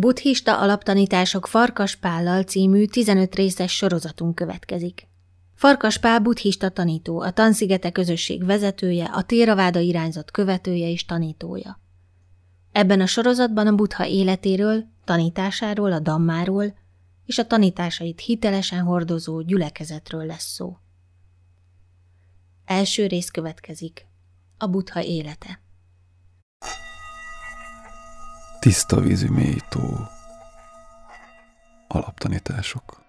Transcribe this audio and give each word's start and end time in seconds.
Buddhista 0.00 0.58
alaptanítások 0.58 1.46
Farkas 1.46 1.96
Pállal 1.96 2.42
című 2.42 2.84
15 2.84 3.34
részes 3.34 3.76
sorozatunk 3.76 4.34
következik. 4.34 5.08
Farkas 5.54 5.98
Pál 5.98 6.18
buddhista 6.18 6.68
tanító, 6.68 7.20
a 7.20 7.30
Tanszigete 7.30 7.90
közösség 7.90 8.44
vezetője, 8.44 9.04
a 9.04 9.22
Téraváda 9.22 9.78
irányzat 9.78 10.30
követője 10.30 10.88
és 10.88 11.04
tanítója. 11.04 11.80
Ebben 12.72 13.00
a 13.00 13.06
sorozatban 13.06 13.66
a 13.66 13.74
buddha 13.74 14.06
életéről, 14.06 14.84
tanításáról, 15.04 15.92
a 15.92 15.98
dammáról 15.98 16.74
és 17.26 17.38
a 17.38 17.46
tanításait 17.46 18.20
hitelesen 18.20 18.82
hordozó 18.82 19.40
gyülekezetről 19.40 20.26
lesz 20.26 20.52
szó. 20.52 20.76
Első 22.64 23.06
rész 23.06 23.30
következik. 23.30 24.06
A 24.58 24.66
buddha 24.66 25.02
élete. 25.02 25.60
Tiszta 28.60 29.00
vízű 29.00 29.28
mély 29.28 29.60
tó. 29.68 29.80
Alaptanítások. 31.88 33.00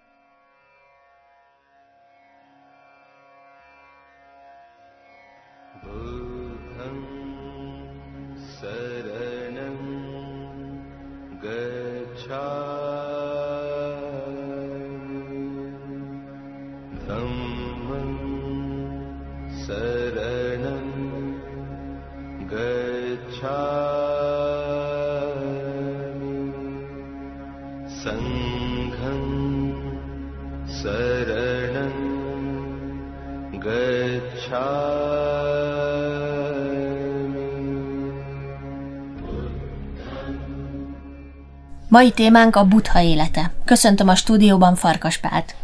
Mai 41.91 42.11
témánk 42.11 42.55
a 42.55 42.65
buddha 42.65 43.01
élete. 43.01 43.53
Köszöntöm 43.65 44.07
a 44.07 44.15
stúdióban 44.15 44.75
Farkas 44.75 45.17
Pált. 45.17 45.55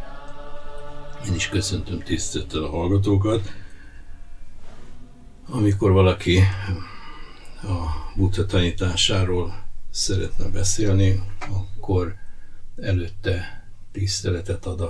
Én 1.28 1.34
is 1.34 1.50
köszöntöm 1.50 2.00
tisztettel 2.00 2.64
a 2.64 2.70
hallgatókat. 2.70 3.54
Amikor 5.50 5.92
valaki 5.92 6.40
a 7.64 7.76
buddha 8.16 8.46
tanításáról 8.46 9.64
szeretne 9.92 10.50
beszélni, 10.50 11.24
akkor 11.40 12.16
előtte 12.82 13.68
tiszteletet 13.92 14.66
ad 14.66 14.82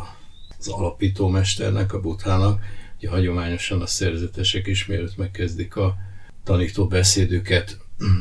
az 0.59 0.67
alapítómesternek, 0.67 1.93
a 1.93 1.99
buthának. 1.99 2.61
Ugye 2.97 3.09
hagyományosan 3.09 3.81
a 3.81 3.87
szerzetesek 3.87 4.67
is, 4.67 4.85
mielőtt 4.85 5.17
megkezdik 5.17 5.75
a 5.75 5.95
tanító 6.43 6.87
beszédüket, 6.87 7.77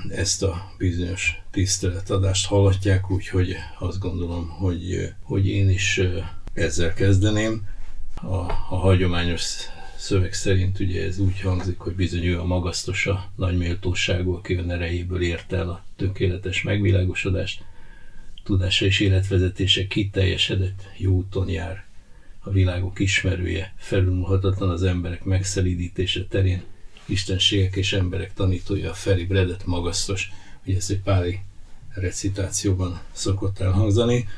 ezt 0.09 0.43
a 0.43 0.73
bizonyos 0.79 1.39
tiszteletadást 1.51 2.47
hallatják, 2.47 3.11
úgyhogy 3.11 3.57
azt 3.79 3.99
gondolom, 3.99 4.49
hogy, 4.49 5.13
hogy 5.23 5.49
én 5.49 5.71
is 5.71 6.01
ezzel 6.53 6.95
kezdeném. 6.95 7.69
A, 8.15 8.35
a 8.71 8.77
hagyományos 8.77 9.43
szöveg 9.97 10.33
szerint 10.33 10.81
ugye 10.81 11.05
ez 11.05 11.19
úgy 11.19 11.41
hangzik, 11.41 11.79
hogy 11.79 11.95
bizony 11.95 12.25
ő 12.25 12.41
a 12.41 12.45
magasztos, 12.45 13.07
a 13.07 13.31
nagy 13.37 13.57
méltóságú, 13.57 14.33
aki 14.33 14.55
ön 14.55 14.71
erejéből 14.71 15.23
érte 15.23 15.57
el 15.57 15.69
a 15.69 15.85
tökéletes 15.97 16.63
megvilágosodást, 16.63 17.65
tudása 18.45 18.85
és 18.85 19.01
életvezetése 19.01 19.87
kiteljesedett, 19.87 20.83
jó 20.97 21.13
úton 21.13 21.49
jár, 21.49 21.85
a 22.41 22.51
világok 22.51 22.99
ismerője, 22.99 23.75
felülmúlhatatlan 23.77 24.71
az 24.71 24.83
emberek 24.83 25.25
megszelídítése 25.25 26.25
terén, 26.25 26.63
istenségek 27.07 27.77
és 27.77 27.93
emberek 27.93 28.35
tanítója, 28.35 28.95
Feri 28.95 29.25
Bredet 29.25 29.67
magasztos, 29.67 30.31
ugye 30.65 30.77
ez 30.77 30.87
egy 30.91 31.01
páli 31.01 31.41
recitációban 31.95 33.01
szokott 33.13 33.59
elhangzani, 33.59 34.29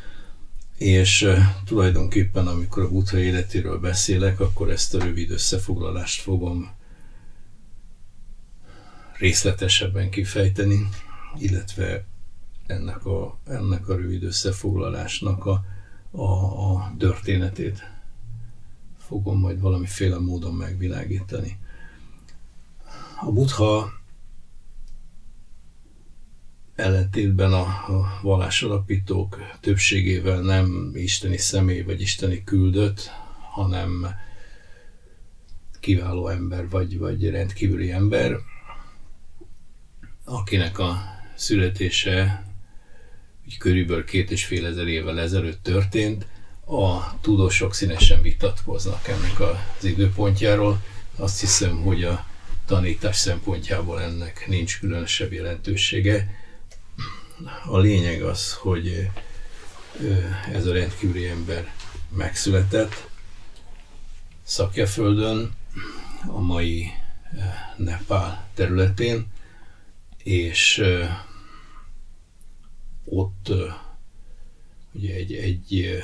és 0.77 1.29
tulajdonképpen 1.65 2.47
amikor 2.47 2.83
a 2.83 2.89
Buddha 2.89 3.19
életéről 3.19 3.79
beszélek, 3.79 4.41
akkor 4.41 4.71
ezt 4.71 4.95
a 4.95 5.05
rövid 5.05 5.31
összefoglalást 5.31 6.21
fogom 6.21 6.71
részletesebben 9.19 10.11
kifejteni, 10.11 10.89
illetve 11.39 12.05
ennek 12.67 13.07
a, 13.07 13.39
ennek 13.47 13.89
a 13.89 13.97
rövid 13.97 14.23
összefoglalásnak 14.23 15.47
a, 15.47 15.65
a, 16.11 16.23
a 16.73 16.95
történetét 16.99 17.83
fogom 18.99 19.39
majd 19.39 19.61
valamiféle 19.61 20.19
módon 20.19 20.55
megvilágítani. 20.55 21.59
A 23.21 23.33
Buddha 23.33 23.93
ellentétben 26.75 27.53
a, 27.53 27.61
a 27.61 28.19
vallásalapítók 28.23 29.39
többségével 29.61 30.41
nem 30.41 30.91
isteni 30.95 31.37
személy 31.37 31.83
vagy 31.83 32.01
isteni 32.01 32.45
küldött, 32.45 33.11
hanem 33.53 34.07
kiváló 35.81 36.29
ember 36.29 36.69
vagy, 36.69 36.99
vagy 36.99 37.31
rendkívüli 37.31 37.91
ember, 37.91 38.37
akinek 40.25 40.79
a 40.79 40.99
születése 41.37 42.47
úgy 43.47 43.57
körülbelül 43.57 44.05
két 44.05 44.31
és 44.31 44.45
fél 44.45 44.67
ezer 44.67 44.87
évvel 44.87 45.21
ezelőtt 45.21 45.63
történt, 45.63 46.27
a 46.65 47.21
tudósok 47.21 47.75
színesen 47.75 48.23
vitatkoznak 48.23 49.09
ennek 49.09 49.41
az 49.41 49.85
időpontjáról. 49.85 50.83
Azt 51.17 51.41
hiszem, 51.41 51.77
hogy 51.77 52.05
a 52.05 52.27
tanítás 52.69 53.17
szempontjából 53.17 54.01
ennek 54.01 54.45
nincs 54.49 54.79
különösebb 54.79 55.33
jelentősége. 55.33 56.31
A 57.67 57.79
lényeg 57.79 58.23
az, 58.23 58.53
hogy 58.53 59.11
ez 60.53 60.67
a 60.67 60.73
rendkívüli 60.73 61.29
ember 61.29 61.73
megszületett 62.17 63.09
Szakjaföldön, 64.43 65.57
a 66.27 66.41
mai 66.41 66.87
Nepál 67.77 68.49
területén, 68.55 69.27
és 70.23 70.83
ott 73.05 73.53
ugye 74.93 75.15
egy, 75.15 75.33
egy 75.33 76.01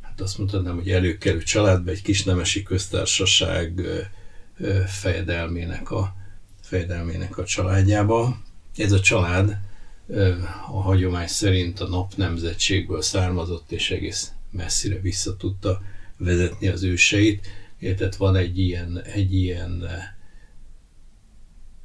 hát 0.00 0.20
azt 0.20 0.38
mondhatnám, 0.38 0.74
hogy 0.74 0.90
előkelő 0.90 1.42
családba, 1.42 1.90
egy 1.90 2.02
kis 2.02 2.24
nemesi 2.24 2.62
köztársaság 2.62 3.80
fejedelmének 4.86 5.90
a, 5.90 6.14
fejedelmének 6.60 7.38
a 7.38 7.44
családjába. 7.44 8.42
Ez 8.76 8.92
a 8.92 9.00
család 9.00 9.58
a 10.70 10.80
hagyomány 10.80 11.26
szerint 11.26 11.80
a 11.80 11.88
nap 11.88 12.14
nemzetségből 12.16 13.02
származott, 13.02 13.72
és 13.72 13.90
egész 13.90 14.32
messzire 14.50 15.00
vissza 15.00 15.36
tudta 15.36 15.82
vezetni 16.16 16.68
az 16.68 16.82
őseit. 16.82 17.46
Tehát 17.80 18.16
van 18.16 18.36
egy 18.36 18.58
ilyen, 18.58 19.02
egy 19.02 19.34
ilyen 19.34 19.84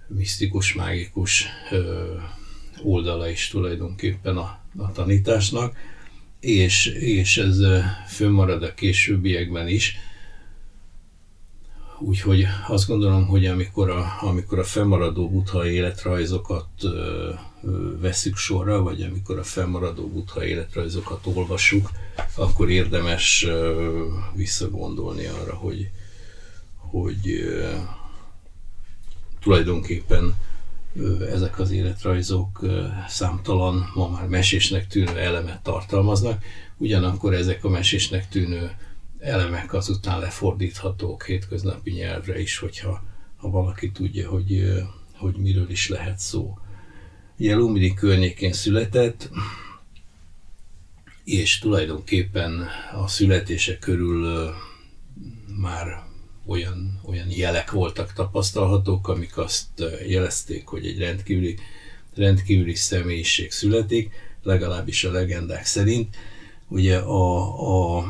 misztikus, 0.08 0.74
mágikus 0.74 1.46
oldala 2.84 3.30
is 3.30 3.48
tulajdonképpen 3.48 4.38
a, 4.38 4.60
a 4.78 4.92
tanításnak, 4.92 5.78
és, 6.40 6.86
és 6.86 7.38
ez 7.38 7.58
fönnmarad 8.08 8.64
a 8.64 8.74
későbbiekben 8.74 9.68
is. 9.68 9.98
Úgyhogy 12.00 12.46
azt 12.68 12.88
gondolom, 12.88 13.28
hogy 13.28 13.46
amikor 13.46 13.90
a, 13.90 14.18
amikor 14.22 14.60
a 14.60 14.64
fennmaradó 14.64 15.30
butha 15.30 15.68
életrajzokat 15.68 16.68
ö, 16.84 17.32
veszük 18.00 18.36
sorra, 18.36 18.82
vagy 18.82 19.02
amikor 19.02 19.40
a 19.40 19.44
fennmaradó 19.44 20.08
butha 20.08 20.46
életrajzokat 20.46 21.26
olvassuk, 21.26 21.90
akkor 22.36 22.70
érdemes 22.70 23.44
ö, 23.48 24.06
visszagondolni 24.36 25.26
arra, 25.26 25.54
hogy, 25.54 25.90
hogy 26.76 27.30
ö, 27.30 27.74
tulajdonképpen 29.42 30.36
ö, 30.96 31.28
ezek 31.28 31.60
az 31.60 31.72
életrajzok 31.72 32.62
ö, 32.62 32.86
számtalan, 33.08 33.92
ma 33.96 34.10
már 34.10 34.28
mesésnek 34.28 34.88
tűnő 34.88 35.18
elemet 35.18 35.64
tartalmaznak, 35.64 36.44
ugyanakkor 36.78 37.34
ezek 37.34 37.64
a 37.64 37.70
mesésnek 37.70 38.30
tűnő 38.30 38.72
elemek 39.20 39.74
azután 39.74 40.20
lefordíthatók 40.20 41.26
hétköznapi 41.26 41.92
nyelvre 41.92 42.40
is, 42.40 42.58
hogyha 42.58 43.04
ha 43.38 43.50
valaki 43.50 43.92
tudja, 43.92 44.30
hogy, 44.30 44.74
hogy 45.14 45.36
miről 45.38 45.70
is 45.70 45.90
lehet 45.90 46.20
szó. 46.20 46.58
Ugye 47.40 47.56
Lumidi 47.56 47.94
környékén 47.94 48.54
született, 48.54 49.30
és 51.24 51.60
tulajdonképpen 51.60 52.68
a 52.94 53.08
születése 53.08 53.78
körül 53.80 54.50
már 55.60 56.04
olyan, 56.46 57.02
olyan 57.06 57.30
jelek 57.30 57.72
voltak 57.72 58.14
tapasztalhatók, 58.14 59.08
amik 59.08 59.38
azt 59.38 59.84
jelezték, 60.08 60.68
hogy 60.68 60.86
egy 60.86 61.00
rendkívüli, 61.00 61.58
rendkívüli 62.16 62.76
személyiség 62.76 63.52
születik. 63.52 64.12
legalábbis 64.44 65.04
a 65.04 65.12
legendák 65.12 65.66
szerint. 65.66 66.16
Ugye 66.68 66.98
a, 66.98 67.98
a 67.98 68.06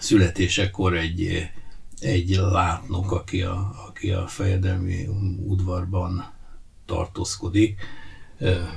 születésekor 0.00 0.96
egy, 0.96 1.48
egy 2.00 2.28
látnok, 2.28 3.12
aki 3.12 3.42
a, 3.42 3.72
aki 3.86 4.10
a 4.10 4.26
fejedelmi 4.26 5.06
udvarban 5.46 6.32
tartózkodik, 6.86 7.80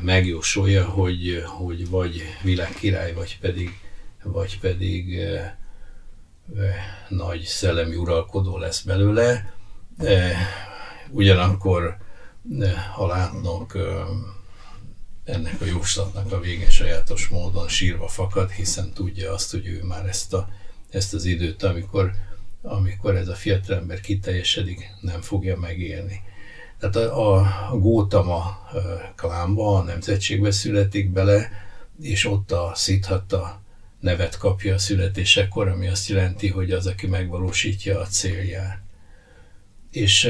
megjósolja, 0.02 0.86
hogy, 0.86 1.44
hogy 1.46 1.90
vagy 1.90 2.22
világkirály, 2.42 3.14
vagy 3.14 3.38
pedig, 3.40 3.80
vagy 4.24 4.60
pedig 4.60 5.20
nagy 7.10 7.42
szellemi 7.42 7.96
uralkodó 7.96 8.58
lesz 8.58 8.82
belőle. 8.82 9.54
Ugyanakkor 11.10 11.98
a 12.98 13.06
látnok 13.06 13.78
ennek 15.24 15.62
a 15.62 15.66
jóslatnak 15.66 16.32
a 16.32 16.40
vége 16.40 16.70
sajátos 16.70 17.28
módon 17.28 17.68
sírva 17.68 18.08
fakad, 18.08 18.52
hiszen 18.52 18.94
tudja 18.94 19.34
azt, 19.34 19.52
hogy 19.52 19.68
ő 19.68 19.84
már 19.84 20.06
ezt, 20.06 20.34
a, 20.34 20.50
ezt 20.94 21.14
az 21.14 21.26
időt, 21.26 21.64
amikor, 21.64 22.12
amikor 22.62 23.16
ez 23.16 23.28
a 23.28 23.36
fiatalember 23.36 24.00
kiteljesedik, 24.00 24.90
nem 25.02 25.22
fogja 25.22 25.58
megélni. 25.58 26.22
Tehát 26.80 26.96
a, 26.96 27.36
a 27.72 27.78
Gótama 27.78 28.68
klánba, 29.16 29.78
a 29.78 29.84
nemzetségbe 29.84 30.52
születik 30.52 31.10
bele, 31.10 31.50
és 32.02 32.26
ott 32.26 32.52
a 32.52 32.72
Szithatta 32.76 33.62
nevet 34.00 34.38
kapja 34.38 34.74
a 34.74 34.78
születésekor, 34.78 35.68
ami 35.68 35.88
azt 35.88 36.08
jelenti, 36.08 36.48
hogy 36.48 36.72
az, 36.72 36.88
aki 36.88 37.08
megvalósítja 37.08 38.00
a 38.00 38.06
célját. 38.06 38.82
És 39.92 40.30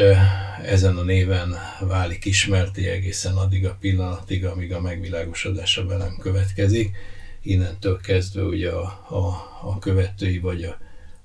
ezen 0.64 0.98
a 0.98 1.04
néven 1.04 1.56
válik 1.80 2.26
ismerté 2.26 2.90
egészen 2.90 3.36
addig 3.36 3.66
a 3.66 3.78
pillanatig, 3.80 4.46
amíg 4.46 4.74
a 4.74 4.82
megvilágosodása 4.82 5.86
velem 5.86 6.18
következik. 6.18 6.96
Innentől 7.46 8.00
kezdve 8.02 8.42
ugye 8.42 8.72
a, 8.72 8.84
a, 9.10 9.26
a 9.62 9.80
követői 9.80 10.40
vagy 10.40 10.64
a 10.64 10.78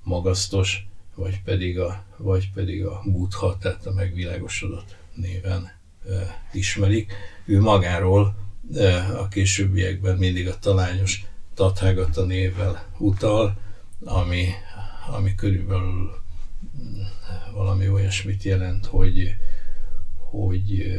magasztos, 0.03 0.87
vagy 1.15 1.43
pedig 1.43 1.79
a, 1.79 2.05
vagy 2.17 2.51
pedig 2.53 2.85
a 2.85 3.03
buddha, 3.05 3.59
tehát 3.59 3.87
a 3.87 3.93
megvilágosodott 3.93 4.97
néven 5.15 5.73
e, 6.09 6.43
ismerik. 6.53 7.13
Ő 7.45 7.61
magáról 7.61 8.35
e, 8.75 9.19
a 9.19 9.29
későbbiekben 9.29 10.17
mindig 10.17 10.49
a 10.49 10.59
talányos 10.59 11.25
Tathagata 11.55 12.25
névvel 12.25 12.87
utal, 12.99 13.57
ami, 14.05 14.47
ami 15.11 15.35
körülbelül 15.35 16.11
mm, 16.83 17.01
valami 17.53 17.89
olyasmit 17.89 18.43
jelent, 18.43 18.87
hogy, 18.87 19.35
hogy 20.31 20.93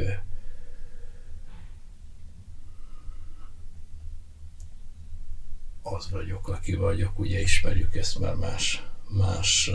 az 5.93 6.09
vagyok, 6.09 6.47
aki 6.47 6.75
vagyok, 6.75 7.19
ugye 7.19 7.41
ismerjük 7.41 7.95
ezt 7.95 8.19
már 8.19 8.35
más, 8.35 8.83
más 9.07 9.71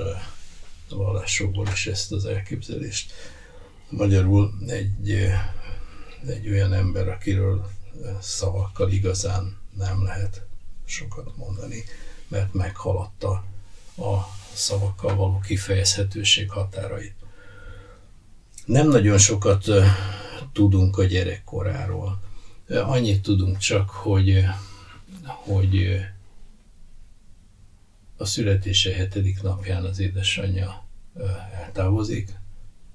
vallásokból 0.89 1.67
is 1.73 1.87
ezt 1.87 2.13
az 2.13 2.25
elképzelést. 2.25 3.13
Magyarul 3.89 4.55
egy, 4.67 5.29
egy 6.27 6.49
olyan 6.49 6.73
ember, 6.73 7.09
akiről 7.09 7.71
szavakkal 8.21 8.91
igazán 8.91 9.57
nem 9.77 10.03
lehet 10.03 10.47
sokat 10.85 11.37
mondani, 11.37 11.85
mert 12.29 12.53
meghaladta 12.53 13.45
a 13.97 14.19
szavakkal 14.53 15.17
való 15.17 15.39
kifejezhetőség 15.39 16.51
határait. 16.51 17.15
Nem 18.65 18.89
nagyon 18.89 19.19
sokat 19.19 19.65
tudunk 20.53 20.99
a 20.99 21.05
gyerekkoráról. 21.05 22.23
Annyit 22.69 23.23
tudunk 23.23 23.59
csak, 23.59 23.91
hogy, 23.91 24.45
hogy 25.45 26.01
a 28.17 28.25
születése 28.25 28.95
hetedik 28.95 29.43
napján 29.43 29.85
az 29.85 29.99
édesanyja 29.99 30.85
eltávozik, 31.53 32.31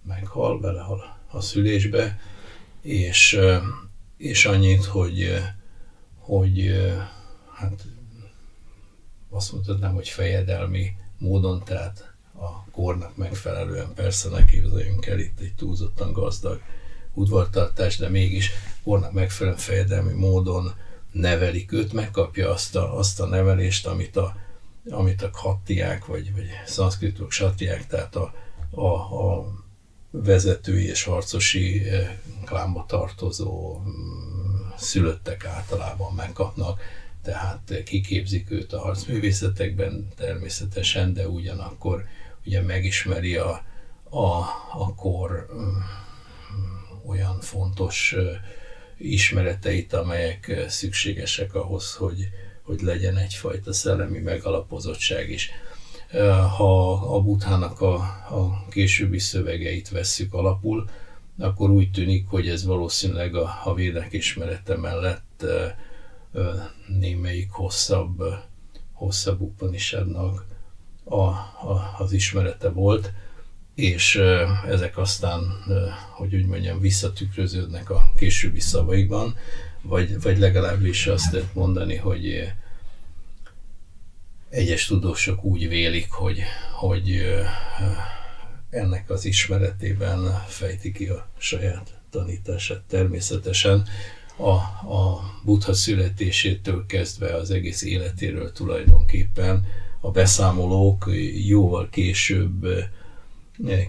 meghal, 0.04 0.60
belehal 0.60 1.20
a 1.32 1.42
szülésbe, 1.42 2.20
és, 2.82 3.40
és 4.18 4.46
annyit, 4.46 4.86
hogy, 4.86 5.42
hogy 6.18 6.72
hát 7.54 7.86
azt 9.30 9.52
mondhatnám, 9.52 9.94
hogy 9.94 10.08
fejedelmi 10.08 10.92
módon, 11.18 11.64
tehát 11.64 12.14
a 12.34 12.70
kornak 12.72 13.18
megfelelően 13.18 13.94
persze 13.94 14.30
ne 14.30 14.46
képzeljünk 14.46 15.06
el 15.06 15.20
itt 15.20 15.40
egy 15.40 15.54
túlzottan 15.56 16.12
gazdag 16.12 16.62
udvartartás, 17.14 17.98
de 17.98 18.10
mégis 18.10 18.52
kornak 18.84 19.12
megfelelően 19.12 19.62
fejedelmi 19.62 20.14
módon 20.14 20.74
nevelik 21.12 21.72
őt, 21.72 21.94
megkapja 21.94 22.50
azt 22.50 22.76
a, 22.76 22.98
azt 22.98 23.20
a 23.20 23.26
nevelést, 23.26 23.88
amit 23.88 24.16
a, 24.18 24.36
amit 24.90 25.22
a 25.22 25.30
khattiák, 25.30 26.06
vagy, 26.06 26.34
vagy 26.34 26.48
szanszkritok 26.66 27.32
sattiák, 27.32 27.88
tehát 27.88 28.16
a, 28.16 28.34
a, 28.72 28.86
a 28.86 29.48
vezetői 30.12 30.86
és 30.86 31.04
harcosi 31.04 31.90
eh, 31.90 32.18
klámba 32.46 32.86
tartozó 32.88 33.80
mm, 33.80 34.70
szülöttek 34.78 35.46
általában 35.46 36.14
megkapnak. 36.14 36.82
Tehát 37.24 37.84
kiképzik 37.86 38.52
őt 38.52 38.74
a 38.74 38.80
harcművészetekben 38.80 40.08
természetesen, 40.16 41.14
de 41.14 41.28
ugyanakkor 41.28 42.06
ugye 42.46 42.62
megismeri 42.62 43.36
a, 43.36 43.64
a, 44.10 44.26
a 44.72 44.96
kor 44.96 45.48
um, 45.54 45.84
olyan 47.06 47.40
fontos 47.40 48.14
uh, 48.18 48.32
ismereteit, 49.00 49.94
amelyek 49.94 50.66
szükségesek 50.68 51.56
ahhoz, 51.56 51.94
hogy, 51.94 52.30
hogy 52.62 52.82
legyen 52.82 53.18
egyfajta 53.18 53.74
szellemi 53.74 54.20
megalapozottság 54.20 55.30
is. 55.30 55.52
Ha 56.58 56.94
a 57.16 57.22
buthának 57.22 57.82
a, 57.82 57.94
a 58.30 58.66
későbbi 58.70 59.20
szövegeit 59.20 59.90
vesszük 59.90 60.34
alapul, 60.34 60.90
akkor 61.38 61.70
úgy 61.70 61.92
tűnik, 61.92 62.28
hogy 62.28 62.48
ez 62.48 62.66
valószínűleg 62.66 63.36
a, 63.36 63.62
a 63.64 63.74
védek 63.74 64.14
ismerete 64.14 64.78
mellett 64.78 65.46
némelyik 66.88 67.52
hosszabb, 67.52 68.24
hosszabb 68.94 69.42
Upanishadnak 69.42 70.46
a, 71.04 71.16
a, 71.16 71.96
az 71.98 72.12
ismerete 72.12 72.70
volt, 72.70 73.12
és 73.80 74.22
ezek 74.68 74.98
aztán, 74.98 75.42
hogy 76.16 76.36
úgy 76.36 76.46
mondjam, 76.46 76.80
visszatükröződnek 76.80 77.90
a 77.90 78.12
későbbi 78.18 78.60
szavaikban, 78.60 79.36
vagy, 79.82 80.22
vagy 80.22 80.38
legalábbis 80.38 81.08
azt 81.08 81.32
lehet 81.32 81.54
mondani, 81.54 81.96
hogy 81.96 82.52
egyes 84.50 84.86
tudósok 84.86 85.44
úgy 85.44 85.68
vélik, 85.68 86.12
hogy, 86.12 86.42
hogy 86.72 87.22
ennek 88.70 89.10
az 89.10 89.26
ismeretében 89.26 90.44
fejti 90.48 90.92
ki 90.92 91.08
a 91.08 91.28
saját 91.38 92.00
tanítását. 92.10 92.82
Természetesen 92.88 93.88
a, 94.38 94.52
a 94.94 95.22
buddha 95.46 95.74
születésétől 95.74 96.86
kezdve 96.86 97.36
az 97.36 97.52
egész 97.52 97.82
életéről 97.82 98.52
tulajdonképpen 98.52 99.66
a 100.02 100.12
beszámolók 100.12 101.10
jóval 101.48 101.90
később, 101.90 102.68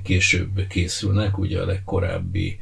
később 0.02 0.66
készülnek, 0.66 1.38
ugye 1.38 1.60
a 1.60 1.66
legkorábbi, 1.66 2.60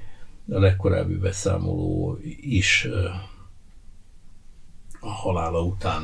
a 0.51 0.59
legkorábbi 0.59 1.15
beszámoló 1.15 2.19
is 2.41 2.89
a 5.01 5.09
halála 5.09 5.63
után 5.63 6.03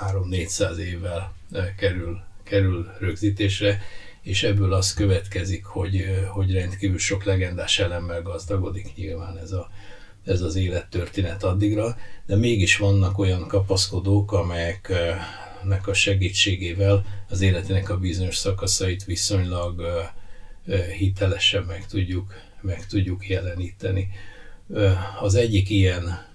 3-400 0.00 0.76
évvel 0.76 1.34
kerül, 1.76 2.20
kerül 2.42 2.92
rögzítésre, 2.98 3.80
és 4.22 4.42
ebből 4.42 4.72
az 4.72 4.94
következik, 4.94 5.64
hogy, 5.64 6.04
hogy 6.28 6.52
rendkívül 6.52 6.98
sok 6.98 7.24
legendás 7.24 7.78
elemmel 7.78 8.22
gazdagodik 8.22 8.94
nyilván 8.94 9.38
ez 9.38 9.52
a, 9.52 9.70
ez 10.24 10.40
az 10.40 10.56
élettörténet 10.56 11.42
addigra, 11.42 11.96
de 12.26 12.36
mégis 12.36 12.76
vannak 12.76 13.18
olyan 13.18 13.48
kapaszkodók, 13.48 14.32
amelyeknek 15.66 15.86
a 15.86 15.94
segítségével 15.94 17.04
az 17.28 17.40
életének 17.40 17.88
a 17.88 17.98
bizonyos 17.98 18.36
szakaszait 18.36 19.04
viszonylag 19.04 19.82
hitelesen 20.98 21.62
meg 21.62 21.86
tudjuk, 21.86 22.34
meg 22.60 22.86
tudjuk 22.86 23.28
jeleníteni. 23.28 24.10
Az 25.20 25.34
egyik 25.34 25.70
ilyen 25.70 26.26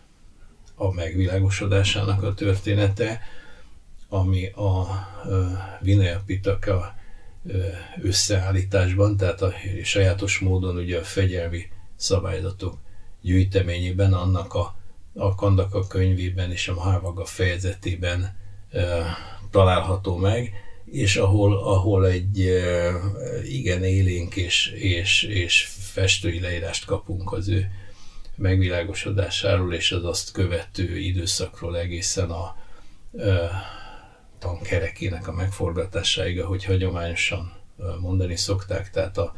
a 0.75 0.93
megvilágosodásának 0.93 2.23
a 2.23 2.33
története, 2.33 3.21
ami 4.09 4.47
a 4.47 4.88
Vinaya 5.81 6.21
Pitaka 6.25 6.95
összeállításban, 8.01 9.17
tehát 9.17 9.41
a 9.41 9.53
sajátos 9.83 10.39
módon 10.39 10.77
ugye 10.77 11.00
a 11.00 11.03
fegyelmi 11.03 11.67
szabályzatok 11.95 12.77
gyűjteményében, 13.21 14.13
annak 14.13 14.53
a, 14.53 14.75
a 15.13 15.35
Kandaka 15.35 15.88
könyvében 15.88 16.51
és 16.51 16.67
a 16.67 16.73
Mahavaga 16.73 17.25
fejezetében 17.25 18.39
található 19.51 20.15
meg, 20.15 20.53
és 20.85 21.15
ahol, 21.15 21.57
ahol 21.57 22.07
egy 22.07 22.61
igen 23.43 23.83
élénk 23.83 24.35
és, 24.35 24.67
és, 24.67 25.23
és 25.23 25.69
festői 25.79 26.39
leírást 26.39 26.85
kapunk 26.85 27.31
az 27.31 27.49
ő 27.49 27.71
megvilágosodásáról 28.35 29.73
és 29.73 29.91
az 29.91 30.05
azt 30.05 30.31
követő 30.31 30.97
időszakról 30.97 31.77
egészen 31.77 32.29
a 32.29 32.55
tankerekének 34.39 35.27
a 35.27 35.31
megforgatásáig, 35.31 36.39
ahogy 36.39 36.65
hagyományosan 36.65 37.53
mondani 37.99 38.35
szokták, 38.35 38.89
tehát 38.89 39.17
a, 39.17 39.35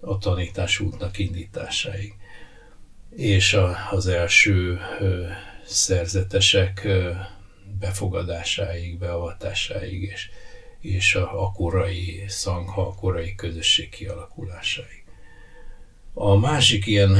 a 0.00 0.18
tanítás 0.18 0.80
útnak 0.80 1.18
indításáig. 1.18 2.14
És 3.10 3.54
a, 3.54 3.76
az 3.90 4.06
első 4.06 4.78
ö, 5.00 5.26
szerzetesek 5.64 6.84
ö, 6.84 7.10
befogadásáig, 7.82 8.98
beavatásáig, 8.98 10.02
és, 10.02 10.30
és 10.80 11.14
a, 11.14 11.44
a 11.44 11.52
korai 11.52 12.24
szangha, 12.26 12.86
a 12.86 12.94
korai 12.94 13.34
közösség 13.34 13.88
kialakulásáig. 13.88 15.04
A 16.14 16.36
másik 16.36 16.86
ilyen 16.86 17.18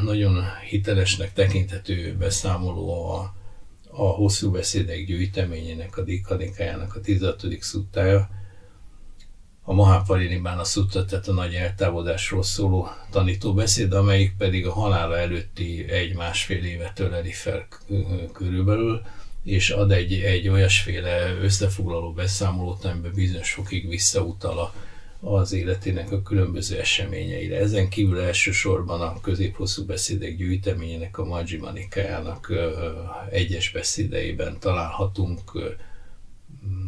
nagyon 0.00 0.44
hitelesnek 0.68 1.32
tekinthető 1.32 2.16
beszámoló 2.18 3.10
a, 3.10 3.34
a 3.90 4.06
hosszú 4.06 4.50
beszédek 4.50 5.04
gyűjteményének, 5.04 5.96
a 5.96 6.02
Dikanikájának 6.02 6.94
a 6.94 7.00
16. 7.00 7.46
szuttája, 7.60 8.30
a 9.64 9.72
Maháparinibán 9.72 10.58
a 10.58 10.64
szutta, 10.64 11.04
tehát 11.04 11.28
a 11.28 11.32
nagy 11.32 11.54
eltávolodásról 11.54 12.42
szóló 12.42 12.88
tanítóbeszéd, 13.10 13.92
amelyik 13.92 14.36
pedig 14.36 14.66
a 14.66 14.72
halála 14.72 15.18
előtti 15.18 15.88
egy-másfél 15.88 16.64
évet 16.64 16.98
öleli 16.98 17.32
fel 17.32 17.66
körülbelül, 18.32 19.02
és 19.44 19.70
ad 19.70 19.92
egy, 19.92 20.12
egy 20.12 20.48
olyasféle 20.48 21.36
összefoglaló 21.40 22.12
beszámolót, 22.12 22.84
amiben 22.84 23.12
bizonyos 23.14 23.52
fokig 23.52 23.88
visszautal 23.88 24.58
a, 24.58 24.74
az 25.20 25.52
életének 25.52 26.12
a 26.12 26.22
különböző 26.22 26.78
eseményeire. 26.78 27.56
Ezen 27.56 27.88
kívül 27.88 28.20
elsősorban 28.20 29.00
a 29.00 29.20
középhosszú 29.20 29.84
beszédek 29.84 30.36
gyűjteményének, 30.36 31.18
a 31.18 31.24
Majjima 31.24 31.70
Nikájának 31.70 32.52
egyes 33.30 33.70
beszédeiben 33.70 34.58
találhatunk 34.58 35.40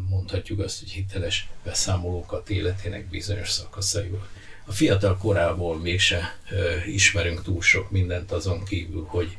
mondhatjuk 0.09 0.59
azt, 0.59 0.79
hogy 0.79 0.89
hiteles 0.89 1.47
beszámolókat 1.63 2.49
életének 2.49 3.09
bizonyos 3.09 3.51
szakaszaiból. 3.51 4.27
A 4.65 4.71
fiatal 4.71 5.17
korából 5.17 5.77
mégse 5.79 6.39
ismerünk 6.87 7.43
túl 7.43 7.61
sok 7.61 7.91
mindent 7.91 8.31
azon 8.31 8.63
kívül, 8.63 9.05
hogy, 9.07 9.37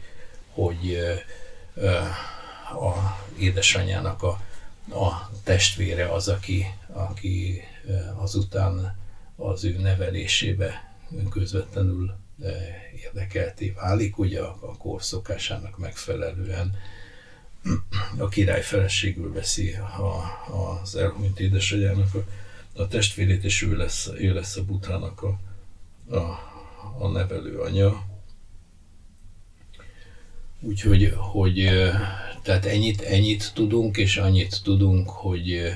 hogy 0.51 0.99
a 2.73 3.19
édesanyjának 3.39 4.23
a, 4.23 4.41
a 4.91 5.31
testvére 5.45 6.13
az, 6.13 6.29
aki, 6.29 6.67
aki 6.93 7.63
azután 8.17 8.99
az 9.37 9.65
ő 9.65 9.79
nevelésébe 9.79 10.97
közvetlenül 11.31 12.15
érdekelté 13.03 13.71
válik, 13.71 14.19
ugye 14.19 14.41
a, 14.41 14.59
a 14.61 14.77
korszokásának 14.77 15.79
megfelelően 15.79 16.75
a 18.19 18.29
király 18.29 18.63
feleségül 18.63 19.33
veszi 19.33 19.73
a, 19.73 20.23
az 20.81 20.97
elhunyt 20.97 21.41
édesanyjának 21.41 22.15
a, 22.15 22.25
a 22.83 22.89
testvérét, 22.89 23.45
és 23.45 23.63
ő 23.63 23.77
lesz, 23.77 24.11
ő 24.19 24.35
lesz 24.35 24.57
a 24.57 24.65
butának 24.65 25.23
a, 25.23 25.39
a, 26.15 26.39
a 26.99 27.09
nevelő 27.09 27.59
anya. 27.59 28.05
Úgyhogy 30.61 31.15
hogy 31.17 31.59
tehát 32.47 32.67
ennyit, 32.67 33.01
ennyit 33.01 33.53
tudunk, 33.55 33.97
és 33.97 34.17
annyit 34.17 34.61
tudunk, 34.63 35.11
hogy, 35.11 35.73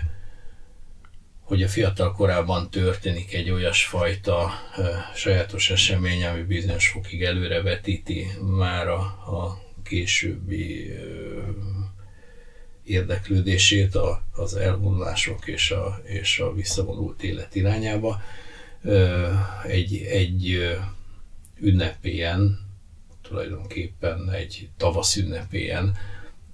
hogy 1.41 1.63
a 1.63 1.69
fiatal 1.69 2.13
korában 2.13 2.71
történik 2.71 3.35
egy 3.35 3.51
olyasfajta 3.51 4.51
sajátos 5.15 5.71
esemény, 5.71 6.25
ami 6.25 6.43
bizonyos 6.43 6.89
fokig 6.89 7.23
előrevetíti 7.23 8.27
már 8.41 8.89
a, 8.89 9.01
a 9.01 9.63
későbbi 9.83 10.91
érdeklődését 12.85 13.95
a, 13.95 14.23
az 14.33 14.55
elvonulások 14.55 15.47
és 15.47 15.71
a, 15.71 16.01
és 16.05 16.39
a 16.39 16.53
visszavonult 16.53 17.23
élet 17.23 17.55
irányába. 17.55 18.23
Egy, 19.67 19.97
egy 19.97 20.69
ünnepélyen, 21.61 22.59
tulajdonképpen 23.23 24.31
egy 24.31 24.69
tavasz 24.77 25.17
ünnepélyen, 25.17 25.97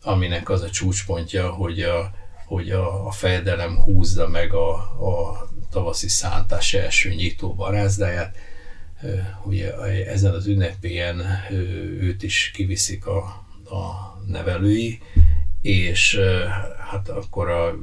aminek 0.06 0.48
az 0.48 0.62
a 0.62 0.70
csúcspontja, 0.70 1.50
hogy 1.50 1.80
a, 1.80 2.10
hogy 2.46 2.70
a, 2.70 3.06
a 3.06 3.10
fejedelem 3.10 3.76
húzza 3.76 4.28
meg 4.28 4.52
a, 4.52 4.70
a 5.08 5.48
tavaszi 5.70 6.08
szántás 6.08 6.74
első 6.74 7.14
nyitó 7.14 7.54
barázdáját. 7.54 8.36
Ugye 9.44 9.74
ezen 10.06 10.34
az 10.34 10.46
ünnepélyen 10.46 11.22
őt 12.00 12.22
is 12.22 12.50
kiviszik 12.54 13.06
a, 13.06 13.18
a 13.64 14.16
nevelői, 14.26 14.98
és 15.62 16.20
hát 16.90 17.08
akkor 17.08 17.50
a 17.50 17.74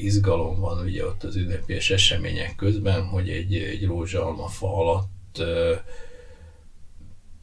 izgalom 0.00 0.60
van 0.60 0.84
ugye 0.84 1.06
ott 1.06 1.24
az 1.24 1.36
ünnepélyes 1.36 1.90
események 1.90 2.54
közben, 2.56 3.04
hogy 3.06 3.28
egy, 3.28 3.54
egy 3.54 3.84
rózsalmafa 3.86 4.76
alatt 4.76 5.42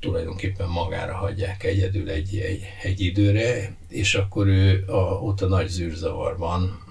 tulajdonképpen 0.06 0.68
magára 0.68 1.16
hagyják 1.16 1.64
egyedül 1.64 2.10
egy, 2.10 2.38
egy, 2.38 2.64
egy 2.82 3.02
időre, 3.02 3.76
és 3.90 4.16
akkor 4.16 4.48
ő 4.48 4.84
a, 4.88 5.22
ott 5.22 5.42
a 5.42 5.48
nagy 5.48 5.68
zűrzavarban 5.68 6.84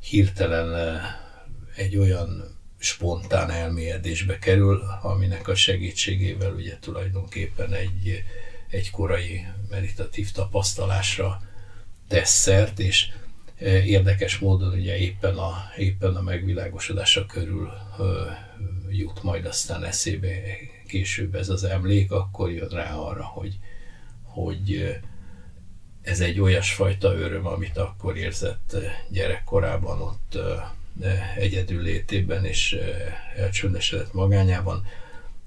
hirtelen 0.00 1.00
egy 1.76 1.96
olyan 1.96 2.58
spontán 2.78 3.50
elmélyedésbe 3.50 4.38
kerül, 4.38 4.82
aminek 5.02 5.48
a 5.48 5.54
segítségével 5.54 6.52
ugye 6.52 6.78
tulajdonképpen 6.80 7.72
egy, 7.72 8.22
egy 8.68 8.90
korai 8.90 9.46
meditatív 9.70 10.30
tapasztalásra 10.30 11.42
tesz 12.08 12.34
szert, 12.34 12.78
és 12.78 13.08
érdekes 13.84 14.38
módon 14.38 14.72
ugye 14.72 14.96
éppen 14.96 15.36
a, 15.36 15.54
éppen 15.76 16.16
a 16.16 16.22
megvilágosodása 16.22 17.26
körül 17.26 17.72
jut 18.88 19.22
majd 19.22 19.46
aztán 19.46 19.84
eszébe 19.84 20.28
később 20.86 21.34
ez 21.34 21.48
az 21.48 21.64
emlék, 21.64 22.10
akkor 22.10 22.50
jön 22.50 22.68
rá 22.68 22.94
arra, 22.94 23.24
hogy, 23.24 23.58
hogy 24.22 24.96
ez 26.02 26.20
egy 26.20 26.40
olyasfajta 26.40 27.14
öröm, 27.14 27.46
amit 27.46 27.76
akkor 27.76 28.16
érzett 28.16 28.76
gyerekkorában 29.08 30.00
ott 30.00 30.38
egyedül 31.36 31.82
létében 31.82 32.44
és 32.44 32.76
elcsöndesedett 33.36 34.12
magányában, 34.12 34.86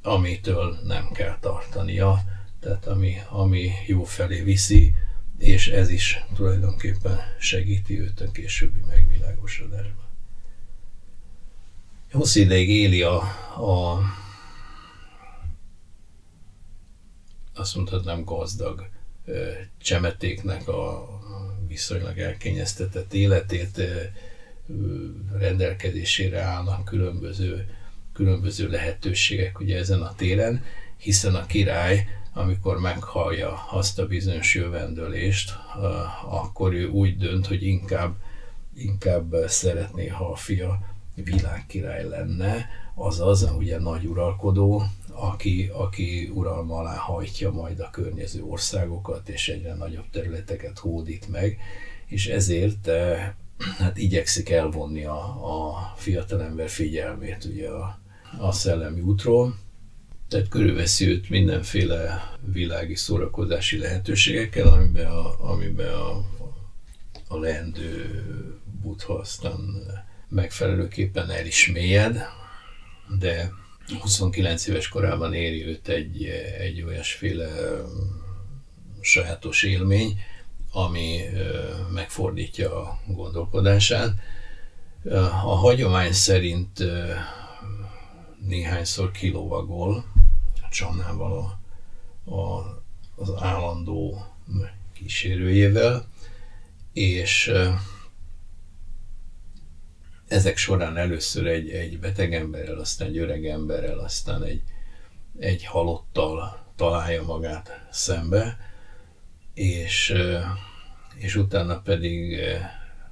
amitől 0.01 0.79
nem 0.83 1.11
kell 1.11 1.37
tartania, 1.39 2.19
tehát 2.59 2.85
ami, 2.85 3.15
ami 3.29 3.71
jó 3.87 4.03
felé 4.03 4.41
viszi, 4.41 4.93
és 5.37 5.67
ez 5.67 5.89
is 5.89 6.23
tulajdonképpen 6.35 7.19
segíti 7.39 7.99
őt 7.99 8.21
a 8.21 8.31
későbbi 8.31 8.79
megvilágosodásban 8.87 10.04
hosszú 12.15 12.39
ideig 12.39 12.69
éli 12.69 13.01
a, 13.01 13.15
a 13.15 13.99
azt 17.53 17.75
mondhatnám 17.75 18.23
gazdag 18.23 18.89
csemetéknek 19.77 20.67
a 20.67 21.07
viszonylag 21.67 22.17
elkényeztetett 22.17 23.13
életét 23.13 23.81
rendelkezésére 25.37 26.41
állnak 26.41 26.85
különböző, 26.85 27.69
különböző 28.13 28.69
lehetőségek 28.69 29.59
ugye 29.59 29.77
ezen 29.77 30.01
a 30.01 30.15
téren, 30.15 30.63
hiszen 30.97 31.35
a 31.35 31.45
király, 31.45 32.07
amikor 32.33 32.79
meghallja 32.79 33.67
azt 33.71 33.99
a 33.99 34.07
bizonyos 34.07 34.55
jövendőlést, 34.55 35.53
akkor 36.29 36.73
ő 36.73 36.87
úgy 36.87 37.17
dönt, 37.17 37.47
hogy 37.47 37.63
inkább, 37.63 38.15
inkább 38.75 39.35
szeretné, 39.47 40.07
ha 40.07 40.31
a 40.31 40.35
fia 40.35 40.94
világkirály 41.15 42.07
lenne, 42.07 42.65
azaz 42.95 43.51
ugye 43.57 43.79
nagy 43.79 44.05
uralkodó, 44.05 44.83
aki, 45.11 45.69
aki 45.73 46.31
uralma 46.33 46.77
alá 46.77 46.95
hajtja 46.95 47.51
majd 47.51 47.79
a 47.79 47.89
környező 47.89 48.43
országokat, 48.43 49.29
és 49.29 49.49
egyre 49.49 49.73
nagyobb 49.73 50.09
területeket 50.11 50.79
hódít 50.79 51.27
meg, 51.27 51.57
és 52.05 52.27
ezért 52.27 52.87
eh, 52.87 53.31
hát 53.77 53.97
igyekszik 53.97 54.49
elvonni 54.49 55.03
a, 55.03 55.19
a 55.23 55.93
fiatalember 55.95 56.69
figyelmét 56.69 57.45
ugye 57.45 57.69
a, 57.69 57.99
a 58.37 58.51
szellemi 58.51 59.01
útról, 59.01 59.55
tehát 60.27 60.47
körülveszi 60.47 61.07
őt 61.07 61.29
mindenféle 61.29 62.31
világi 62.51 62.95
szórakozási 62.95 63.77
lehetőségekkel, 63.77 64.67
amiben 64.67 65.05
a, 65.05 65.51
amiben 65.51 65.93
a, 65.93 66.25
a 67.27 67.37
leendő 67.37 68.23
buddha 68.81 69.13
aztán 69.13 69.59
megfelelőképpen 70.35 71.29
el 71.29 71.45
is 71.45 71.71
mélyed, 71.71 72.25
de 73.19 73.51
29 74.01 74.67
éves 74.67 74.87
korában 74.87 75.33
éri 75.33 75.65
őt 75.65 75.87
egy, 75.87 76.25
egy 76.59 76.81
olyasféle 76.81 77.47
sajátos 79.01 79.63
élmény, 79.63 80.19
ami 80.71 81.19
megfordítja 81.93 82.81
a 82.81 82.99
gondolkodását. 83.07 84.13
A 85.43 85.55
hagyomány 85.55 86.11
szerint 86.11 86.83
néhányszor 88.47 89.11
kilovagol, 89.11 90.05
Csannával, 90.71 91.59
a, 92.23 92.35
a, 92.35 92.83
az 93.15 93.33
állandó 93.39 94.25
kísérőjével, 94.93 96.07
és 96.93 97.51
ezek 100.27 100.57
során 100.57 100.97
először 100.97 101.47
egy, 101.47 101.69
egy 101.69 101.99
beteg 101.99 102.33
emberrel, 102.33 102.79
aztán 102.79 103.07
egy 103.07 103.17
öreg 103.17 103.45
emberrel, 103.45 103.99
aztán 103.99 104.43
egy, 104.43 104.61
egy 105.39 105.65
halottal 105.65 106.65
találja 106.75 107.23
magát 107.23 107.87
szembe, 107.91 108.57
és, 109.53 110.13
és 111.15 111.35
utána 111.35 111.81
pedig 111.81 112.39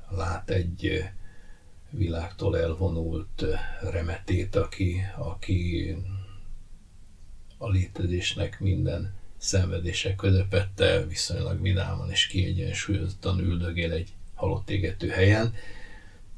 lát 0.10 0.50
egy 0.50 1.04
világtól 1.90 2.58
elvonult 2.58 3.46
remetét, 3.92 4.56
aki, 4.56 5.02
aki 5.18 5.96
a 7.58 7.70
létezésnek 7.70 8.60
minden 8.60 9.14
szenvedése 9.38 10.16
közepette 10.16 11.06
viszonylag 11.06 11.62
vidáman 11.62 12.10
és 12.10 12.28
kiegyensúlyozottan 12.28 13.40
üldögél 13.40 13.92
egy 13.92 14.14
halott 14.34 14.70
égető 14.70 15.10
helyen, 15.10 15.54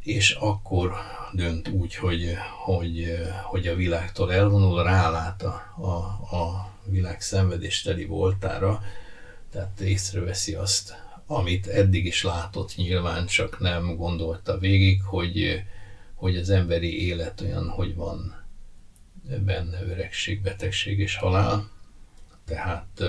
és 0.05 0.31
akkor 0.31 0.93
dönt 1.33 1.67
úgy, 1.67 1.95
hogy, 1.95 2.35
hogy, 2.65 3.17
hogy 3.43 3.67
a 3.67 3.75
világtól 3.75 4.33
elvonul, 4.33 4.83
rálát 4.83 5.43
a, 5.43 5.73
a, 5.77 5.95
a 6.35 6.71
világ 6.83 7.21
szenvedésteli 7.21 8.05
voltára, 8.05 8.81
tehát 9.51 9.79
észreveszi 9.79 10.53
azt, 10.53 10.95
amit 11.27 11.67
eddig 11.67 12.05
is 12.05 12.23
látott 12.23 12.75
nyilván, 12.75 13.25
csak 13.25 13.59
nem 13.59 13.95
gondolta 13.95 14.57
végig, 14.57 15.01
hogy, 15.03 15.63
hogy 16.13 16.37
az 16.37 16.49
emberi 16.49 17.07
élet 17.07 17.41
olyan, 17.41 17.69
hogy 17.69 17.95
van 17.95 18.43
benne 19.45 19.81
öregség, 19.81 20.41
betegség 20.41 20.99
és 20.99 21.15
halál. 21.15 21.69
Tehát 22.45 23.03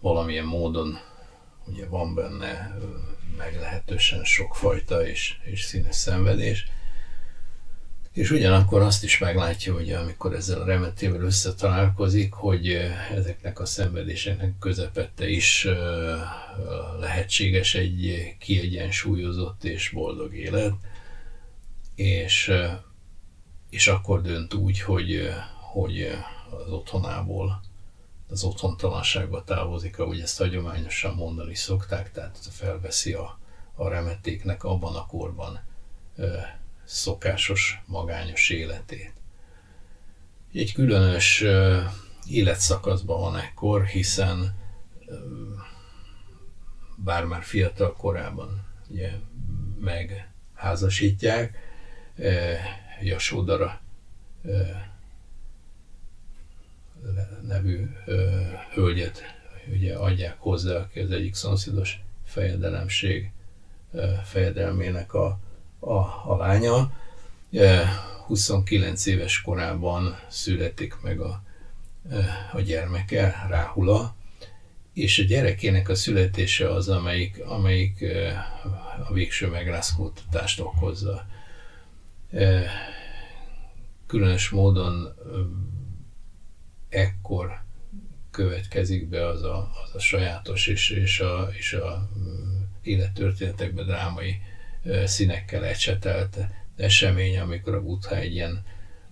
valamilyen 0.00 0.44
módon 0.46 0.98
ugye 1.66 1.86
van 1.86 2.14
benne 2.14 2.76
meglehetősen 3.36 4.24
sokfajta 4.24 5.06
és, 5.06 5.34
és 5.44 5.62
színes 5.62 5.96
szenvedés, 5.96 6.66
és 8.16 8.30
ugyanakkor 8.30 8.82
azt 8.82 9.04
is 9.04 9.18
meglátja, 9.18 9.72
hogy 9.72 9.92
amikor 9.92 10.34
ezzel 10.34 10.60
a 10.60 10.64
remetével 10.64 11.20
összetalálkozik, 11.20 12.32
hogy 12.32 12.78
ezeknek 13.14 13.60
a 13.60 13.66
szenvedéseknek 13.66 14.58
közepette 14.58 15.28
is 15.28 15.68
lehetséges 17.00 17.74
egy 17.74 18.34
kiegyensúlyozott 18.38 19.64
és 19.64 19.88
boldog 19.88 20.34
élet, 20.34 20.72
és, 21.94 22.52
és 23.70 23.86
akkor 23.86 24.22
dönt 24.22 24.54
úgy, 24.54 24.80
hogy, 24.80 25.30
hogy 25.72 26.08
az 26.50 26.72
otthonából, 26.72 27.60
az 28.28 28.44
otthontalanságba 28.44 29.44
távozik, 29.44 29.98
ahogy 29.98 30.20
ezt 30.20 30.38
hagyományosan 30.38 31.14
mondani 31.14 31.54
szokták, 31.54 32.12
tehát 32.12 32.38
felveszi 32.50 33.12
a, 33.12 33.38
a 33.74 33.88
remetéknek 33.88 34.64
abban 34.64 34.94
a 34.94 35.06
korban 35.06 35.60
szokásos, 36.84 37.82
magányos 37.86 38.50
életét. 38.50 39.12
Egy 40.52 40.72
különös 40.72 41.44
életszakaszban 42.26 43.20
van 43.20 43.36
ekkor, 43.36 43.84
hiszen 43.84 44.54
bár 46.96 47.24
már 47.24 47.42
fiatal 47.42 47.92
korában 47.92 48.66
ugye, 48.88 49.12
megházasítják, 49.80 51.58
Jasódara 53.00 53.80
nevű 57.46 57.86
hölgyet 58.74 59.22
ugye 59.72 59.94
adják 59.94 60.36
hozzá, 60.38 60.76
aki 60.76 61.00
az 61.00 61.10
egyik 61.10 61.34
szomszédos 61.34 62.00
fejedelemség 62.24 63.30
fejedelmének 64.24 65.14
a 65.14 65.38
a, 65.86 66.32
a 66.32 66.36
lánya. 66.36 66.92
29 68.26 69.06
éves 69.06 69.40
korában 69.40 70.18
születik 70.28 71.00
meg 71.02 71.20
a, 71.20 71.42
a 72.52 72.60
gyermeke, 72.60 73.46
Ráhula, 73.48 74.14
és 74.92 75.18
a 75.18 75.22
gyerekének 75.22 75.88
a 75.88 75.94
születése 75.94 76.70
az, 76.70 76.88
amelyik, 76.88 77.42
amelyik 77.44 78.04
a 79.08 79.12
végső 79.12 79.48
megrázkódtatást 79.48 80.60
okozza. 80.60 81.26
Különös 84.06 84.48
módon 84.48 85.14
ekkor 86.96 87.64
következik 88.30 89.08
be 89.08 89.26
az 89.26 89.42
a, 89.42 89.70
az 89.84 89.94
a 89.94 89.98
sajátos 89.98 90.66
és, 90.66 90.90
és 90.90 91.20
a, 91.20 91.48
és 91.52 91.72
a 91.72 92.08
élettörténetekben 92.82 93.86
drámai 93.86 94.40
színekkel 95.04 95.64
ecsetelt 95.64 96.38
esemény, 96.76 97.38
amikor 97.38 97.74
a 97.74 97.82
Buddha 97.82 98.16
egy 98.16 98.32
ilyen 98.32 98.64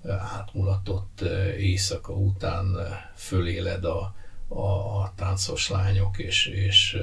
átmulatott 0.09 1.20
éjszaka 1.59 2.12
után 2.12 2.77
föléled 3.14 3.85
a, 3.85 4.14
a, 4.49 4.62
a 5.01 5.12
táncos 5.16 5.68
lányok 5.68 6.18
és, 6.18 6.47
és 6.47 6.99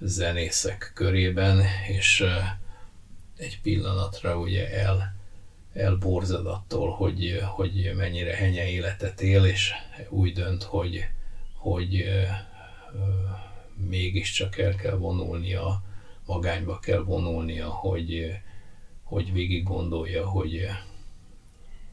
zenészek 0.00 0.90
körében, 0.94 1.62
és 1.88 2.24
egy 3.36 3.60
pillanatra 3.60 4.38
ugye 4.38 4.70
el, 4.70 5.13
elborzad 5.74 6.46
attól, 6.46 6.90
hogy, 6.90 7.40
hogy 7.44 7.92
mennyire 7.96 8.34
henye 8.34 8.68
életet 8.68 9.20
él, 9.20 9.44
és 9.44 9.72
úgy 10.08 10.32
dönt, 10.32 10.62
hogy, 10.62 11.04
hogy 11.56 12.04
mégiscsak 13.76 14.58
el 14.58 14.74
kell 14.74 14.96
vonulnia 14.96 15.82
magányba 16.26 16.78
kell 16.78 17.02
vonulnia, 17.02 17.68
hogy, 17.68 18.38
hogy 19.02 19.32
végig 19.32 19.62
gondolja, 19.62 20.26
hogy, 20.26 20.66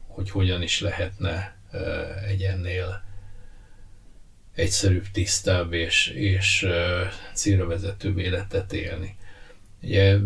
hogy 0.06 0.30
hogyan 0.30 0.62
is 0.62 0.80
lehetne 0.80 1.56
egy 2.26 2.42
ennél 2.42 3.04
egyszerűbb, 4.54 5.06
tisztább 5.12 5.72
és, 5.72 6.06
és 6.06 6.66
célra 7.34 7.66
vezetőbb 7.66 8.18
életet 8.18 8.72
élni. 8.72 9.16
Ugye 9.82 10.18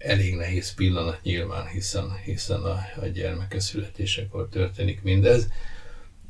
elég 0.00 0.34
nehéz 0.34 0.74
pillanat 0.74 1.22
nyilván, 1.22 1.66
hiszen, 1.66 2.16
hiszen 2.24 2.62
a, 2.62 2.78
a 3.00 3.06
gyermeke 3.06 3.60
születésekor 3.60 4.48
történik 4.48 5.02
mindez, 5.02 5.48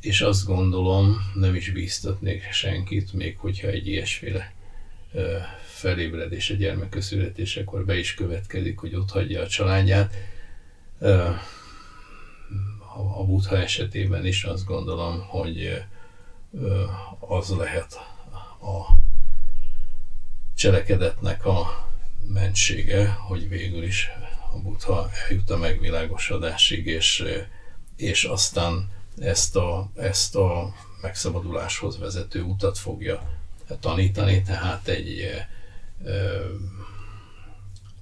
és 0.00 0.20
azt 0.20 0.46
gondolom, 0.46 1.16
nem 1.34 1.54
is 1.54 1.70
bíztatnék 1.70 2.52
senkit, 2.52 3.12
még 3.12 3.38
hogyha 3.38 3.68
egy 3.68 3.86
ilyesféle 3.86 4.54
felébredés 5.64 6.50
a 6.50 6.54
gyermek 6.54 7.00
születésekor 7.00 7.84
be 7.84 7.98
is 7.98 8.14
következik, 8.14 8.78
hogy 8.78 8.94
ott 8.94 9.10
hagyja 9.10 9.42
a 9.42 9.48
családját. 9.48 10.14
A 13.14 13.24
Buddha 13.24 13.56
esetében 13.56 14.26
is 14.26 14.44
azt 14.44 14.64
gondolom, 14.64 15.20
hogy 15.20 15.82
az 17.18 17.48
lehet 17.48 17.94
a 18.60 18.96
cselekedetnek 20.54 21.46
a 21.46 21.89
mentsége, 22.32 23.08
hogy 23.08 23.48
végül 23.48 23.82
is 23.82 24.08
a 24.52 24.58
Buddha 24.58 25.10
eljut 25.28 25.50
a 25.50 25.56
megvilágosodásig, 25.56 26.86
és, 26.86 27.24
és 27.96 28.24
aztán 28.24 28.90
ezt 29.18 29.56
a, 29.56 29.90
ezt 29.96 30.36
a 30.36 30.74
megszabaduláshoz 31.00 31.98
vezető 31.98 32.42
utat 32.42 32.78
fogja 32.78 33.38
tanítani, 33.80 34.42
tehát 34.42 34.88
egy 34.88 35.30
ö, 36.04 36.44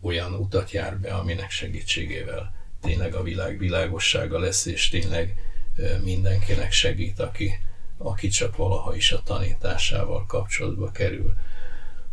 olyan 0.01 0.35
utat 0.35 0.71
jár 0.71 0.99
be, 0.99 1.15
aminek 1.15 1.51
segítségével 1.51 2.53
tényleg 2.81 3.15
a 3.15 3.23
világ 3.23 3.59
világossága 3.59 4.39
lesz, 4.39 4.67
és 4.67 4.89
tényleg 4.89 5.35
ö, 5.77 5.99
mindenkinek 5.99 6.73
segít, 6.73 7.21
aki, 7.21 7.53
aki 7.99 8.29
csak 8.29 8.57
valaha 8.57 8.97
is 8.97 9.13
a 9.13 9.23
tanításával 9.23 10.27
kapcsolatba 10.27 10.91
kerül. 10.91 11.35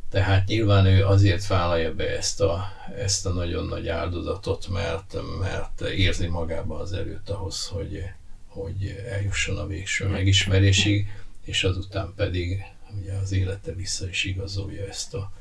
Tehát 0.10 0.48
nyilván 0.48 0.86
ő 0.86 1.06
azért 1.06 1.48
vállalja 1.48 1.94
be 1.94 2.18
ezt 2.18 2.42
a, 2.42 2.68
ezt 2.98 3.26
a 3.26 3.30
nagyon 3.30 3.66
nagy 3.66 3.88
áldozatot, 3.88 4.68
mert, 4.68 5.16
mert 5.40 5.82
érzi 5.82 6.28
magában 6.28 6.82
az 6.82 6.94
erőt 6.94 7.30
ahhoz, 7.30 7.68
hogy, 7.68 8.04
hogy 8.48 9.04
eljusson 9.10 9.58
a 9.58 9.68
végső 9.68 10.08
megismerésig, 10.08 11.08
és 11.44 11.64
azután 11.64 12.14
pedig 12.16 12.64
ugye 13.02 13.14
az 13.14 13.32
élete 13.32 13.72
vissza 13.74 14.10
is 14.10 14.24
igazolja 14.24 14.88
ezt 14.88 15.14
a, 15.14 15.32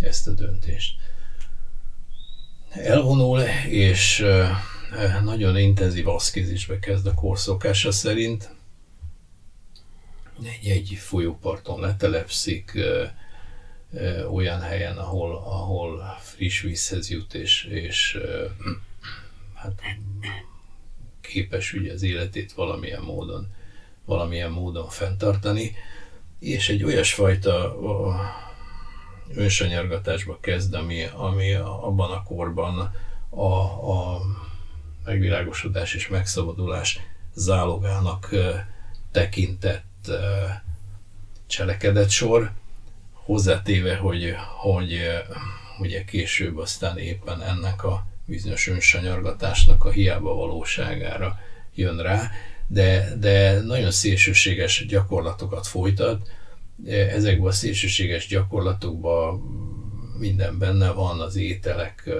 ezt 0.00 0.28
a 0.28 0.30
döntést. 0.30 1.00
Elvonul, 2.70 3.40
és 3.68 4.26
nagyon 5.22 5.58
intenzív 5.58 6.08
aszkézisbe 6.08 6.78
kezd 6.78 7.06
a 7.06 7.14
korszokása 7.14 7.92
szerint. 7.92 8.54
Egy, 10.42 10.68
egy 10.70 10.98
folyóparton 11.00 11.80
letelepszik, 11.80 12.78
olyan 14.32 14.60
helyen, 14.60 14.96
ahol, 14.96 15.36
ahol 15.36 16.16
friss 16.20 16.60
vízhez 16.60 17.10
jut, 17.10 17.34
és, 17.34 17.64
és 17.64 18.18
hát 19.54 19.82
képes 21.20 21.72
ugye 21.72 21.92
az 21.92 22.02
életét 22.02 22.52
valamilyen 22.52 23.02
módon, 23.02 23.54
valamilyen 24.04 24.50
módon 24.50 24.88
fenntartani, 24.88 25.74
és 26.38 26.68
egy 26.68 26.84
olyasfajta 26.84 27.76
önsanyargatásba 29.34 30.38
kezd, 30.40 30.74
ami, 30.74 31.04
ami 31.04 31.54
abban 31.54 32.10
a 32.10 32.22
korban 32.22 32.94
a, 33.30 33.54
a 33.92 34.20
megvilágosodás 35.04 35.94
és 35.94 36.08
megszabadulás 36.08 37.00
zálogának 37.34 38.30
tekintett 39.10 40.10
cselekedet 41.46 42.10
sor, 42.10 42.52
hozzátéve, 43.24 43.96
hogy, 43.96 44.34
hogy 44.60 45.00
ugye 45.78 46.04
később 46.04 46.58
aztán 46.58 46.98
éppen 46.98 47.42
ennek 47.42 47.84
a 47.84 48.06
bizonyos 48.24 48.68
önsanyargatásnak 48.68 49.84
a 49.84 49.90
hiába 49.90 50.34
valóságára 50.34 51.38
jön 51.74 52.02
rá, 52.02 52.30
de, 52.66 53.16
de 53.18 53.60
nagyon 53.60 53.90
szélsőséges 53.90 54.86
gyakorlatokat 54.86 55.66
folytat. 55.66 56.28
Ezekben 56.86 57.46
a 57.46 57.52
szélsőséges 57.52 58.26
gyakorlatokban 58.26 59.40
minden 60.18 60.58
benne 60.58 60.90
van, 60.90 61.20
az 61.20 61.36
ételek 61.36 62.10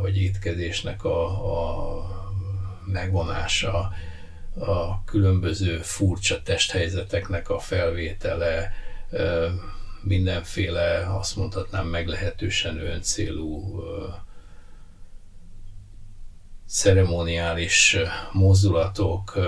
vagy 0.00 0.22
étkezésnek 0.22 1.04
a, 1.04 1.24
a 1.24 2.20
megvonása, 2.86 3.92
a 4.58 5.04
különböző 5.04 5.78
furcsa 5.82 6.42
testhelyzeteknek 6.42 7.50
a 7.50 7.58
felvétele, 7.58 8.72
mindenféle, 10.02 11.16
azt 11.16 11.36
mondhatnám, 11.36 11.86
meglehetősen 11.86 12.78
öncélú 12.78 13.80
ceremoniális 16.68 17.96
mozdulatok, 18.32 19.38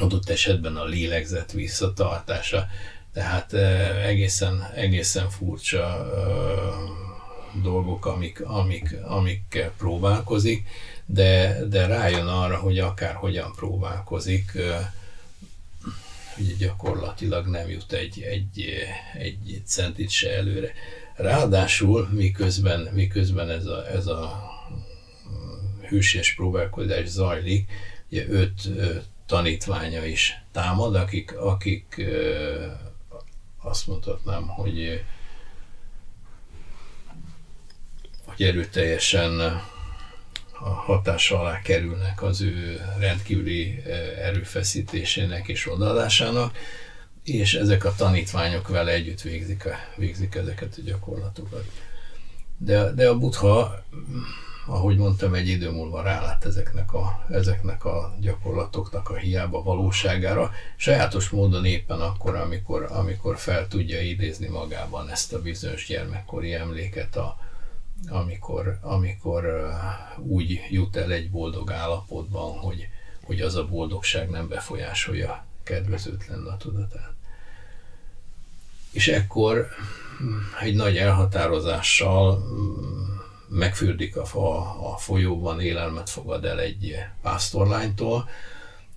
adott 0.00 0.28
esetben 0.28 0.76
a 0.76 0.84
lélegzet 0.84 1.52
visszatartása, 1.52 2.66
tehát 3.12 3.52
egészen, 4.04 4.70
egészen 4.74 5.28
furcsa 5.28 6.06
dolgok, 7.62 8.06
amik, 8.06 8.44
amik, 8.44 8.96
amikkel 9.02 9.72
próbálkozik, 9.78 10.68
de, 11.06 11.58
de 11.68 11.86
rájön 11.86 12.26
arra, 12.26 12.56
hogy 12.56 12.78
akár 12.78 13.14
hogyan 13.14 13.52
próbálkozik, 13.52 14.52
ugye 16.40 16.54
gyakorlatilag 16.58 17.46
nem 17.46 17.68
jut 17.68 17.92
egy, 17.92 18.20
egy, 18.20 18.64
egy 19.18 19.62
centit 19.64 20.10
se 20.10 20.30
előre. 20.36 20.72
Ráadásul 21.14 22.08
miközben, 22.12 22.80
miközben 22.92 23.50
ez 23.50 23.66
a, 23.66 23.86
ez 23.90 24.06
a 24.06 24.50
hűséges 25.88 26.34
próbálkozás 26.34 27.06
zajlik, 27.06 27.70
ugye 28.10 28.28
öt 28.28 28.68
tanítványa 29.26 30.04
is 30.04 30.42
támad, 30.52 30.94
akik, 30.94 31.36
akik 31.36 32.02
azt 33.62 33.86
mondhatnám, 33.86 34.46
hogy, 34.46 35.04
hogy 38.24 38.42
erőteljesen 38.42 39.62
a 40.60 40.68
hatása 40.68 41.40
alá 41.40 41.60
kerülnek 41.60 42.22
az 42.22 42.40
ő 42.40 42.80
rendkívüli 42.98 43.82
erőfeszítésének 44.22 45.48
és 45.48 45.70
odaadásának, 45.70 46.56
és 47.24 47.54
ezek 47.54 47.84
a 47.84 47.94
tanítványok 47.96 48.68
vele 48.68 48.92
együtt 48.92 49.20
végzik, 49.20 49.66
a, 49.66 49.70
végzik 49.96 50.34
ezeket 50.34 50.74
a 50.78 50.80
gyakorlatokat. 50.84 51.64
De, 52.56 52.92
de 52.92 53.08
a 53.08 53.18
buddha, 53.18 53.84
ahogy 54.66 54.96
mondtam, 54.96 55.34
egy 55.34 55.48
idő 55.48 55.70
múlva 55.70 56.02
rálát 56.02 56.44
ezeknek 56.44 56.94
a, 56.94 57.24
ezeknek 57.30 57.84
a 57.84 58.16
gyakorlatoknak 58.20 59.10
a 59.10 59.16
hiába 59.16 59.62
valóságára, 59.62 60.50
sajátos 60.76 61.28
módon 61.28 61.64
éppen 61.64 62.00
akkor, 62.00 62.34
amikor, 62.34 62.86
amikor 62.90 63.38
fel 63.38 63.68
tudja 63.68 64.00
idézni 64.00 64.48
magában 64.48 65.08
ezt 65.08 65.32
a 65.32 65.42
bizonyos 65.42 65.86
gyermekkori 65.86 66.54
emléket 66.54 67.16
a, 67.16 67.47
amikor, 68.06 68.78
amikor 68.82 69.70
úgy 70.18 70.60
jut 70.70 70.96
el 70.96 71.12
egy 71.12 71.30
boldog 71.30 71.70
állapotban, 71.70 72.58
hogy, 72.58 72.88
hogy 73.24 73.40
az 73.40 73.54
a 73.54 73.66
boldogság 73.66 74.30
nem 74.30 74.48
befolyásolja 74.48 75.46
kedvezőtlen 75.62 76.46
a 76.46 76.56
tudatát. 76.56 77.12
És 78.90 79.08
ekkor 79.08 79.66
mm, 80.22 80.38
egy 80.60 80.74
nagy 80.74 80.96
elhatározással 80.96 82.38
mm, 82.38 83.16
megfürdik 83.48 84.16
a, 84.16 84.38
a, 84.38 84.92
a 84.92 84.96
folyóban, 84.96 85.60
élelmet 85.60 86.10
fogad 86.10 86.44
el 86.44 86.60
egy 86.60 86.96
pásztorlánytól. 87.22 88.28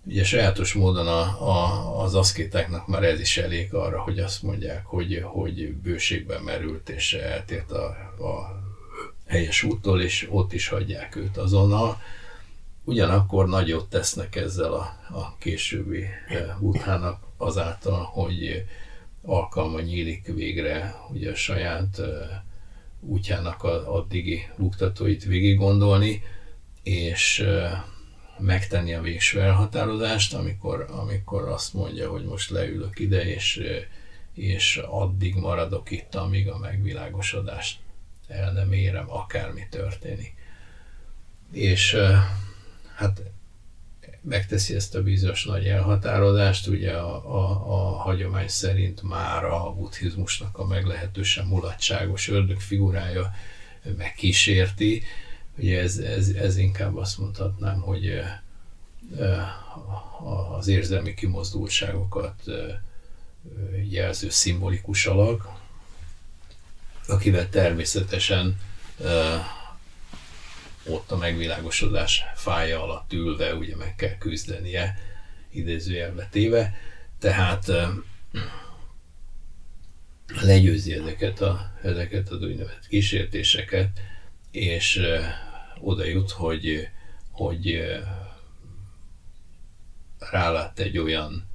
Ugye 0.04 0.24
sajátos 0.24 0.74
módon 0.74 1.08
a, 1.08 1.22
a, 1.50 2.04
az 2.04 2.16
aszkétáknak 2.16 2.88
már 2.88 3.04
ez 3.04 3.20
is 3.20 3.38
elég 3.38 3.74
arra, 3.74 4.02
hogy 4.02 4.20
azt 4.20 4.44
mondják, 4.44 4.86
hogy, 4.86 5.22
hogy 5.24 5.74
bőségben 5.74 6.42
merült 6.42 6.90
és 6.90 7.14
eltért 7.14 7.72
a, 7.72 7.86
a 8.20 8.60
helyes 9.32 9.63
úttól, 9.63 10.02
és 10.02 10.28
ott 10.32 10.54
is 10.54 10.67
hagyják 10.67 11.15
őt 11.15 11.38
azonnal. 11.38 12.02
Ugyanakkor 12.84 13.48
nagyot 13.48 13.89
tesznek 13.89 14.36
ezzel 14.36 14.74
a, 14.74 14.98
a 15.12 15.38
későbbi 15.38 16.06
úthának 16.60 17.20
eh, 17.22 17.48
azáltal, 17.48 18.04
hogy 18.04 18.65
alkalma 19.22 19.80
nyílik 19.80 20.26
végre 20.34 20.96
ugye 21.10 21.32
a 21.32 21.36
saját 21.36 22.00
eh, 22.00 22.08
útjának 23.00 23.63
a 23.63 23.96
addigi 23.96 24.48
luktatóit 24.56 25.24
végig 25.24 25.58
gondolni, 25.58 26.24
és 26.84 27.39
eh, 27.39 27.82
megtenni 28.39 28.94
a 28.94 29.02
végső 29.02 29.41
elhatározást, 29.41 30.34
amikor, 30.34 30.86
amikor 30.89 31.48
azt 31.48 31.74
mondja, 31.74 32.10
hogy 32.10 32.26
most 32.26 32.50
leülök 32.50 33.00
ide, 33.00 33.26
és, 33.26 33.62
és 34.34 34.78
addig 34.78 35.36
maradok 35.36 35.91
itt, 35.91 36.15
amíg 36.15 36.50
a 36.50 36.58
megvilágosodást 36.58 37.80
el 38.32 38.52
nem 38.52 38.72
érem, 38.72 39.12
akármi 39.12 39.67
történik. 39.70 40.36
És 41.52 41.96
hát 42.96 43.22
megteszi 44.22 44.76
ezt 44.76 44.96
a 44.96 45.04
bizonyos 45.04 45.46
nagy 45.46 45.65
elhatározást, 45.65 46.67
ugye 46.67 46.91
a, 46.91 47.36
a, 47.36 47.50
a 47.74 47.98
hagyomány 47.98 48.48
szerint 48.48 49.02
már 49.02 49.44
a 49.44 49.74
buddhizmusnak 49.74 50.58
a 50.58 50.65
meglehetősen 50.65 51.46
mulatságos 51.46 52.30
ördög 52.30 52.60
figurája 52.60 53.34
megkísérti. 53.98 55.04
Ugye 55.58 55.82
ez, 55.82 55.98
ez, 55.98 56.30
ez 56.30 56.58
inkább 56.58 56.98
azt 56.98 57.17
mondhatnám, 57.17 57.82
hogy 57.82 58.22
az 60.58 60.67
érzelmi 60.67 61.13
kimozdultságokat 61.13 62.44
jelző 63.89 64.30
szimbolikus 64.30 65.06
alak, 65.06 65.61
akivel 67.08 67.50
természetesen 67.50 68.60
ott 70.86 71.12
a 71.12 71.18
megvilágosodás 71.18 72.24
fája 72.36 72.84
alatt 72.84 73.14
ülve 73.14 73.56
ugye 73.56 73.76
meg 73.76 73.96
kell 73.96 74.18
küzdenie, 74.18 74.98
idézőjelbe 75.50 76.28
téve, 76.32 76.74
tehát 77.20 77.72
legyőzi 80.42 80.94
ezeket, 80.94 81.42
a, 81.42 81.72
ezeket 81.84 82.30
az 82.30 82.42
úgynevezett 82.42 82.88
kísértéseket, 82.88 83.90
és 84.52 85.02
oda 85.80 86.06
jut, 86.06 86.32
hogy, 86.32 86.88
hogy 87.32 87.82
rálát 90.20 90.80
egy 90.80 90.98
olyan 90.98 91.51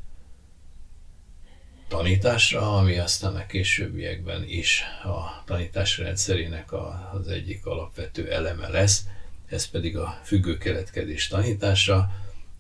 tanításra, 1.89 2.77
ami 2.77 2.99
aztán 2.99 3.37
a 3.37 3.47
későbbiekben 3.47 4.45
is 4.49 4.83
a 5.05 5.45
tanítás 5.45 5.99
rendszerének 5.99 6.73
a, 6.73 7.11
az 7.15 7.29
egyik 7.29 7.67
alapvető 7.67 8.33
eleme 8.33 8.69
lesz, 8.69 9.05
ez 9.47 9.67
pedig 9.67 9.97
a 9.97 10.21
függő 10.25 10.59
keletkezés 10.59 11.29
tanítása, 11.29 12.11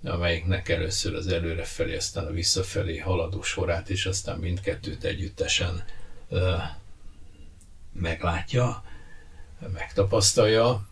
amelyiknek 0.04 0.68
először 0.68 1.14
az 1.14 1.26
előrefelé, 1.26 1.96
aztán 1.96 2.26
a 2.26 2.30
visszafelé 2.30 2.98
haladó 2.98 3.42
sorát, 3.42 3.88
és 3.88 4.06
aztán 4.06 4.38
mindkettőt 4.38 5.04
együttesen 5.04 5.84
ö, 6.28 6.54
meglátja, 7.92 8.84
megtapasztalja, 9.72 10.88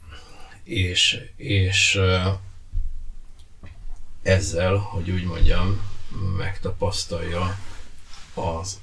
és, 0.63 1.21
és 1.37 1.95
ö, 1.95 2.29
ezzel, 4.23 4.77
hogy 4.77 5.11
úgy 5.11 5.25
mondjam, 5.25 5.93
megtapasztalja 6.37 7.59
az 8.35 8.81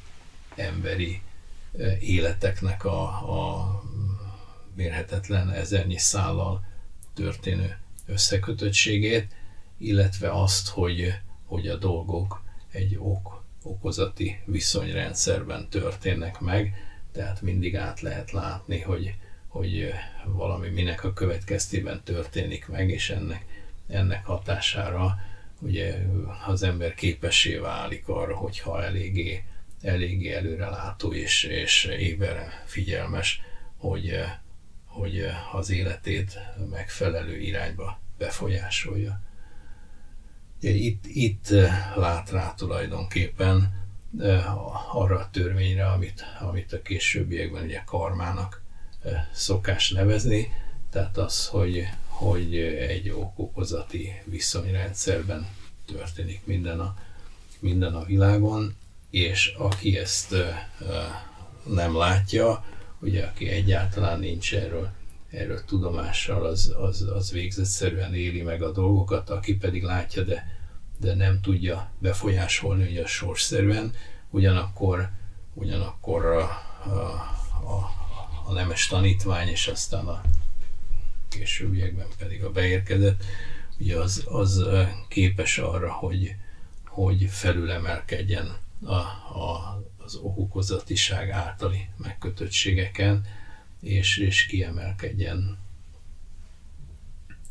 emberi 0.55 1.21
életeknek 1.99 2.85
a, 2.85 3.03
a 3.07 3.83
mérhetetlen 4.75 5.51
ezernyi 5.51 5.97
szállal 5.97 6.63
történő 7.13 7.77
összekötöttségét, 8.05 9.33
illetve 9.77 10.41
azt, 10.41 10.67
hogy, 10.67 11.13
hogy 11.45 11.67
a 11.67 11.75
dolgok 11.75 12.43
egy 12.71 12.95
ok, 12.99 13.43
okozati 13.63 14.41
viszonyrendszerben 14.45 15.69
történnek 15.69 16.39
meg, 16.39 16.73
tehát 17.11 17.41
mindig 17.41 17.75
át 17.75 18.01
lehet 18.01 18.31
látni, 18.31 18.79
hogy, 18.79 19.15
hogy 19.47 19.93
valami 20.25 20.69
minek 20.69 21.03
a 21.03 21.13
következtében 21.13 22.01
történik 22.03 22.67
meg, 22.67 22.89
és 22.89 23.09
ennek, 23.09 23.45
ennek 23.87 24.25
hatására 24.25 25.19
ugye 25.61 25.95
az 26.45 26.63
ember 26.63 26.93
képessé 26.93 27.55
válik 27.55 28.07
arra, 28.07 28.35
hogyha 28.35 28.83
eléggé, 28.83 29.43
eléggé 29.81 30.33
előrelátó 30.33 31.13
és, 31.13 31.43
és 31.43 31.83
éber 31.85 32.63
figyelmes, 32.65 33.41
hogy, 33.77 34.23
hogy 34.85 35.25
az 35.51 35.69
életét 35.69 36.39
megfelelő 36.69 37.39
irányba 37.39 37.99
befolyásolja. 38.17 39.21
Itt, 40.59 41.05
itt 41.05 41.49
lát 41.95 42.29
rá 42.29 42.53
tulajdonképpen 42.53 43.79
arra 44.91 45.19
a 45.19 45.29
törvényre, 45.29 45.87
amit, 45.87 46.25
amit 46.39 46.73
a 46.73 46.81
későbbiekben 46.81 47.63
ugye 47.63 47.83
karmának 47.85 48.61
szokás 49.31 49.89
nevezni, 49.89 50.53
tehát 50.89 51.17
az, 51.17 51.47
hogy, 51.47 51.87
hogy 52.21 52.55
egy 52.57 53.09
okokozati 53.09 54.21
viszonyrendszerben 54.25 55.47
történik 55.85 56.45
minden 56.45 56.79
a, 56.79 56.95
minden 57.59 57.93
a 57.93 58.03
világon, 58.03 58.75
és 59.09 59.53
aki 59.57 59.97
ezt 59.97 60.35
nem 61.63 61.97
látja, 61.97 62.65
ugye 62.99 63.25
aki 63.25 63.47
egyáltalán 63.47 64.19
nincs 64.19 64.53
erről, 64.53 64.89
erről 65.29 65.65
tudomással, 65.65 66.45
az, 66.45 66.73
az, 66.79 67.01
az 67.13 67.31
végzetszerűen 67.31 68.13
éli 68.13 68.41
meg 68.41 68.61
a 68.61 68.71
dolgokat, 68.71 69.29
aki 69.29 69.55
pedig 69.55 69.83
látja, 69.83 70.23
de, 70.23 70.57
de 70.99 71.15
nem 71.15 71.41
tudja 71.41 71.91
befolyásolni, 71.99 72.83
ugye 72.83 73.05
sorszerűen, 73.05 73.93
ugyanakkor, 74.29 75.09
ugyanakkor 75.53 76.25
a, 76.25 76.41
a, 76.85 76.89
a, 77.63 77.91
a 78.45 78.53
nemes 78.53 78.87
tanítvány, 78.87 79.47
és 79.47 79.67
aztán 79.67 80.07
a 80.07 80.21
későbbiekben 81.31 82.07
pedig 82.17 82.43
a 82.43 82.51
beérkezett, 82.51 83.23
ugye 83.79 83.97
az, 83.97 84.23
az 84.27 84.65
képes 85.07 85.57
arra, 85.57 85.91
hogy, 85.91 86.35
hogy 86.85 87.27
felülemelkedjen 87.29 88.57
a, 88.83 88.93
a, 88.93 89.83
az 89.97 90.15
okokozatiság 90.15 91.29
általi 91.29 91.89
megkötöttségeken, 91.97 93.25
és, 93.81 94.17
és 94.17 94.45
kiemelkedjen 94.45 95.57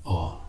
a 0.02 0.48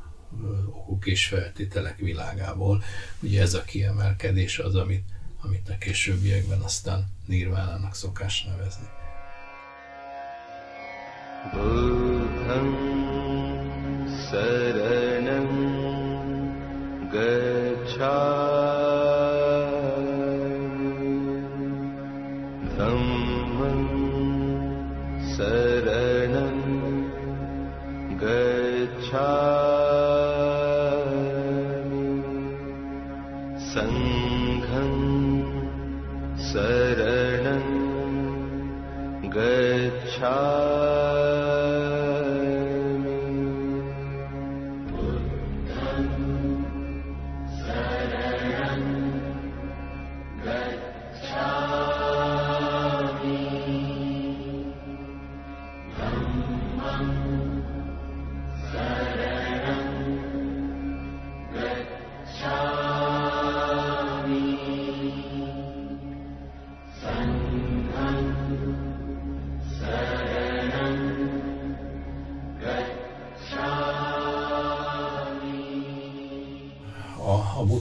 okok 0.68 1.06
és 1.06 1.26
feltételek 1.26 1.98
világából. 1.98 2.84
Ugye 3.20 3.42
ez 3.42 3.54
a 3.54 3.64
kiemelkedés 3.64 4.60
az, 4.60 4.76
amit, 4.76 5.04
amit 5.42 5.70
a 5.70 5.78
későbbiekben 5.78 6.62
aztán 6.62 7.12
nirvánának 7.26 7.96
szokás 7.96 8.44
nevezni. 8.44 8.88
शरणं 14.32 15.48
गच्छा 17.14 18.12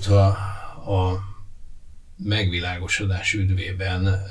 Buddham 0.00 0.34
saranam 0.84 2.50
világosodás 2.50 3.32
üdvében 3.32 4.22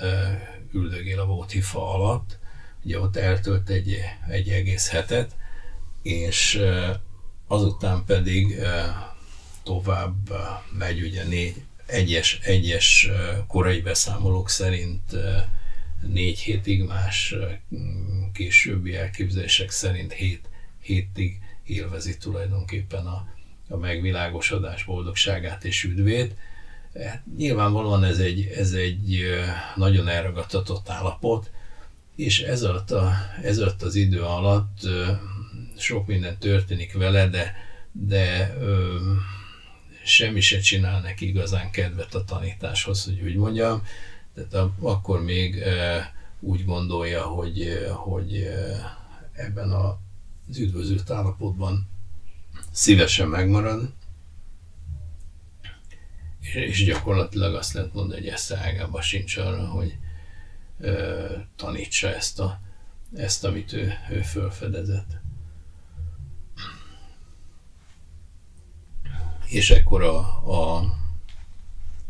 üldögél 0.73 1.19
a 1.19 1.25
Vótifa 1.25 1.93
alatt. 1.93 2.37
Ugye 2.83 2.99
ott 2.99 3.15
eltölt 3.15 3.69
egy, 3.69 3.97
egy 4.27 4.49
egész 4.49 4.89
hetet, 4.89 5.35
és 6.01 6.61
azután 7.47 8.03
pedig 8.05 8.59
tovább 9.63 10.31
megy 10.77 11.01
ugye 11.01 11.23
négy, 11.23 11.55
egyes, 11.85 12.39
egyes 12.43 13.09
korai 13.47 13.81
beszámolók 13.81 14.49
szerint 14.49 15.15
négy 16.01 16.39
hétig, 16.39 16.83
más 16.83 17.35
későbbi 18.33 18.95
elképzelések 18.95 19.69
szerint 19.69 20.13
hét 20.13 20.49
hétig 20.81 21.39
élvezi 21.65 22.17
tulajdonképpen 22.17 23.05
a, 23.05 23.27
a 23.69 23.77
megvilágosodás 23.77 24.83
boldogságát 24.83 25.63
és 25.63 25.83
üdvét 25.83 26.35
Hát 26.93 27.23
nyilvánvalóan 27.37 28.03
ez 28.03 28.19
egy, 28.19 28.45
ez 28.55 28.71
egy 28.71 29.23
nagyon 29.75 30.07
elragadtatott 30.07 30.89
állapot, 30.89 31.51
és 32.15 32.41
ez 32.41 32.63
alatt, 32.63 32.91
a, 32.91 33.13
ez 33.43 33.59
alatt 33.59 33.81
az 33.81 33.95
idő 33.95 34.21
alatt 34.21 34.79
sok 35.77 36.07
minden 36.07 36.37
történik 36.37 36.93
vele, 36.93 37.27
de, 37.27 37.55
de 37.91 38.55
ö, 38.59 38.97
semmi 40.05 40.41
se 40.41 40.59
csinál 40.59 41.01
neki 41.01 41.27
igazán 41.27 41.71
kedvet 41.71 42.15
a 42.15 42.23
tanításhoz, 42.23 43.03
hogy 43.03 43.21
úgy 43.21 43.35
mondjam. 43.35 43.83
Tehát 44.35 44.53
a, 44.53 44.73
akkor 44.79 45.23
még 45.23 45.55
ö, 45.55 45.97
úgy 46.39 46.65
gondolja, 46.65 47.23
hogy, 47.23 47.67
hogy 47.95 48.47
ebben 49.33 49.71
a, 49.71 49.99
az 50.49 50.57
üdvözült 50.57 51.09
állapotban 51.09 51.87
szívesen 52.71 53.27
megmarad, 53.27 53.93
és 56.53 56.83
gyakorlatilag 56.83 57.55
azt 57.55 57.73
lehet 57.73 57.93
mondani, 57.93 58.19
hogy 58.21 58.29
esze 58.29 58.57
ágában 58.57 59.01
sincs 59.01 59.37
arra, 59.37 59.67
hogy 59.67 59.97
ö, 60.79 61.35
tanítsa 61.55 62.15
ezt, 62.15 62.39
a, 62.39 62.59
ezt 63.15 63.43
amit 63.43 63.73
ő, 63.73 63.93
ő 64.09 64.21
fölfedezett. 64.21 65.17
És 69.45 69.69
ekkor 69.69 70.03
a, 70.03 70.17
a 70.53 70.93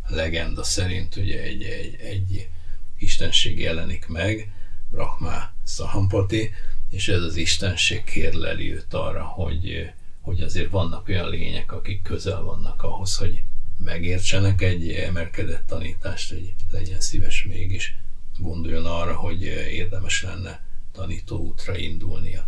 legenda 0.08 0.64
szerint 0.64 1.16
ugye 1.16 1.42
egy, 1.42 1.64
egy, 1.64 1.96
egy 1.96 2.50
istenség 2.98 3.60
jelenik 3.60 4.08
meg, 4.08 4.54
Brahma 4.92 5.52
Sahampati, 5.66 6.52
és 6.90 7.08
ez 7.08 7.22
az 7.22 7.36
istenség 7.36 8.04
kérleli 8.04 8.74
őt 8.74 8.94
arra, 8.94 9.24
hogy, 9.24 9.92
hogy 10.30 10.42
azért 10.42 10.70
vannak 10.70 11.08
olyan 11.08 11.30
lények, 11.30 11.72
akik 11.72 12.02
közel 12.02 12.42
vannak 12.42 12.84
ahhoz, 12.84 13.18
hogy 13.18 13.44
megértsenek 13.78 14.62
egy 14.62 14.90
emelkedett 14.90 15.68
tanítást, 15.68 16.30
hogy 16.30 16.56
legyen 16.72 17.02
szíves 17.02 17.44
mégis 17.44 17.96
gondoljon 18.38 18.86
arra, 18.86 19.16
hogy 19.16 19.44
érdemes 19.72 20.24
lenne 20.24 20.64
tanító 20.92 21.38
útra 21.38 21.78
indulnia. 21.78 22.48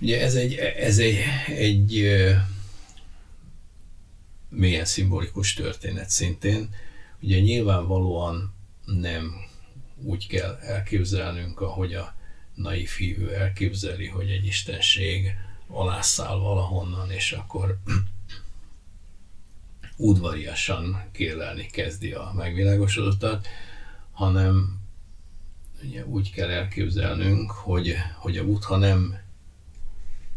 Ugye 0.00 0.20
ez 0.20 0.34
egy, 0.34 0.54
ez 0.54 0.98
egy, 0.98 1.16
egy 1.46 2.10
mélyen 4.48 4.84
szimbolikus 4.84 5.54
történet 5.54 6.10
szintén. 6.10 6.74
Ugye 7.20 7.40
nyilvánvalóan 7.40 8.54
nem 8.84 9.34
úgy 10.02 10.26
kell 10.26 10.58
elképzelnünk, 10.62 11.60
ahogy 11.60 11.94
a 11.94 12.14
naív 12.54 12.90
hívő 12.90 13.34
elképzeli, 13.34 14.06
hogy 14.06 14.30
egy 14.30 14.46
istenség 14.46 15.34
alászáll 15.72 16.36
valahonnan, 16.36 17.10
és 17.10 17.32
akkor 17.32 17.78
udvariasan 19.96 21.02
kérlelni 21.12 21.66
kezdi 21.66 22.12
a 22.12 22.32
megvilágosodottat, 22.36 23.46
hanem 24.12 24.80
ugye 25.82 26.06
úgy 26.06 26.32
kell 26.32 26.50
elképzelnünk, 26.50 27.50
hogy, 27.50 27.94
hogy 28.16 28.38
a 28.38 28.44
Buddha 28.44 28.76
nem 28.76 29.18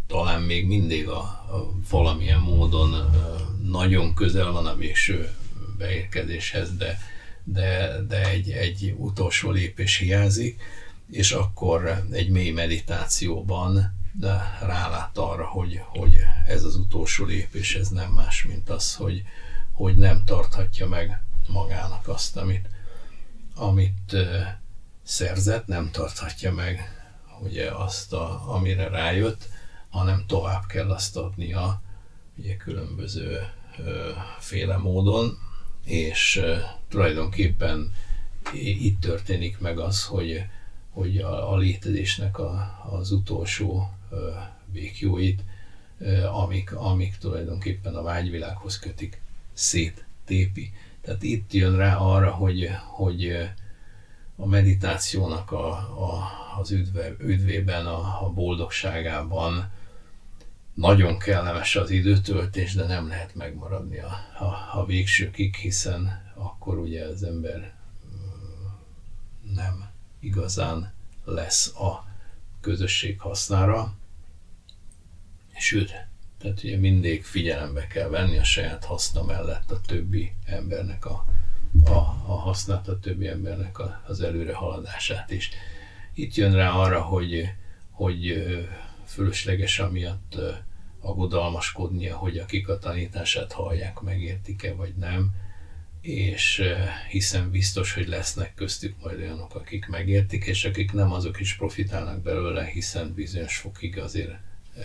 talán 0.07 0.41
még 0.41 0.65
mindig 0.65 1.07
a, 1.07 1.19
a 1.19 1.71
valamilyen 1.89 2.39
módon 2.39 3.15
nagyon 3.63 4.13
közel 4.13 4.51
van 4.51 4.65
a 4.65 4.75
végső 4.75 5.29
beérkezéshez, 5.77 6.77
de, 6.77 6.99
de, 7.43 8.01
de 8.07 8.29
egy, 8.29 8.49
egy 8.49 8.93
utolsó 8.97 9.51
lépés 9.51 9.97
hiányzik, 9.97 10.61
és 11.11 11.31
akkor 11.31 12.03
egy 12.11 12.29
mély 12.29 12.51
meditációban 12.51 14.02
de 14.19 14.59
rálát 14.61 15.17
arra, 15.17 15.45
hogy, 15.45 15.81
hogy 15.85 16.19
ez 16.47 16.63
az 16.63 16.75
utolsó 16.75 17.25
lépés, 17.25 17.75
ez 17.75 17.87
nem 17.87 18.11
más, 18.11 18.43
mint 18.43 18.69
az, 18.69 18.95
hogy, 18.95 19.23
hogy 19.71 19.95
nem 19.95 20.23
tarthatja 20.25 20.87
meg 20.87 21.21
magának 21.47 22.07
azt, 22.07 22.37
amit, 22.37 22.69
amit 23.55 24.15
szerzett, 25.03 25.67
nem 25.67 25.91
tarthatja 25.91 26.53
meg 26.53 27.03
ugye 27.39 27.71
azt, 27.71 28.13
a, 28.13 28.53
amire 28.53 28.87
rájött, 28.87 29.49
hanem 29.89 30.23
tovább 30.27 30.65
kell 30.65 30.91
azt 30.91 31.17
adnia 31.17 31.81
ugye 32.37 32.55
különböző 32.55 33.49
ö, 33.77 34.11
féle 34.39 34.77
módon, 34.77 35.37
és 35.85 36.35
ö, 36.35 36.57
tulajdonképpen 36.89 37.93
itt 38.53 38.99
történik 38.99 39.59
meg 39.59 39.79
az, 39.79 40.05
hogy, 40.05 40.43
hogy 40.89 41.17
a, 41.17 41.51
a 41.51 41.57
létezésnek 41.57 42.37
a, 42.39 42.79
az 42.91 43.11
utolsó 43.11 43.89
békjóit, 44.65 45.43
amik, 46.31 46.75
amik 46.75 47.17
tulajdonképpen 47.17 47.95
a 47.95 48.01
vágyvilághoz 48.01 48.79
kötik, 48.79 49.21
széttépi. 49.53 50.71
Tehát 51.01 51.23
itt 51.23 51.53
jön 51.53 51.75
rá 51.75 51.95
arra, 51.95 52.31
hogy, 52.31 52.69
hogy 52.87 53.49
a 54.35 54.45
meditációnak 54.45 55.51
a, 55.51 55.71
a, 55.75 56.27
az 56.59 56.71
üdve, 56.71 57.15
üdvében, 57.19 57.85
a, 57.85 58.25
a 58.25 58.29
boldogságában 58.29 59.71
nagyon 60.73 61.17
kellemes 61.17 61.75
az 61.75 61.89
időtöltés, 61.89 62.73
de 62.73 62.85
nem 62.85 63.07
lehet 63.07 63.35
megmaradni 63.35 63.99
a, 63.99 64.11
a, 64.39 64.79
a 64.79 64.85
végsőkig, 64.85 65.55
hiszen 65.55 66.31
akkor 66.35 66.77
ugye 66.77 67.05
az 67.05 67.23
ember 67.23 67.73
nem 69.53 69.89
igazán 70.19 70.93
lesz 71.25 71.75
a 71.75 72.05
közösség 72.61 73.19
hasznára, 73.19 73.93
sőt, 75.63 75.93
tehát 76.37 76.63
ugye 76.63 76.77
mindig 76.77 77.23
figyelembe 77.23 77.87
kell 77.87 78.09
venni 78.09 78.37
a 78.37 78.43
saját 78.43 78.85
haszna 78.85 79.23
mellett 79.23 79.71
a 79.71 79.81
többi 79.81 80.31
embernek 80.45 81.05
a, 81.05 81.25
a, 81.85 81.97
a 82.27 82.35
hasznát, 82.35 82.87
a 82.87 82.99
többi 82.99 83.27
embernek 83.27 83.79
a, 83.79 84.03
az 84.07 84.21
előre 84.21 84.53
haladását 84.53 85.31
is. 85.31 85.49
Itt 86.13 86.35
jön 86.35 86.55
rá 86.55 86.69
arra, 86.69 87.01
hogy, 87.01 87.49
hogy 87.91 88.45
fölösleges 89.05 89.79
amiatt 89.79 90.37
aggodalmaskodnia, 91.01 92.15
hogy 92.15 92.37
akik 92.37 92.69
a 92.69 92.77
tanítását 92.77 93.51
hallják, 93.51 93.99
megértik-e 93.99 94.73
vagy 94.73 94.95
nem, 94.95 95.31
és 96.01 96.63
hiszen 97.09 97.51
biztos, 97.51 97.93
hogy 97.93 98.07
lesznek 98.07 98.53
köztük 98.53 98.95
majd 99.03 99.19
olyanok, 99.19 99.55
akik 99.55 99.87
megértik, 99.87 100.45
és 100.45 100.65
akik 100.65 100.91
nem, 100.91 101.11
azok 101.11 101.39
is 101.39 101.55
profitálnak 101.55 102.21
belőle, 102.21 102.65
hiszen 102.65 103.13
bizonyos 103.13 103.57
fokig 103.57 103.99
azért 103.99 104.37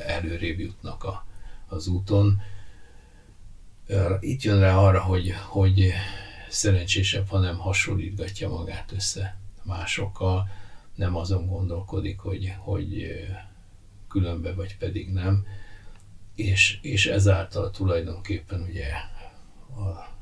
előrébb 0.06 0.58
jutnak 0.58 1.04
a, 1.04 1.26
az 1.66 1.86
úton. 1.86 2.40
Itt 4.20 4.42
jön 4.42 4.60
rá 4.60 4.76
arra, 4.76 5.02
hogy, 5.02 5.34
hogy 5.46 5.92
szerencsésebb, 6.48 7.28
ha 7.28 7.38
nem 7.38 7.58
hasonlítgatja 7.58 8.48
magát 8.48 8.92
össze 8.92 9.38
másokkal, 9.62 10.48
nem 10.94 11.16
azon 11.16 11.46
gondolkodik, 11.46 12.18
hogy, 12.18 12.54
hogy 12.58 13.06
különbe 14.08 14.54
vagy 14.54 14.76
pedig 14.76 15.12
nem, 15.12 15.46
és, 16.34 16.78
és 16.82 17.06
ezáltal 17.06 17.70
tulajdonképpen 17.70 18.60
ugye 18.60 18.86
a 19.76 20.16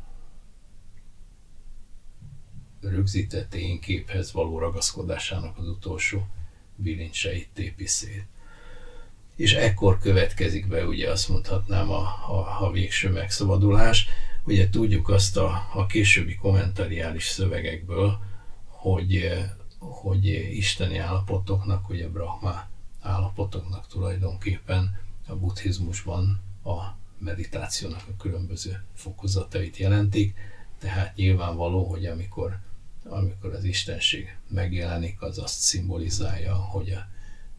rögzített 2.81 3.55
én 3.55 3.81
képhez 3.81 4.33
való 4.33 4.59
ragaszkodásának 4.59 5.59
az 5.59 5.69
utolsó 5.69 6.27
bilincseit 6.77 7.49
tépi 7.53 7.87
szét. 7.87 8.27
És 9.37 9.55
ekkor 9.55 9.99
következik 9.99 10.69
be, 10.69 10.87
ugye 10.87 11.11
azt 11.11 11.29
mondhatnám, 11.29 11.91
a, 11.91 12.03
a, 12.29 12.57
a 12.61 12.71
végső 12.71 13.11
megszabadulás. 13.11 14.09
Ugye 14.45 14.71
tudjuk 14.71 15.09
azt 15.09 15.37
a, 15.37 15.69
a 15.75 15.87
későbbi 15.87 16.35
kommentariális 16.35 17.25
szövegekből, 17.25 18.19
hogy, 18.67 19.33
hogy 19.79 20.27
isteni 20.57 20.99
állapotoknak, 20.99 21.89
ugye 21.89 22.09
Brahma 22.09 22.69
állapotoknak 23.01 23.87
tulajdonképpen 23.87 25.01
a 25.27 25.35
buddhizmusban 25.35 26.41
a 26.65 26.97
meditációnak 27.19 28.03
a 28.09 28.17
különböző 28.23 28.85
fokozatait 28.95 29.77
jelentik, 29.77 30.35
tehát 30.79 31.17
nyilvánvaló, 31.17 31.85
hogy 31.85 32.07
amikor, 32.07 32.59
amikor 33.05 33.55
az 33.55 33.65
Istenség 33.65 34.37
megjelenik, 34.49 35.23
az 35.23 35.39
azt 35.39 35.59
szimbolizálja, 35.59 36.55
hogy 36.55 36.91
a 36.91 37.09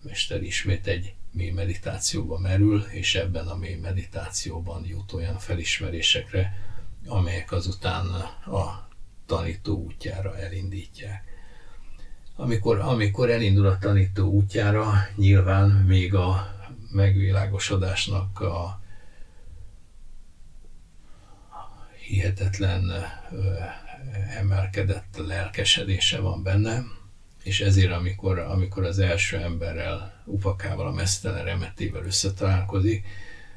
Mester 0.03 0.41
ismét 0.41 0.87
egy 0.87 1.13
mély 1.37 1.49
meditációba 1.51 2.39
merül, 2.39 2.81
és 2.81 3.15
ebben 3.15 3.47
a 3.47 3.55
mély 3.55 3.75
meditációban 3.75 4.85
jut 4.85 5.13
olyan 5.13 5.37
felismerésekre, 5.37 6.53
amelyek 7.07 7.51
azután 7.51 8.05
a 8.45 8.87
tanító 9.25 9.77
útjára 9.77 10.37
elindítják. 10.37 11.23
Amikor, 12.35 12.79
amikor 12.79 13.29
elindul 13.29 13.67
a 13.67 13.77
tanító 13.77 14.29
útjára, 14.29 14.93
nyilván 15.15 15.69
még 15.69 16.15
a 16.15 16.55
megvilágosodásnak 16.91 18.39
a 18.39 18.81
hihetetlen 22.07 22.91
emelkedett 24.37 25.17
lelkesedése 25.17 26.19
van 26.19 26.43
benne, 26.43 26.83
és 27.43 27.61
ezért 27.61 27.91
amikor, 27.91 28.39
amikor 28.39 28.83
az 28.83 28.99
első 28.99 29.37
emberrel, 29.37 30.16
upakával, 30.27 30.87
a 30.87 30.91
mesztelen 30.91 31.43
remetével 31.43 32.03
összetalálkozik, 32.03 33.05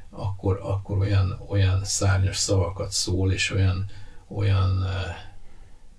akkor, 0.09 0.59
akkor 0.63 0.97
olyan, 0.97 1.39
olyan 1.47 1.83
szárnyas 1.83 2.37
szavakat 2.37 2.91
szól, 2.91 3.31
és 3.31 3.51
olyan, 3.51 3.85
olyan 4.27 4.85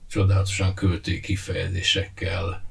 csodálatosan 0.08 0.74
költői 0.74 1.20
kifejezésekkel 1.20 2.64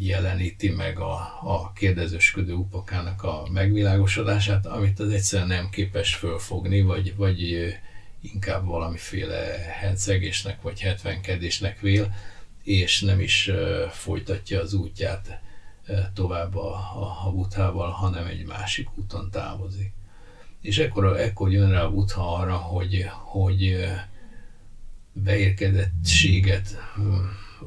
jeleníti 0.00 0.70
meg 0.70 0.98
a, 0.98 1.12
a 1.42 1.72
kérdezősködő 1.72 2.52
upakának 2.52 3.22
a 3.22 3.48
megvilágosodását, 3.52 4.66
amit 4.66 5.00
az 5.00 5.10
egyszerűen 5.10 5.48
nem 5.48 5.68
képes 5.70 6.14
fölfogni, 6.14 6.80
vagy, 6.80 7.16
vagy 7.16 7.68
inkább 8.20 8.64
valamiféle 8.64 9.36
hencegésnek 9.80 10.62
vagy 10.62 10.80
hetvenkedésnek 10.80 11.80
vél, 11.80 12.14
és 12.62 13.00
nem 13.00 13.20
is 13.20 13.50
folytatja 13.90 14.60
az 14.60 14.74
útját 14.74 15.40
tovább 16.14 16.56
a, 16.56 16.74
a, 16.74 17.26
a 17.26 17.32
buthával, 17.32 17.90
hanem 17.90 18.26
egy 18.26 18.46
másik 18.46 18.88
úton 18.98 19.30
távozik. 19.30 19.92
És 20.60 20.78
ekkor, 20.78 21.20
ekkor 21.20 21.52
jön 21.52 21.70
rá 21.70 21.82
a 21.82 21.90
butha 21.90 22.34
arra, 22.34 22.56
hogy, 22.56 23.06
hogy 23.08 23.88
beérkedettséget 25.12 26.76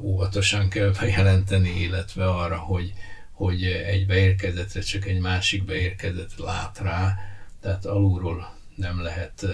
óvatosan 0.00 0.68
kell 0.68 0.92
bejelenteni, 1.00 1.80
illetve 1.80 2.28
arra, 2.28 2.58
hogy, 2.58 2.92
hogy 3.30 3.64
egy 3.64 4.06
beérkezetre 4.06 4.80
csak 4.80 5.06
egy 5.06 5.20
másik 5.20 5.64
beérkezet 5.64 6.38
lát 6.38 6.78
rá, 6.78 7.18
tehát 7.60 7.86
alulról 7.86 8.56
nem 8.74 9.00
lehet 9.00 9.46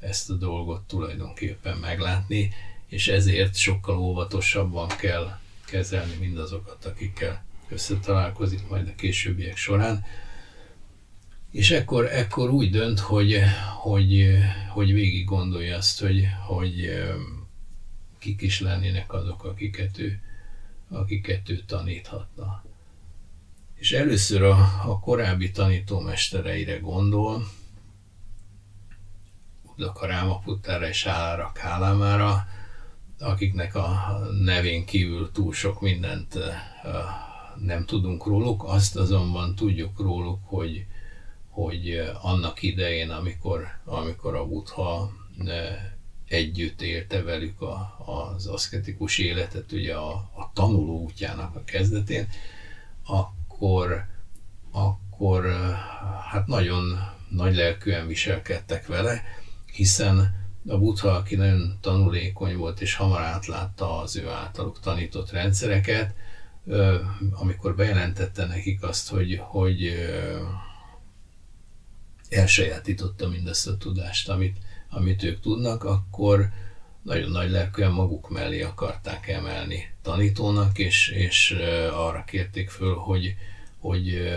ezt 0.00 0.30
a 0.30 0.34
dolgot 0.34 0.82
tulajdonképpen 0.86 1.76
meglátni, 1.76 2.52
és 2.86 3.08
ezért 3.08 3.54
sokkal 3.54 3.98
óvatosabban 3.98 4.88
kell 4.88 5.38
kezelni 5.66 6.14
mindazokat, 6.20 6.84
akikkel 6.84 7.44
összetalálkozik 7.72 8.68
majd 8.68 8.88
a 8.88 8.94
későbbiek 8.94 9.56
során. 9.56 10.04
És 11.50 11.70
ekkor, 11.70 12.06
ekkor 12.06 12.50
úgy 12.50 12.70
dönt, 12.70 12.98
hogy, 12.98 13.40
hogy, 13.80 14.28
hogy 14.68 14.92
végig 14.92 15.24
gondolja 15.24 15.76
azt, 15.76 16.00
hogy, 16.00 16.28
hogy 16.46 17.02
kik 18.18 18.42
is 18.42 18.60
lennének 18.60 19.12
azok, 19.12 19.44
akiket 19.44 19.98
ő, 19.98 20.20
akiket 20.90 21.48
ő 21.48 21.62
taníthatna. 21.66 22.64
És 23.74 23.92
először 23.92 24.42
a, 24.42 24.56
a 24.84 24.98
korábbi 25.00 25.50
tanítómestereire 25.50 26.78
gondol, 26.78 27.46
Uddaka 29.62 30.06
Rámaputtára 30.06 30.88
és 30.88 31.06
Álára 31.06 31.52
Kálámára, 31.54 32.46
akiknek 33.18 33.74
a 33.74 34.18
nevén 34.42 34.84
kívül 34.84 35.30
túl 35.32 35.52
sok 35.52 35.80
mindent 35.80 36.38
nem 37.64 37.84
tudunk 37.84 38.26
róluk, 38.26 38.64
azt 38.64 38.96
azonban 38.96 39.54
tudjuk 39.54 40.00
róluk, 40.00 40.38
hogy, 40.44 40.86
hogy 41.48 42.10
annak 42.22 42.62
idején, 42.62 43.10
amikor, 43.10 43.66
amikor 43.84 44.34
a 44.34 44.46
Buddha 44.46 45.12
együtt 46.28 46.82
élte 46.82 47.22
velük 47.22 47.60
a, 47.60 47.96
az 48.06 48.46
aszketikus 48.46 49.18
életet, 49.18 49.72
ugye 49.72 49.94
a, 49.94 50.12
a 50.12 50.50
tanuló 50.54 51.02
útjának 51.02 51.56
a 51.56 51.64
kezdetén, 51.64 52.28
akkor, 53.04 54.06
akkor 54.70 55.46
hát 56.30 56.46
nagyon 56.46 56.98
nagy 57.28 57.54
lelkűen 57.54 58.06
viselkedtek 58.06 58.86
vele, 58.86 59.22
hiszen 59.72 60.40
a 60.66 60.78
Buddha, 60.78 61.10
aki 61.10 61.36
nagyon 61.36 61.78
tanulékony 61.80 62.56
volt 62.56 62.80
és 62.80 62.94
hamar 62.94 63.20
átlátta 63.20 63.98
az 63.98 64.16
ő 64.16 64.28
általuk 64.28 64.80
tanított 64.80 65.30
rendszereket, 65.30 66.14
amikor 67.30 67.74
bejelentette 67.74 68.46
nekik 68.46 68.82
azt, 68.82 69.08
hogy, 69.08 69.40
hogy 69.42 69.94
elsajátította 72.28 73.28
mindezt 73.28 73.68
a 73.68 73.76
tudást, 73.76 74.28
amit, 74.28 74.56
amit 74.90 75.22
ők 75.22 75.40
tudnak, 75.40 75.84
akkor 75.84 76.50
nagyon 77.02 77.30
nagy 77.30 77.50
lelkűen 77.50 77.92
maguk 77.92 78.30
mellé 78.30 78.62
akarták 78.62 79.28
emelni 79.28 79.90
tanítónak, 80.02 80.78
és, 80.78 81.08
és 81.08 81.50
arra 81.92 82.24
kérték 82.24 82.70
föl, 82.70 82.94
hogy, 82.94 83.34
hogy 83.78 84.32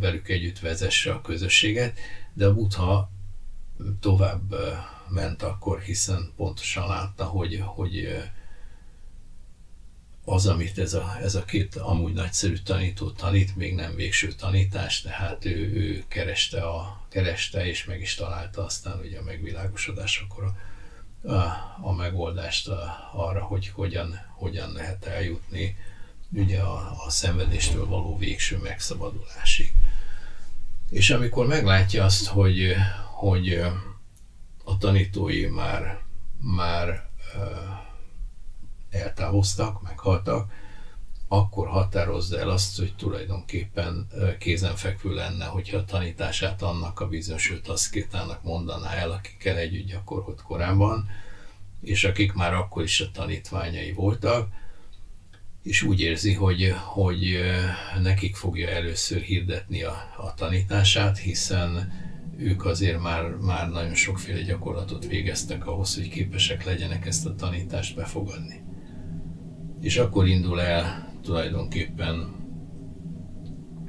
velük 0.00 0.28
együtt 0.28 0.58
vezesse 0.58 1.12
a 1.12 1.20
közösséget, 1.20 1.98
de 2.32 2.46
a 2.46 2.54
Buddha 2.54 3.10
tovább 4.00 4.54
ment 5.08 5.42
akkor, 5.42 5.80
hiszen 5.80 6.32
pontosan 6.36 6.86
látta, 6.86 7.24
hogy, 7.24 7.62
hogy 7.64 8.22
az, 10.28 10.46
amit 10.46 10.78
ez 10.78 10.94
a, 10.94 11.18
ez 11.22 11.34
a 11.34 11.44
két 11.44 11.76
amúgy 11.76 12.12
nagyszerű 12.12 12.56
tanító 12.56 13.10
tanít, 13.10 13.56
még 13.56 13.74
nem 13.74 13.94
végső 13.94 14.32
tanítás, 14.32 15.00
tehát 15.00 15.44
ő, 15.44 15.72
ő 15.74 16.04
kereste, 16.08 16.62
a, 16.62 17.00
kereste 17.08 17.66
és 17.66 17.84
meg 17.84 18.00
is 18.00 18.14
találta 18.14 18.64
aztán 18.64 18.98
ugye 18.98 19.18
a 19.18 19.22
megvilágosodásakor 19.22 20.44
a, 20.44 20.52
a, 21.32 21.78
a 21.80 21.92
megoldást 21.92 22.68
a, 22.68 23.10
arra, 23.12 23.42
hogy 23.42 23.68
hogyan, 23.68 24.20
hogyan 24.34 24.72
lehet 24.72 25.04
eljutni 25.04 25.76
ugye 26.30 26.60
a, 26.60 27.04
a 27.06 27.10
szenvedéstől 27.10 27.86
való 27.86 28.16
végső 28.18 28.58
megszabadulásig. 28.58 29.72
És 30.90 31.10
amikor 31.10 31.46
meglátja 31.46 32.04
azt, 32.04 32.26
hogy, 32.26 32.74
hogy 33.12 33.52
a 34.64 34.78
tanítói 34.78 35.46
már, 35.46 35.98
már 36.40 37.08
eltávoztak, 38.96 39.82
meghaltak, 39.82 40.50
akkor 41.28 41.68
határozza 41.68 42.38
el 42.38 42.48
azt, 42.48 42.78
hogy 42.78 42.94
tulajdonképpen 42.96 44.06
kézenfekvő 44.38 45.14
lenne, 45.14 45.44
hogyha 45.44 45.76
a 45.76 45.84
tanítását 45.84 46.62
annak 46.62 47.00
a 47.00 47.08
bizonyos 47.08 47.50
öt 47.50 47.68
aszkétának 47.68 48.42
mondaná 48.42 48.90
el, 48.90 49.10
akikkel 49.10 49.56
együtt 49.56 49.86
gyakorolt 49.86 50.42
korábban, 50.42 51.08
és 51.82 52.04
akik 52.04 52.32
már 52.32 52.54
akkor 52.54 52.82
is 52.82 53.00
a 53.00 53.10
tanítványai 53.10 53.92
voltak, 53.92 54.48
és 55.62 55.82
úgy 55.82 56.00
érzi, 56.00 56.32
hogy, 56.32 56.74
hogy 56.84 57.38
nekik 58.02 58.36
fogja 58.36 58.68
először 58.68 59.20
hirdetni 59.20 59.82
a, 59.82 59.94
a 60.16 60.34
tanítását, 60.34 61.18
hiszen 61.18 61.92
ők 62.38 62.64
azért 62.64 63.00
már, 63.00 63.24
már 63.24 63.68
nagyon 63.70 63.94
sokféle 63.94 64.42
gyakorlatot 64.42 65.06
végeztek 65.06 65.66
ahhoz, 65.66 65.94
hogy 65.94 66.08
képesek 66.08 66.64
legyenek 66.64 67.06
ezt 67.06 67.26
a 67.26 67.34
tanítást 67.34 67.96
befogadni. 67.96 68.62
És 69.80 69.96
akkor 69.96 70.26
indul 70.26 70.60
el 70.60 71.12
tulajdonképpen 71.22 72.34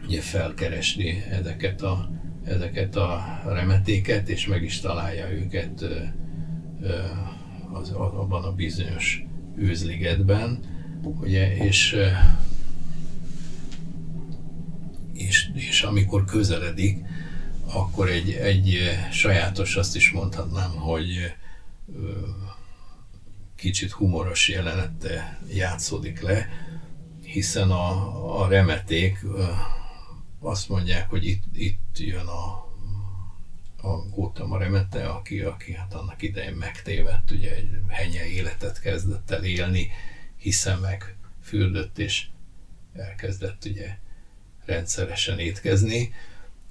ugye 0.04 0.22
felkeresni 0.22 1.24
ezeket 1.30 1.82
a, 1.82 2.10
ezeket 2.44 2.96
a 2.96 3.42
remetéket, 3.46 4.30
és 4.30 4.48
meg 4.48 4.64
is 4.64 4.80
találja 4.80 5.32
őket 5.32 5.86
az, 7.74 7.90
abban 7.92 8.44
a 8.44 8.52
bizonyos 8.52 9.26
őzligetben, 9.56 10.60
ugye, 11.04 11.56
és, 11.56 11.96
és, 15.14 15.50
és 15.54 15.82
amikor 15.82 16.26
közeledik, 16.26 17.06
akkor 17.74 18.10
egy, 18.10 18.32
egy 18.32 18.78
sajátos, 19.12 19.76
azt 19.76 19.96
is 19.96 20.12
mondhatnám, 20.12 20.72
hogy 20.72 21.34
kicsit 23.58 23.92
humoros 23.92 24.50
jelenete 24.50 25.40
játszódik 25.48 26.22
le, 26.22 26.50
hiszen 27.24 27.72
a, 27.72 28.42
a 28.42 28.48
remeték 28.48 29.26
azt 30.40 30.70
mondják, 30.70 31.10
hogy 31.10 31.26
itt, 31.26 31.44
itt 31.54 31.98
jön 31.98 32.26
a, 32.26 32.66
a 33.82 34.10
Gautama 34.16 34.58
remete, 34.58 35.08
aki, 35.08 35.42
aki 35.42 35.74
hát 35.74 35.94
annak 35.94 36.22
idején 36.22 36.54
megtévedt, 36.54 37.32
ugye 37.32 37.56
egy 37.56 37.70
henye 37.88 38.26
életet 38.26 38.80
kezdett 38.80 39.32
el 39.32 39.44
élni, 39.44 39.92
hiszen 40.38 40.80
meg 40.80 41.18
fürdött 41.42 41.98
és 41.98 42.28
elkezdett 42.94 43.66
ugye 43.66 43.98
rendszeresen 44.66 45.40
étkezni, 45.40 46.14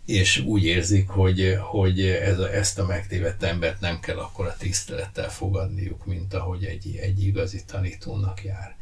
és 0.07 0.39
úgy 0.39 0.65
érzik, 0.65 1.09
hogy, 1.09 1.57
hogy 1.61 2.01
ez 2.01 2.39
a, 2.39 2.55
ezt 2.55 2.79
a 2.79 2.87
megtévedt 2.87 3.43
embert 3.43 3.81
nem 3.81 4.01
kell 4.01 4.19
akkor 4.19 4.47
a 4.47 4.57
tisztelettel 4.59 5.31
fogadniuk, 5.31 6.07
mint 6.07 6.35
ahogy 6.35 6.65
egy, 6.65 6.97
egy 6.97 7.25
igazi 7.25 7.65
tanítónak 7.65 8.45
jár. 8.45 8.77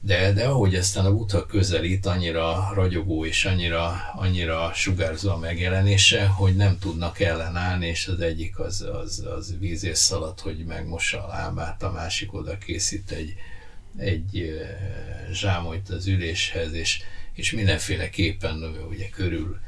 De, 0.00 0.32
de 0.32 0.44
ahogy 0.44 0.74
aztán 0.74 1.04
a 1.04 1.12
Buddha 1.12 1.46
közelít, 1.46 2.06
annyira 2.06 2.70
ragyogó 2.74 3.24
és 3.24 3.44
annyira, 3.44 3.92
annyira 4.14 4.72
sugárzó 4.74 5.30
a 5.30 5.38
megjelenése, 5.38 6.26
hogy 6.26 6.56
nem 6.56 6.78
tudnak 6.78 7.20
ellenállni, 7.20 7.86
és 7.86 8.06
az 8.06 8.20
egyik 8.20 8.58
az, 8.58 8.86
az, 9.02 9.26
az 9.36 9.54
vízés 9.58 9.98
szalad, 9.98 10.40
hogy 10.40 10.64
megmossa 10.64 11.24
a 11.24 11.28
lábát, 11.28 11.82
a 11.82 11.90
másik 11.90 12.34
oda 12.34 12.58
készít 12.58 13.10
egy, 13.10 13.34
egy 13.96 14.60
zsámolyt 15.32 15.88
az 15.88 16.06
üléshez, 16.06 16.72
és, 16.72 17.02
és 17.32 17.52
mindenféleképpen 17.52 18.76
ugye 18.88 19.08
körül 19.08 19.58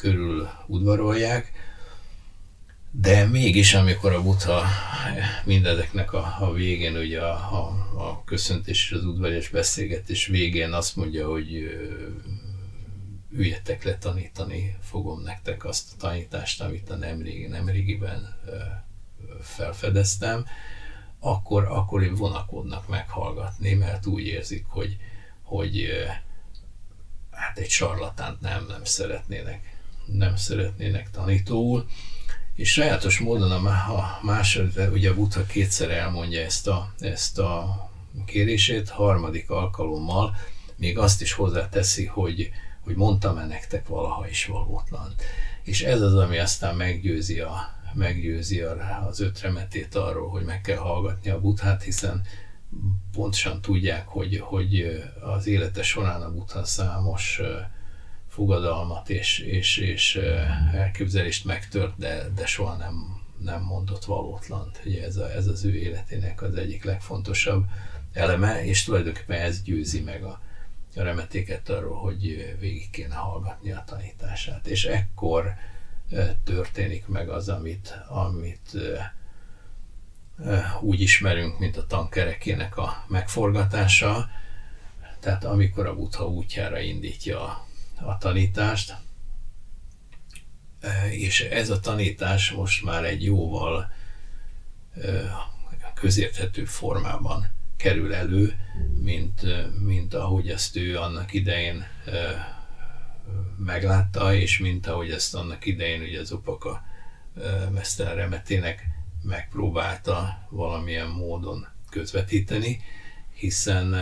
körül 0.00 0.48
udvarolják, 0.66 1.52
de 2.90 3.26
mégis, 3.26 3.74
amikor 3.74 4.12
a 4.12 4.22
Buddha 4.22 4.64
mindezeknek 5.44 6.12
a, 6.12 6.36
a 6.40 6.52
végén, 6.52 6.96
ugye 6.96 7.20
a, 7.20 7.32
a, 7.32 7.68
a 7.96 8.24
köszöntés 8.24 8.84
és 8.84 8.92
az 8.92 9.04
udvarias 9.04 9.48
beszélgetés 9.48 10.26
végén 10.26 10.72
azt 10.72 10.96
mondja, 10.96 11.28
hogy 11.28 11.68
üljetek 13.30 13.84
le 13.84 13.98
tanítani, 13.98 14.76
fogom 14.82 15.22
nektek 15.22 15.64
azt 15.64 15.92
a 15.92 15.96
tanítást, 15.98 16.62
amit 16.62 16.90
a 16.90 16.96
nemrégi, 16.96 17.46
nemrégiben 17.46 18.36
felfedeztem, 19.40 20.46
akkor, 21.18 21.64
akkor 21.64 22.16
vonakodnak 22.16 22.88
meghallgatni, 22.88 23.74
mert 23.74 24.06
úgy 24.06 24.26
érzik, 24.26 24.64
hogy, 24.68 24.96
hogy 25.42 25.88
hát 27.30 27.58
egy 27.58 27.70
sarlatánt 27.70 28.40
nem, 28.40 28.64
nem 28.68 28.84
szeretnének 28.84 29.78
nem 30.12 30.36
szeretnének 30.36 31.10
tanítóul, 31.10 31.86
és 32.54 32.72
sajátos 32.72 33.18
módon 33.18 33.50
a, 33.50 33.68
a 33.68 34.18
második, 34.22 34.92
ugye 34.92 35.10
a 35.10 35.14
Buddha 35.14 35.46
kétszer 35.46 35.90
elmondja 35.90 36.40
ezt 36.40 36.68
a, 36.68 36.92
ezt 36.98 37.38
a 37.38 37.90
kérését, 38.26 38.88
harmadik 38.88 39.50
alkalommal 39.50 40.36
még 40.76 40.98
azt 40.98 41.20
is 41.20 41.32
hozzáteszi, 41.32 42.06
hogy, 42.06 42.50
hogy 42.80 42.94
mondtam-e 42.94 43.46
nektek 43.46 43.88
valaha 43.88 44.28
is 44.28 44.46
valótlan. 44.46 45.14
És 45.62 45.82
ez 45.82 46.00
az, 46.00 46.14
ami 46.14 46.38
aztán 46.38 46.76
meggyőzi, 46.76 47.40
a, 47.40 47.54
meggyőzi 47.94 48.60
a, 48.60 49.06
az 49.08 49.20
öt 49.20 49.40
remetét 49.40 49.94
arról, 49.94 50.28
hogy 50.28 50.44
meg 50.44 50.60
kell 50.60 50.76
hallgatni 50.76 51.30
a 51.30 51.40
buthát, 51.40 51.82
hiszen 51.82 52.22
pontosan 53.12 53.60
tudják, 53.60 54.06
hogy, 54.06 54.38
hogy 54.38 55.02
az 55.20 55.46
élete 55.46 55.82
során 55.82 56.22
a 56.22 56.32
butha 56.32 56.64
számos 56.64 57.40
fogadalmat 58.30 59.10
és, 59.10 59.38
és, 59.38 59.76
és 59.76 60.20
elképzelést 60.72 61.44
megtört, 61.44 61.98
de, 61.98 62.28
de 62.34 62.46
soha 62.46 62.76
nem, 62.76 63.20
nem 63.38 63.62
mondott 63.62 64.04
valótlant. 64.04 64.80
Ugye 64.84 65.04
ez, 65.04 65.16
a, 65.16 65.32
ez 65.32 65.46
az 65.46 65.64
ő 65.64 65.74
életének 65.74 66.42
az 66.42 66.54
egyik 66.54 66.84
legfontosabb 66.84 67.64
eleme, 68.12 68.64
és 68.64 68.84
tulajdonképpen 68.84 69.40
ez 69.40 69.62
győzi 69.62 70.00
meg 70.00 70.24
a, 70.24 70.40
a 70.96 71.02
remetéket 71.02 71.68
arról, 71.68 71.98
hogy 71.98 72.56
végig 72.60 72.90
kéne 72.90 73.14
hallgatni 73.14 73.72
a 73.72 73.84
tanítását. 73.86 74.66
És 74.66 74.84
ekkor 74.84 75.54
történik 76.44 77.06
meg 77.06 77.28
az, 77.28 77.48
amit, 77.48 77.98
amit 78.08 78.76
úgy 80.80 81.00
ismerünk, 81.00 81.58
mint 81.58 81.76
a 81.76 81.86
tankerekének 81.86 82.76
a 82.76 83.04
megforgatása, 83.08 84.28
tehát 85.20 85.44
amikor 85.44 85.86
a 85.86 85.94
Buddha 85.94 86.28
útjára 86.28 86.78
indítja 86.78 87.68
tanítást, 88.18 88.96
e, 90.80 91.12
és 91.12 91.40
ez 91.40 91.70
a 91.70 91.80
tanítás 91.80 92.50
most 92.50 92.84
már 92.84 93.04
egy 93.04 93.24
jóval 93.24 93.92
e, 94.94 95.10
közérthető 95.94 96.64
formában 96.64 97.52
kerül 97.76 98.14
elő, 98.14 98.54
mint, 99.00 99.40
mint 99.80 100.14
ahogy 100.14 100.48
ezt 100.48 100.76
ő 100.76 100.98
annak 100.98 101.32
idején 101.32 101.86
e, 102.06 102.48
meglátta, 103.56 104.34
és 104.34 104.58
mint 104.58 104.86
ahogy 104.86 105.10
ezt 105.10 105.34
annak 105.34 105.66
idején 105.66 106.02
ugye 106.02 106.20
az 106.20 106.32
opaka 106.32 106.88
Mesztel 107.70 108.14
Remetének 108.14 108.86
megpróbálta 109.22 110.46
valamilyen 110.48 111.08
módon 111.08 111.66
közvetíteni, 111.90 112.80
hiszen 113.34 113.94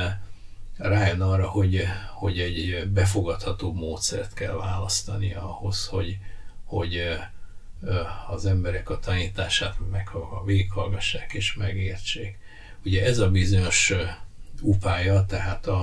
rájön 0.79 1.21
arra, 1.21 1.49
hogy, 1.49 1.85
hogy 2.15 2.39
egy 2.39 2.89
befogadható 2.93 3.73
módszert 3.73 4.35
kell 4.35 4.55
választani 4.55 5.35
ahhoz, 5.35 5.87
hogy, 5.87 6.19
hogy 6.65 7.03
az 8.29 8.47
emberek 8.47 8.91
a 8.91 8.99
tanítását 8.99 9.77
meg 9.91 10.11
végighallgassák 10.45 11.33
és 11.33 11.55
megértsék. 11.55 12.39
Ugye 12.85 13.05
ez 13.05 13.19
a 13.19 13.31
bizonyos 13.31 13.93
upája, 14.61 15.25
tehát 15.25 15.67
a, 15.67 15.81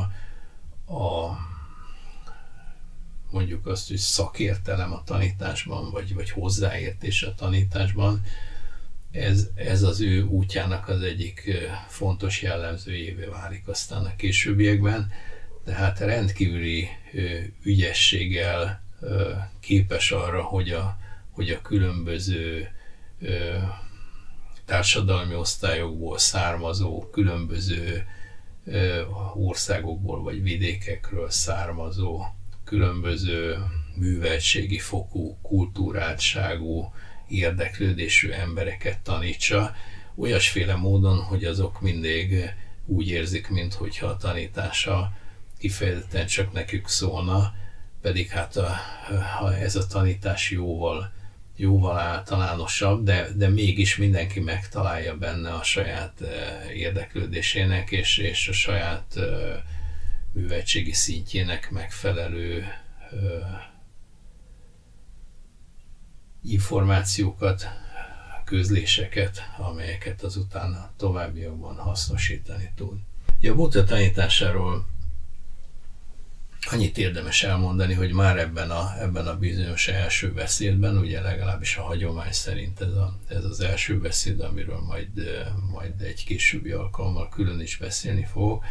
a 0.93 1.37
mondjuk 3.31 3.65
azt, 3.65 3.87
hogy 3.87 3.97
szakértelem 3.97 4.93
a 4.93 5.03
tanításban, 5.03 5.91
vagy, 5.91 6.13
vagy 6.13 6.29
hozzáértés 6.29 7.23
a 7.23 7.35
tanításban, 7.35 8.23
ez, 9.15 9.49
ez 9.55 9.83
az 9.83 10.01
ő 10.01 10.23
útjának 10.23 10.87
az 10.87 11.01
egyik 11.01 11.51
fontos 11.87 12.41
jellemzőjévé 12.41 13.25
válik 13.25 13.67
aztán 13.67 14.05
a 14.05 14.15
későbbiekben, 14.15 15.11
tehát 15.65 15.99
rendkívüli 15.99 16.87
ügyességgel 17.63 18.83
képes 19.59 20.11
arra, 20.11 20.43
hogy 20.43 20.69
a, 20.69 20.97
hogy 21.31 21.49
a 21.49 21.61
különböző 21.61 22.69
társadalmi 24.65 25.35
osztályokból 25.35 26.17
származó, 26.17 27.09
különböző 27.11 28.05
országokból 29.33 30.23
vagy 30.23 30.41
vidékekről 30.41 31.29
származó, 31.29 32.21
különböző 32.63 33.57
műveltségi 33.95 34.79
fokú, 34.79 35.37
kultúráltságú, 35.41 36.93
érdeklődésű 37.27 38.29
embereket 38.29 38.99
tanítsa, 38.99 39.75
olyasféle 40.15 40.75
módon, 40.75 41.19
hogy 41.19 41.43
azok 41.43 41.81
mindig 41.81 42.53
úgy 42.85 43.09
érzik, 43.09 43.49
mintha 43.49 44.07
a 44.07 44.17
tanítása 44.17 45.11
kifejezetten 45.57 46.25
csak 46.25 46.53
nekük 46.53 46.87
szólna, 46.87 47.53
pedig 48.01 48.29
hát 48.29 48.55
a, 48.55 48.75
ha 49.39 49.55
ez 49.55 49.75
a 49.75 49.87
tanítás 49.87 50.51
jóval, 50.51 51.11
jóval 51.55 51.97
általánosabb, 51.99 53.03
de, 53.03 53.27
de 53.35 53.47
mégis 53.47 53.97
mindenki 53.97 54.39
megtalálja 54.39 55.17
benne 55.17 55.53
a 55.53 55.63
saját 55.63 56.21
érdeklődésének 56.73 57.91
és, 57.91 58.17
és 58.17 58.47
a 58.47 58.53
saját 58.53 59.19
műveltségi 60.31 60.93
szintjének 60.93 61.71
megfelelő 61.71 62.65
információkat, 66.47 67.67
közléseket, 68.45 69.41
amelyeket 69.57 70.23
azután 70.23 70.73
a 70.73 70.91
továbbiakban 70.97 71.75
hasznosítani 71.75 72.71
tud. 72.75 72.97
Ja, 73.39 73.51
a 73.51 73.55
Buddha 73.55 73.83
tanításáról 73.83 74.85
annyit 76.71 76.97
érdemes 76.97 77.43
elmondani, 77.43 77.93
hogy 77.93 78.11
már 78.11 78.37
ebben 78.37 78.71
a, 78.71 79.01
ebben 79.01 79.27
a 79.27 79.37
bizonyos 79.37 79.87
első 79.87 80.33
beszédben, 80.33 80.97
ugye 80.97 81.21
legalábbis 81.21 81.77
a 81.77 81.81
hagyomány 81.81 82.31
szerint 82.31 82.81
ez, 82.81 82.93
a, 82.93 83.17
ez 83.27 83.43
az 83.43 83.59
első 83.59 83.99
beszéd, 83.99 84.39
amiről 84.39 84.79
majd, 84.79 85.09
majd 85.71 86.01
egy 86.01 86.23
későbbi 86.25 86.71
alkalommal 86.71 87.29
külön 87.29 87.59
is 87.59 87.77
beszélni 87.77 88.27
fog, 88.31 88.63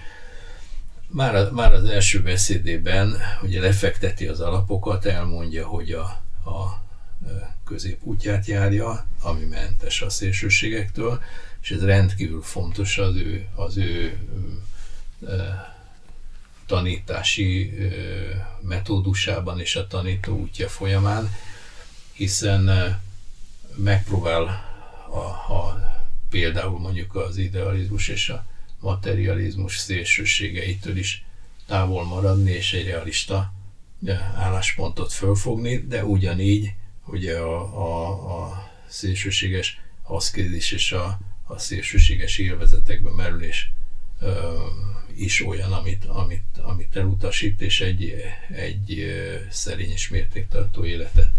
már, 1.08 1.50
már 1.50 1.72
az 1.72 1.84
első 1.84 2.22
beszédében 2.22 3.16
ugye 3.42 3.60
lefekteti 3.60 4.26
az 4.26 4.40
alapokat, 4.40 5.04
elmondja, 5.04 5.66
hogy 5.66 5.92
a, 5.92 6.04
a 6.50 6.82
középútját 7.64 8.46
járja, 8.46 9.06
ami 9.22 9.44
mentes 9.44 10.02
a 10.02 10.10
szélsőségektől, 10.10 11.22
és 11.62 11.70
ez 11.70 11.84
rendkívül 11.84 12.42
fontos 12.42 12.98
az 12.98 13.14
ő, 13.16 13.46
az 13.54 13.76
ő 13.76 14.18
tanítási 16.66 17.72
metódusában 18.60 19.60
és 19.60 19.76
a 19.76 19.86
tanító 19.86 20.38
útja 20.38 20.68
folyamán, 20.68 21.30
hiszen 22.12 22.70
megpróbál 23.76 24.42
a, 25.10 25.52
a, 25.52 25.78
például 26.30 26.78
mondjuk 26.78 27.14
az 27.14 27.36
idealizmus 27.36 28.08
és 28.08 28.28
a 28.28 28.46
materializmus 28.80 29.76
szélsőségeitől 29.76 30.96
is 30.96 31.24
távol 31.66 32.04
maradni, 32.04 32.50
és 32.50 32.72
egy 32.72 32.86
realista 32.86 33.52
álláspontot 34.36 35.12
fölfogni, 35.12 35.76
de 35.78 36.04
ugyanígy 36.04 36.72
ugye 37.06 37.38
a, 37.38 37.60
a, 37.60 38.42
a 38.42 38.70
szélsőséges 38.86 39.80
aszkézis 40.02 40.72
és 40.72 40.92
a, 40.92 41.18
a 41.44 41.58
szélsőséges 41.58 42.38
élvezetekbe 42.38 43.10
merülés 43.10 43.72
ö, 44.20 44.56
is 45.16 45.46
olyan, 45.46 45.72
amit, 45.72 46.04
amit, 46.04 46.58
amit 46.62 46.96
elutasít, 46.96 47.60
és 47.60 47.80
egy, 47.80 48.14
egy 48.48 49.06
szerény 49.50 49.90
és 49.90 50.08
mértéktartó 50.08 50.84
életet 50.84 51.30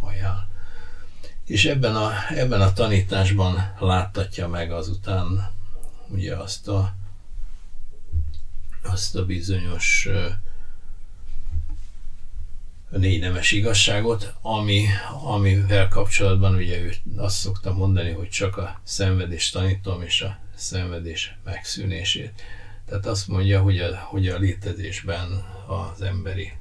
ajánl. 0.00 0.50
És 1.44 1.64
ebben 1.64 1.96
a, 1.96 2.12
ebben 2.28 2.60
a 2.60 2.72
tanításban 2.72 3.74
láttatja 3.78 4.48
meg 4.48 4.72
azután 4.72 5.50
ugye 6.08 6.36
azt 6.36 6.68
a, 6.68 6.94
azt 8.82 9.16
a 9.16 9.24
bizonyos 9.24 10.08
négy 12.98 13.20
nemes 13.20 13.52
igazságot, 13.52 14.34
ami, 14.40 14.86
amivel 15.24 15.88
kapcsolatban 15.88 16.54
ugye 16.54 16.80
ő 16.80 16.92
azt 17.16 17.36
szokta 17.36 17.72
mondani, 17.72 18.10
hogy 18.10 18.28
csak 18.28 18.56
a 18.56 18.80
szenvedés 18.84 19.50
tanítom, 19.50 20.02
és 20.02 20.22
a 20.22 20.38
szenvedés 20.54 21.36
megszűnését. 21.44 22.32
Tehát 22.86 23.06
azt 23.06 23.28
mondja, 23.28 23.62
hogy 23.62 23.78
a, 23.78 23.96
hogy 23.96 24.28
a 24.28 24.38
létezésben, 24.38 25.44
az 25.66 26.02
emberi 26.02 26.52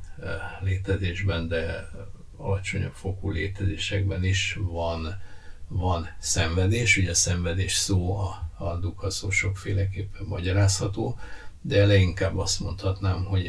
létezésben, 0.61 1.47
de 1.47 1.89
alacsonyabb 2.37 2.93
fokú 2.93 3.29
létezésekben 3.29 4.23
is 4.23 4.57
van, 4.59 5.21
van 5.67 6.09
szenvedés. 6.19 6.97
Ugye 6.97 7.09
a 7.09 7.13
szenvedés 7.13 7.73
szó 7.73 8.17
a, 8.17 8.51
a 8.57 8.75
dukha 8.75 9.09
szó 9.09 9.29
sokféleképpen 9.29 10.25
magyarázható, 10.27 11.19
de 11.61 11.85
leginkább 11.85 12.37
azt 12.37 12.59
mondhatnám, 12.59 13.23
hogy 13.23 13.45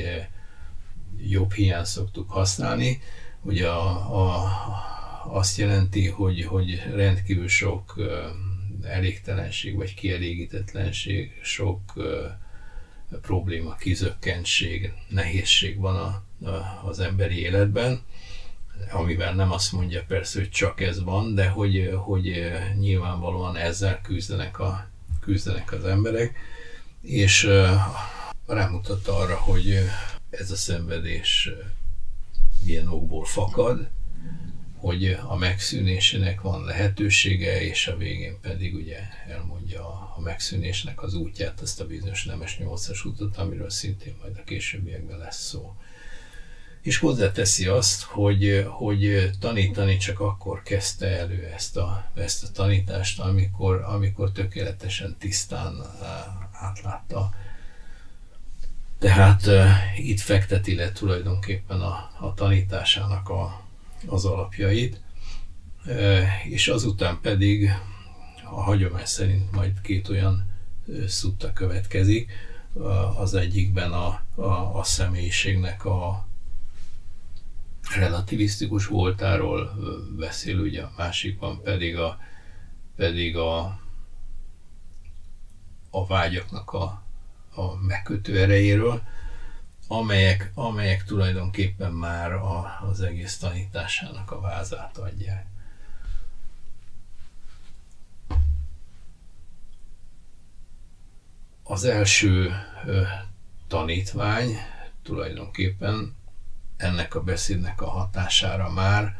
jobb 1.19 1.53
hiány 1.53 1.85
szoktuk 1.85 2.31
használni. 2.31 3.01
Ugye 3.43 3.69
a, 3.69 3.89
a, 4.23 4.51
azt 5.25 5.59
jelenti, 5.59 6.07
hogy, 6.09 6.45
hogy 6.45 6.83
rendkívül 6.95 7.49
sok 7.49 7.95
elégtelenség 8.83 9.77
vagy 9.77 9.95
kielégítetlenség, 9.95 11.41
sok 11.43 11.81
probléma, 13.23 13.75
kizökkentség, 13.75 14.93
nehézség 15.09 15.79
van 15.79 15.97
a, 15.97 16.23
a, 16.49 16.83
az 16.85 17.01
emberi 17.01 17.39
életben, 17.39 18.03
amivel 18.91 19.35
nem 19.35 19.53
azt 19.53 19.73
mondja 19.73 20.05
persze, 20.09 20.39
hogy 20.39 20.51
csak 20.51 20.81
ez 20.81 21.03
van, 21.03 21.35
de 21.35 21.49
hogy, 21.49 21.91
hogy 21.95 22.53
nyilvánvalóan 22.79 23.57
ezzel 23.57 24.01
küzdenek, 24.01 24.59
a, 24.59 24.89
küzdenek 25.21 25.73
az 25.73 25.85
emberek, 25.85 26.37
és 27.01 27.49
rámutatta 28.47 29.17
arra, 29.17 29.37
hogy 29.37 29.79
ez 30.33 30.51
a 30.51 30.57
szenvedés 30.57 31.51
milyen 32.64 32.89
okból 32.89 33.24
fakad, 33.24 33.91
hogy 34.74 35.18
a 35.26 35.37
megszűnésének 35.37 36.41
van 36.41 36.64
lehetősége, 36.64 37.62
és 37.62 37.87
a 37.87 37.97
végén 37.97 38.41
pedig 38.41 38.74
ugye 38.74 38.99
elmondja 39.28 39.85
a 40.16 40.20
megszűnésnek 40.20 41.03
az 41.03 41.14
útját, 41.14 41.61
azt 41.61 41.80
a 41.80 41.87
bizonyos 41.87 42.24
nemes 42.24 42.59
nyolcas 42.59 43.05
utat, 43.05 43.37
amiről 43.37 43.70
szintén 43.70 44.14
majd 44.20 44.37
a 44.39 44.45
későbbiekben 44.45 45.18
lesz 45.18 45.47
szó. 45.47 45.74
És 46.80 46.97
hozzáteszi 46.99 47.66
azt, 47.66 48.03
hogy, 48.03 48.66
hogy 48.68 49.30
tanítani 49.41 49.97
csak 49.97 50.20
akkor 50.20 50.62
kezdte 50.62 51.07
elő 51.07 51.45
ezt 51.55 51.76
a, 51.76 52.11
ezt 52.14 52.45
a 52.45 52.51
tanítást, 52.51 53.20
amikor, 53.20 53.80
amikor 53.80 54.33
tökéletesen 54.33 55.16
tisztán 55.18 55.74
átlátta 56.53 57.35
tehát 59.03 59.46
uh, 59.46 60.09
itt 60.09 60.20
fekteti 60.20 60.74
le 60.74 60.92
tulajdonképpen 60.92 61.80
a, 61.80 62.11
a 62.20 62.34
tanításának 62.34 63.28
a, 63.28 63.64
az 64.07 64.24
alapjait, 64.24 65.00
uh, 65.86 66.46
és 66.46 66.68
azután 66.68 67.18
pedig 67.22 67.70
a 68.50 68.62
hagyomány 68.62 69.05
szerint 69.05 69.53
majd 69.53 69.80
két 69.80 70.09
olyan 70.09 70.46
uh, 70.86 71.05
szutta 71.05 71.53
következik, 71.53 72.32
uh, 72.72 73.20
az 73.20 73.34
egyikben 73.34 73.92
a, 73.92 74.22
a, 74.34 74.78
a 74.78 74.84
személyiségnek 74.84 75.84
a 75.84 76.26
relativisztikus 77.96 78.86
voltáról 78.86 79.72
beszél, 80.18 80.59
ugye 80.59 80.82
a 80.82 80.92
másikban 80.96 81.62
pedig 81.62 81.96
a, 81.96 82.18
pedig 82.96 83.36
a, 83.36 83.80
a 85.90 86.07
vágyaknak 86.07 86.72
a, 86.72 87.01
a 87.55 87.74
megkötő 87.74 88.40
erejéről, 88.40 89.03
amelyek, 89.88 90.50
amelyek 90.55 91.05
tulajdonképpen 91.05 91.92
már 91.92 92.32
a, 92.32 92.78
az 92.88 93.00
egész 93.00 93.38
tanításának 93.38 94.30
a 94.30 94.40
vázát 94.40 94.98
adják. 94.98 95.46
Az 101.62 101.84
első 101.84 102.50
ö, 102.84 103.03
tanítvány 103.68 104.57
tulajdonképpen 105.03 106.16
ennek 106.76 107.14
a 107.14 107.22
beszédnek 107.22 107.80
a 107.80 107.90
hatására 107.90 108.70
már 108.70 109.16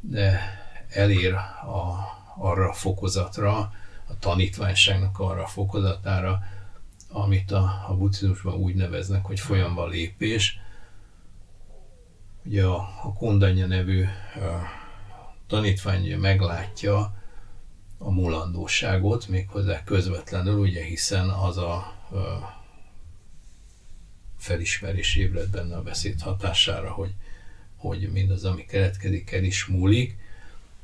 de 0.00 0.40
elér 0.88 1.34
a, 1.34 2.08
arra 2.36 2.68
a 2.68 2.72
fokozatra, 2.72 3.56
a 4.06 4.18
tanítványságnak 4.18 5.18
arra 5.18 5.42
a 5.42 5.46
fokozatára, 5.46 6.42
amit 7.12 7.50
a, 7.50 7.84
a 7.88 7.96
buddhizmusban 7.96 8.54
úgy 8.54 8.74
neveznek, 8.74 9.24
hogy 9.24 9.40
folyamba 9.40 9.86
lépés. 9.86 10.58
Ugye 12.44 12.64
a, 12.64 12.76
a 12.76 13.12
Kondanya 13.12 13.66
nevű 13.66 14.02
a 14.02 14.08
tanítvány 15.46 16.18
meglátja 16.18 17.14
a 17.98 18.10
mulandóságot, 18.10 19.28
méghozzá 19.28 19.84
közvetlenül, 19.84 20.58
ugye 20.58 20.84
hiszen 20.84 21.28
az 21.28 21.56
a, 21.56 21.74
a 21.74 22.64
felismerés 24.38 25.16
ébred 25.16 25.50
benne 25.50 25.76
a 25.76 25.82
beszéd 25.82 26.20
hatására, 26.20 26.90
hogy, 26.90 27.14
hogy 27.76 28.12
mindaz, 28.12 28.44
ami 28.44 28.64
keletkezik, 28.64 29.32
el 29.32 29.44
is 29.44 29.66
múlik, 29.66 30.16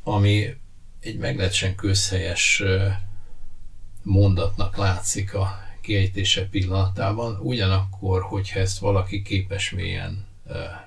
ami 0.02 0.56
egy 1.00 1.18
meglehetősen 1.18 1.74
közhelyes 1.74 2.62
mondatnak 4.02 4.76
látszik 4.76 5.34
a 5.34 5.65
kiejtése 5.86 6.48
pillanatában, 6.48 7.38
ugyanakkor, 7.40 8.22
hogyha 8.22 8.60
ezt 8.60 8.78
valaki 8.78 9.22
képes 9.22 9.70
mélyen 9.70 10.26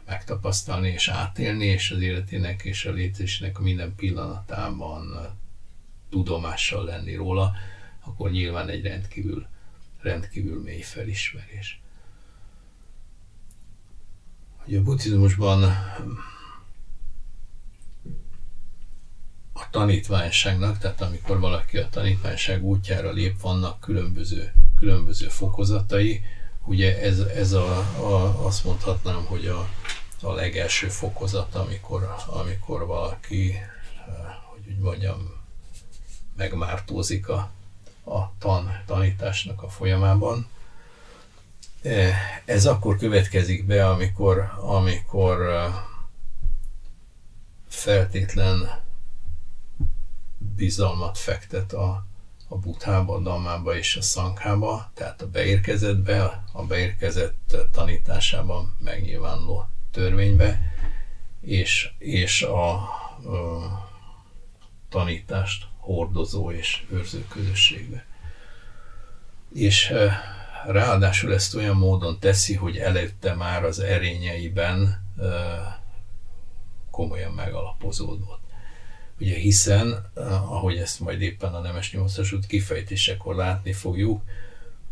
megtapasztalni 0.05 0.89
és 0.89 1.07
átélni, 1.07 1.65
és 1.65 1.91
az 1.91 2.01
életének 2.01 2.63
és 2.63 2.85
a 2.85 2.91
létezésnek 2.91 3.59
a 3.59 3.61
minden 3.61 3.95
pillanatában 3.95 5.27
tudomással 6.09 6.85
lenni 6.85 7.15
róla, 7.15 7.53
akkor 7.99 8.31
nyilván 8.31 8.69
egy 8.69 8.83
rendkívül, 8.83 9.47
rendkívül 10.01 10.61
mély 10.61 10.81
felismerés. 10.81 11.81
Ugye 14.65 14.79
a 14.79 14.83
buddhizmusban 14.83 15.63
a 19.53 19.69
tanítványságnak, 19.69 20.77
tehát 20.77 21.01
amikor 21.01 21.39
valaki 21.39 21.77
a 21.77 21.89
tanítványság 21.89 22.63
útjára 22.63 23.11
lép, 23.11 23.41
vannak 23.41 23.79
különböző, 23.79 24.53
különböző 24.80 25.27
fokozatai. 25.27 26.21
Ugye 26.65 27.01
ez, 27.01 27.19
ez 27.19 27.51
a, 27.51 27.77
a, 27.77 28.45
azt 28.45 28.63
mondhatnám, 28.63 29.25
hogy 29.25 29.47
a, 29.47 29.69
a 30.21 30.34
legelső 30.34 30.88
fokozat, 30.88 31.55
amikor, 31.55 32.15
amikor 32.27 32.86
valaki, 32.86 33.51
eh, 33.51 33.65
hogy 34.45 34.67
úgy 34.67 34.80
mondjam, 34.80 35.38
megmártózik 36.36 37.30
a, 37.30 37.51
a 38.03 38.32
tan, 38.38 38.82
tanításnak 38.86 39.63
a 39.63 39.69
folyamában. 39.69 40.47
Eh, 41.82 42.15
ez 42.45 42.65
akkor 42.65 42.97
következik 42.97 43.65
be, 43.65 43.88
amikor, 43.88 44.53
amikor 44.59 45.49
eh, 45.49 45.73
feltétlen 47.67 48.82
bizalmat 50.38 51.17
fektet 51.17 51.73
a, 51.73 52.05
a 52.51 52.57
buthába, 52.57 53.15
a 53.15 53.19
dammába 53.19 53.77
és 53.77 53.95
a 53.95 54.01
szankhába, 54.01 54.91
tehát 54.93 55.21
a 55.21 55.27
beérkezettbe, 55.27 56.43
a 56.51 56.63
beérkezett 56.63 57.55
tanításában 57.71 58.75
megnyilvánuló 58.79 59.69
törvénybe, 59.91 60.61
és, 61.41 61.89
és 61.97 62.41
a, 62.41 62.71
a 62.71 63.89
tanítást 64.89 65.65
hordozó 65.77 66.51
és 66.51 66.85
őrző 66.91 67.25
közösségbe. 67.27 68.05
És 69.53 69.93
ráadásul 70.65 71.33
ezt 71.33 71.55
olyan 71.55 71.75
módon 71.75 72.19
teszi, 72.19 72.55
hogy 72.55 72.77
előtte 72.77 73.33
már 73.33 73.63
az 73.63 73.79
erényeiben 73.79 75.07
komolyan 76.91 77.31
megalapozódott. 77.31 78.38
Ugye 79.20 79.36
hiszen, 79.36 80.11
eh, 80.15 80.51
ahogy 80.51 80.78
ezt 80.78 80.99
majd 80.99 81.22
éppen 81.22 81.53
a 81.53 81.59
Nemes 81.59 81.93
8 81.93 82.34
út 82.34 82.45
kifejtésekor 82.45 83.36
látni 83.36 83.74
fogjuk, 83.74 84.22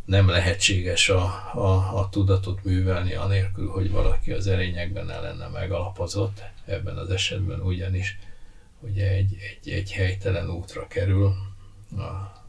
nem 0.06 0.30
lehetséges 0.30 1.10
a, 1.10 1.24
a, 1.54 2.00
a 2.00 2.10
tudatot 2.10 2.64
művelni 2.64 3.14
anélkül, 3.14 3.70
hogy 3.70 3.92
valaki 3.92 4.32
az 4.32 4.48
erényekben 4.48 5.06
ne 5.06 5.20
lenne 5.20 5.48
megalapozott. 5.48 6.44
Ebben 6.66 6.98
az 6.98 7.10
esetben 7.10 7.60
ugyanis 7.60 8.20
ugye 8.80 9.10
egy, 9.12 9.38
egy, 9.50 9.72
egy 9.72 9.92
helytelen 9.92 10.50
útra 10.50 10.88
kerül, 10.88 11.34
a, 11.98 12.44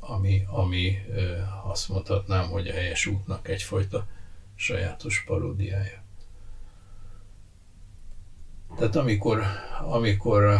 ami, 0.00 0.42
ami 0.46 0.98
eh, 1.14 1.70
azt 1.70 1.88
mondhatnám, 1.88 2.48
hogy 2.48 2.68
a 2.68 2.72
helyes 2.72 3.06
útnak 3.06 3.48
egyfajta 3.48 4.06
sajátos 4.54 5.24
paródiája. 5.26 6.02
Tehát 8.76 8.96
amikor, 8.96 9.42
amikor 9.80 10.58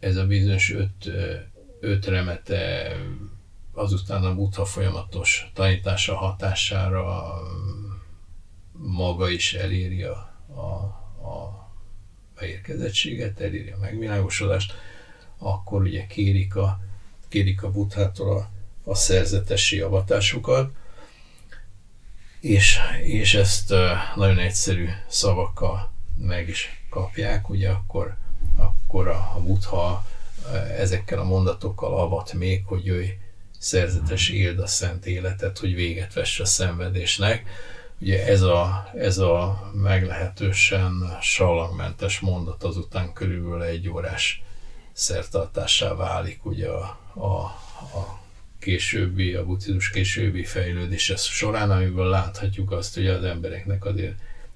ez 0.00 0.16
a 0.16 0.26
bizonyos 0.26 0.72
öt, 0.72 1.10
öt 1.80 2.06
remete 2.06 2.96
azután 3.72 4.24
a 4.24 4.34
buddha 4.34 4.64
folyamatos 4.64 5.50
tanítása 5.54 6.16
hatására 6.16 7.34
maga 8.72 9.28
is 9.28 9.54
eléri 9.54 10.02
a, 10.02 10.34
a, 10.46 10.60
a 11.28 11.70
beérkezettséget, 12.38 13.40
eléri 13.40 13.70
a 13.70 13.78
megvilágosodást, 13.78 14.72
akkor 15.38 15.82
ugye 15.82 16.06
kérik 16.06 16.56
a, 16.56 16.80
kérik 17.28 17.62
a 17.62 17.70
buddhától 17.70 18.36
a, 18.36 18.48
a 18.90 18.94
szerzetesi 18.94 19.80
avatásukat, 19.80 20.72
és, 22.40 22.78
és 23.02 23.34
ezt 23.34 23.74
nagyon 24.16 24.38
egyszerű 24.38 24.88
szavakkal 25.08 25.90
meg 26.16 26.48
is 26.48 26.84
kapják, 26.90 27.48
ugye 27.48 27.70
akkor 27.70 28.16
akkor 28.56 29.08
a, 29.08 29.32
a 29.36 29.40
Buddha 29.40 30.04
ezekkel 30.76 31.18
a 31.18 31.24
mondatokkal 31.24 31.96
avat 31.96 32.32
még, 32.32 32.64
hogy 32.66 32.84
jöjj 32.84 33.08
szerzetes 33.58 34.28
éld 34.28 34.58
a 34.58 34.66
szent 34.66 35.06
életet, 35.06 35.58
hogy 35.58 35.74
véget 35.74 36.14
vesse 36.14 36.42
a 36.42 36.46
szenvedésnek. 36.46 37.48
Ugye 38.00 38.26
ez 38.26 38.42
a, 38.42 38.90
ez 38.94 39.18
a 39.18 39.70
meglehetősen 39.74 41.18
salangmentes 41.20 42.20
mondat 42.20 42.64
azután 42.64 43.12
körülbelül 43.12 43.62
egy 43.62 43.88
órás 43.88 44.42
szertartássá 44.92 45.94
válik 45.94 46.44
ugye 46.44 46.68
a, 46.68 46.98
a, 47.14 47.26
a 47.98 48.20
későbbi, 48.58 49.34
a 49.34 49.44
buddhizmus 49.44 49.90
későbbi 49.90 50.44
fejlődése 50.44 51.16
során, 51.16 51.70
amiből 51.70 52.08
láthatjuk 52.08 52.70
azt, 52.70 52.94
hogy 52.94 53.06
az 53.06 53.24
embereknek 53.24 53.84
azért 53.84 54.14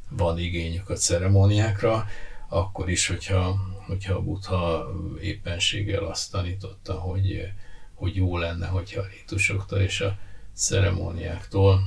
van 0.09 0.39
igényük 0.39 0.91
a 0.91 0.95
ceremóniákra, 0.95 2.07
akkor 2.49 2.91
is, 2.91 3.07
hogyha 3.07 3.57
hogyha 3.87 4.14
a 4.14 4.22
Buddha 4.22 4.91
éppenséggel 5.20 6.05
azt 6.05 6.30
tanította, 6.30 6.93
hogy, 6.93 7.49
hogy 7.95 8.16
jó 8.16 8.39
lenne, 8.39 8.66
hogyha 8.66 9.01
a 9.01 9.07
rítusoktól 9.07 9.78
és 9.78 10.01
a 10.01 10.18
ceremóniáktól 10.55 11.80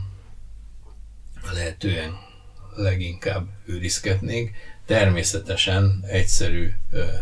lehetően 1.54 2.18
leginkább 2.76 3.48
őrizkednénk. 3.66 4.52
Természetesen 4.86 6.04
egyszerű 6.08 6.72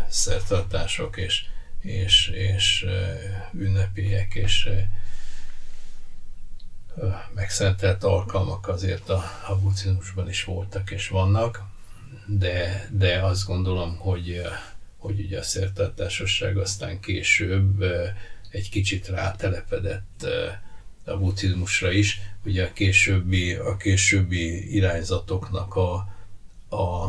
szertartások 0.08 1.16
és, 1.16 1.44
és, 1.80 2.28
és 2.28 2.86
ünnepélyek 3.52 4.34
és 4.34 4.68
megszentelt 7.34 8.04
alkalmak 8.04 8.68
azért 8.68 9.08
a, 9.08 9.24
a 9.48 9.58
buddhizmusban 9.58 10.28
is 10.28 10.44
voltak 10.44 10.90
és 10.90 11.08
vannak 11.08 11.62
de, 12.26 12.88
de 12.92 13.22
azt 13.22 13.46
gondolom, 13.46 13.96
hogy, 13.96 14.42
hogy 14.96 15.20
ugye 15.20 15.38
a 15.38 15.42
szertartásosság 15.42 16.56
aztán 16.56 17.00
később 17.00 17.84
egy 18.50 18.68
kicsit 18.68 19.08
rátelepedett 19.08 20.26
a 21.04 21.16
buddhizmusra 21.16 21.90
is. 21.90 22.20
Ugye 22.44 22.64
a 22.64 22.72
későbbi, 22.72 23.54
a 23.54 23.76
későbbi 23.76 24.74
irányzatoknak 24.74 25.74
a, 25.74 25.94
a 26.76 27.08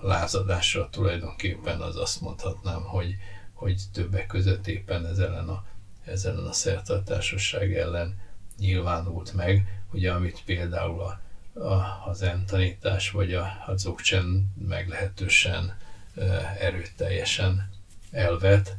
lázadása 0.00 0.88
tulajdonképpen 0.90 1.80
az 1.80 1.96
azt 1.96 2.20
mondhatnám, 2.20 2.82
hogy, 2.82 3.16
hogy 3.52 3.80
többek 3.92 4.26
között 4.26 4.66
éppen 4.66 5.06
ez 5.06 5.18
ellen 5.18 5.48
a, 5.48 5.64
ez 6.04 6.24
ellen 6.24 6.46
a 6.46 6.52
szertartásosság 6.52 7.74
ellen 7.74 8.18
nyilvánult 8.58 9.32
meg, 9.32 9.82
ugye 9.92 10.12
amit 10.12 10.42
például 10.44 11.00
a 11.00 11.20
a, 11.54 12.08
a 12.08 12.10
zen 12.12 12.46
tanítás, 12.46 13.10
vagy 13.10 13.34
a, 13.34 13.62
a 13.66 13.72
dzogchen 13.74 14.52
meglehetősen 14.68 15.78
erőteljesen 16.58 17.70
elvet, 18.10 18.76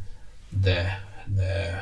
de, 0.49 1.07
de 1.25 1.81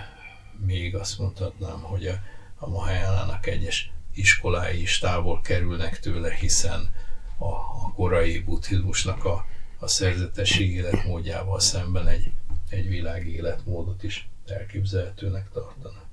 még 0.66 0.96
azt 0.96 1.20
mondhatnám, 1.20 1.82
hogy 1.82 2.08
a, 2.08 2.20
a 2.58 2.70
Mahajánának 2.70 3.48
egyes 3.48 3.92
iskolái 4.14 4.82
is 4.82 5.00
távol 5.00 5.42
kerülnek 5.42 6.00
tőle, 6.00 6.34
hiszen 6.34 6.90
a, 7.38 7.46
a 7.86 7.92
korai 7.96 8.40
buddhizmusnak 8.40 9.26
a, 9.26 9.46
a 9.80 9.88
szerzetesi 9.88 10.74
életmódjával 10.74 11.60
szemben 11.60 12.08
egy, 12.08 12.32
egy 12.70 12.88
világi 12.88 13.36
életmódot 13.36 14.04
is 14.04 14.30
elképzelhetőnek 14.48 15.50
tartanak. 15.54 16.06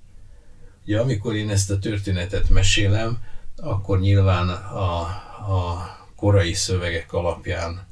Ja, 0.85 1.01
amikor 1.01 1.35
én 1.35 1.51
ezt 1.51 1.71
a 1.71 1.79
történetet 1.79 2.49
mesélem, 2.49 3.23
akkor 3.59 4.01
nyilván 4.01 4.49
a, 4.49 5.01
a 5.53 5.89
korai 6.17 6.53
szövegek 6.53 7.13
alapján 7.13 7.87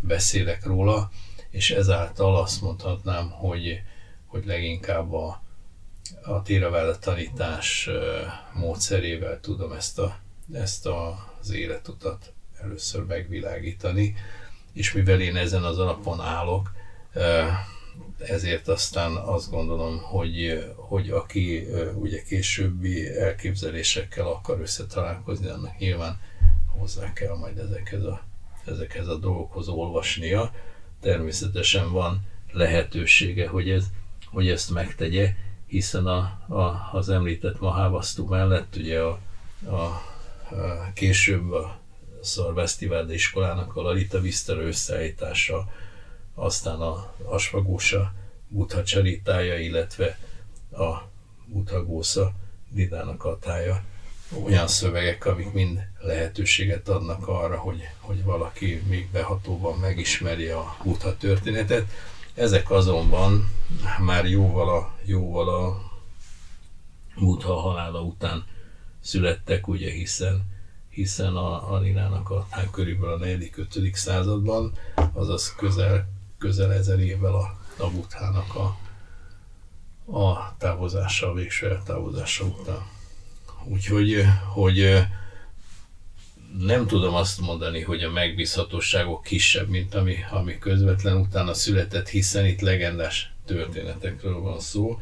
beszélek 0.00 0.64
róla, 0.64 1.10
és 1.50 1.70
ezáltal 1.70 2.36
azt 2.36 2.62
mondhatnám, 2.62 3.30
hogy, 3.30 3.82
hogy 4.26 4.44
leginkább 4.44 5.12
a, 5.12 5.42
a 6.22 6.42
Theravada 6.42 6.98
tanítás 6.98 7.88
módszerével 8.52 9.40
tudom 9.40 9.72
ezt, 9.72 9.98
a, 9.98 10.16
ezt 10.52 10.86
a, 10.86 11.28
az 11.40 11.50
életutat 11.52 12.32
először 12.62 13.04
megvilágítani, 13.04 14.14
és 14.72 14.92
mivel 14.92 15.20
én 15.20 15.36
ezen 15.36 15.62
az 15.64 15.78
alapon 15.78 16.20
állok, 16.20 16.72
ezért 18.18 18.68
aztán 18.68 19.16
azt 19.16 19.50
gondolom, 19.50 19.98
hogy, 19.98 20.64
hogy 20.76 21.10
aki 21.10 21.66
ugye 21.94 22.22
későbbi 22.22 23.16
elképzelésekkel 23.16 24.26
akar 24.26 24.60
összetalálkozni, 24.60 25.48
annak 25.48 25.78
nyilván 25.78 26.20
hozzá 26.66 27.12
kell 27.12 27.36
majd 27.36 27.58
ezekhez 27.58 28.04
a, 28.04 28.22
ezekhez 28.64 29.08
a 29.08 29.16
dolgokhoz 29.16 29.68
olvasnia. 29.68 30.52
Természetesen 31.00 31.92
van 31.92 32.20
lehetősége, 32.52 33.48
hogy, 33.48 33.70
ez, 33.70 33.84
hogy 34.26 34.48
ezt 34.48 34.70
megtegye, 34.70 35.34
hiszen 35.66 36.06
a, 36.06 36.18
a, 36.48 36.90
az 36.92 37.08
említett 37.08 37.60
Mahavasztú 37.60 38.26
mellett 38.26 38.76
ugye 38.76 39.00
a, 39.00 39.18
a, 39.64 39.72
a 39.74 40.02
később 40.94 41.52
a 41.52 41.78
Szarvesztivád 42.20 43.10
iskolának 43.10 43.76
a 43.76 43.82
Lalita 43.82 44.20
Vista 44.20 44.54
összeállítása, 44.54 45.68
aztán 46.34 46.80
a 46.80 47.14
Asvagósa 47.24 48.12
Buddha 48.48 48.82
csaritája, 48.82 49.58
illetve 49.58 50.18
a 50.72 51.02
Buddha 51.46 52.32
Didának 52.68 53.24
a 53.24 53.38
tája, 53.38 53.84
olyan 54.44 54.68
szövegek, 54.68 55.26
amik 55.26 55.52
mind 55.52 55.88
lehetőséget 56.00 56.88
adnak 56.88 57.28
arra, 57.28 57.58
hogy, 57.58 57.82
hogy 58.00 58.22
valaki 58.22 58.82
még 58.88 59.10
behatóban 59.10 59.78
megismerje 59.78 60.56
a 60.56 60.76
Buddha 60.82 61.16
történetet. 61.16 61.90
Ezek 62.34 62.70
azonban 62.70 63.50
már 64.00 64.26
jóval 64.26 64.68
a, 64.68 64.94
jóval 65.04 65.48
a 65.48 65.80
Buddha 67.16 67.54
halála 67.54 68.02
után 68.02 68.44
születtek, 69.00 69.68
ugye, 69.68 69.90
hiszen 69.90 70.52
hiszen 70.94 71.36
a, 71.36 71.72
a 71.72 71.78
Ninának 71.78 72.30
a 72.30 72.46
körülbelül 72.72 73.14
a 73.14 73.18
4.-5. 73.18 73.94
században, 73.94 74.72
azaz 75.12 75.54
közel, 75.54 76.13
közel 76.38 76.72
ezer 76.72 76.98
évvel 76.98 77.34
a, 77.34 77.58
a 77.76 77.90
Buthának 77.90 78.54
a, 78.54 78.78
a 80.18 80.56
távozása, 80.58 81.30
a 81.30 81.34
végső 81.34 81.70
eltávozása 81.70 82.44
után. 82.44 82.82
Úgyhogy 83.64 84.24
hogy 84.52 85.06
nem 86.58 86.86
tudom 86.86 87.14
azt 87.14 87.40
mondani, 87.40 87.80
hogy 87.80 88.02
a 88.02 88.10
megbízhatóságok 88.10 89.22
kisebb, 89.22 89.68
mint 89.68 89.94
ami, 89.94 90.16
ami 90.30 90.58
közvetlen 90.58 91.16
utána 91.16 91.54
született, 91.54 92.08
hiszen 92.08 92.46
itt 92.46 92.60
legendás 92.60 93.32
történetekről 93.46 94.40
van 94.40 94.60
szó, 94.60 94.98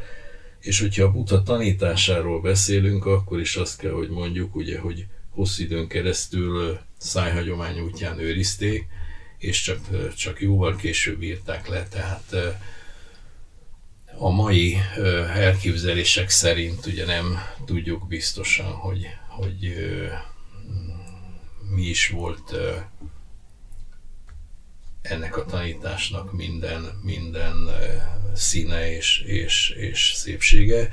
és 0.60 0.80
hogyha 0.80 1.04
a 1.04 1.10
Buta 1.10 1.42
tanításáról 1.42 2.40
beszélünk, 2.40 3.06
akkor 3.06 3.40
is 3.40 3.56
azt 3.56 3.78
kell, 3.78 3.90
hogy 3.92 4.08
mondjuk, 4.08 4.54
ugye, 4.54 4.78
hogy 4.78 5.06
hosszú 5.30 5.62
időn 5.62 5.88
keresztül 5.88 6.78
szájhagyomány 6.96 7.80
útján 7.80 8.18
őrizték, 8.18 8.86
és 9.42 9.62
csak, 9.62 10.14
csak 10.16 10.40
jóval 10.40 10.76
később 10.76 11.22
írták 11.22 11.68
le, 11.68 11.88
tehát 11.88 12.34
a 14.18 14.30
mai 14.30 14.76
elképzelések 15.34 16.28
szerint 16.28 16.86
ugye 16.86 17.04
nem 17.04 17.38
tudjuk 17.64 18.08
biztosan, 18.08 18.72
hogy, 18.72 19.06
hogy 19.28 19.74
mi 21.74 21.82
is 21.82 22.08
volt 22.08 22.54
ennek 25.02 25.36
a 25.36 25.44
tanításnak 25.44 26.32
minden, 26.32 27.00
minden 27.02 27.68
színe 28.34 28.96
és, 28.96 29.22
és, 29.26 29.68
és 29.68 30.12
szépsége, 30.14 30.88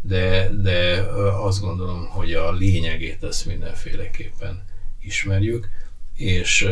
de, 0.00 0.48
de 0.48 1.00
azt 1.42 1.60
gondolom, 1.60 2.06
hogy 2.06 2.32
a 2.32 2.52
lényegét 2.52 3.22
ezt 3.22 3.46
mindenféleképpen 3.46 4.64
ismerjük, 5.00 5.68
és 6.14 6.68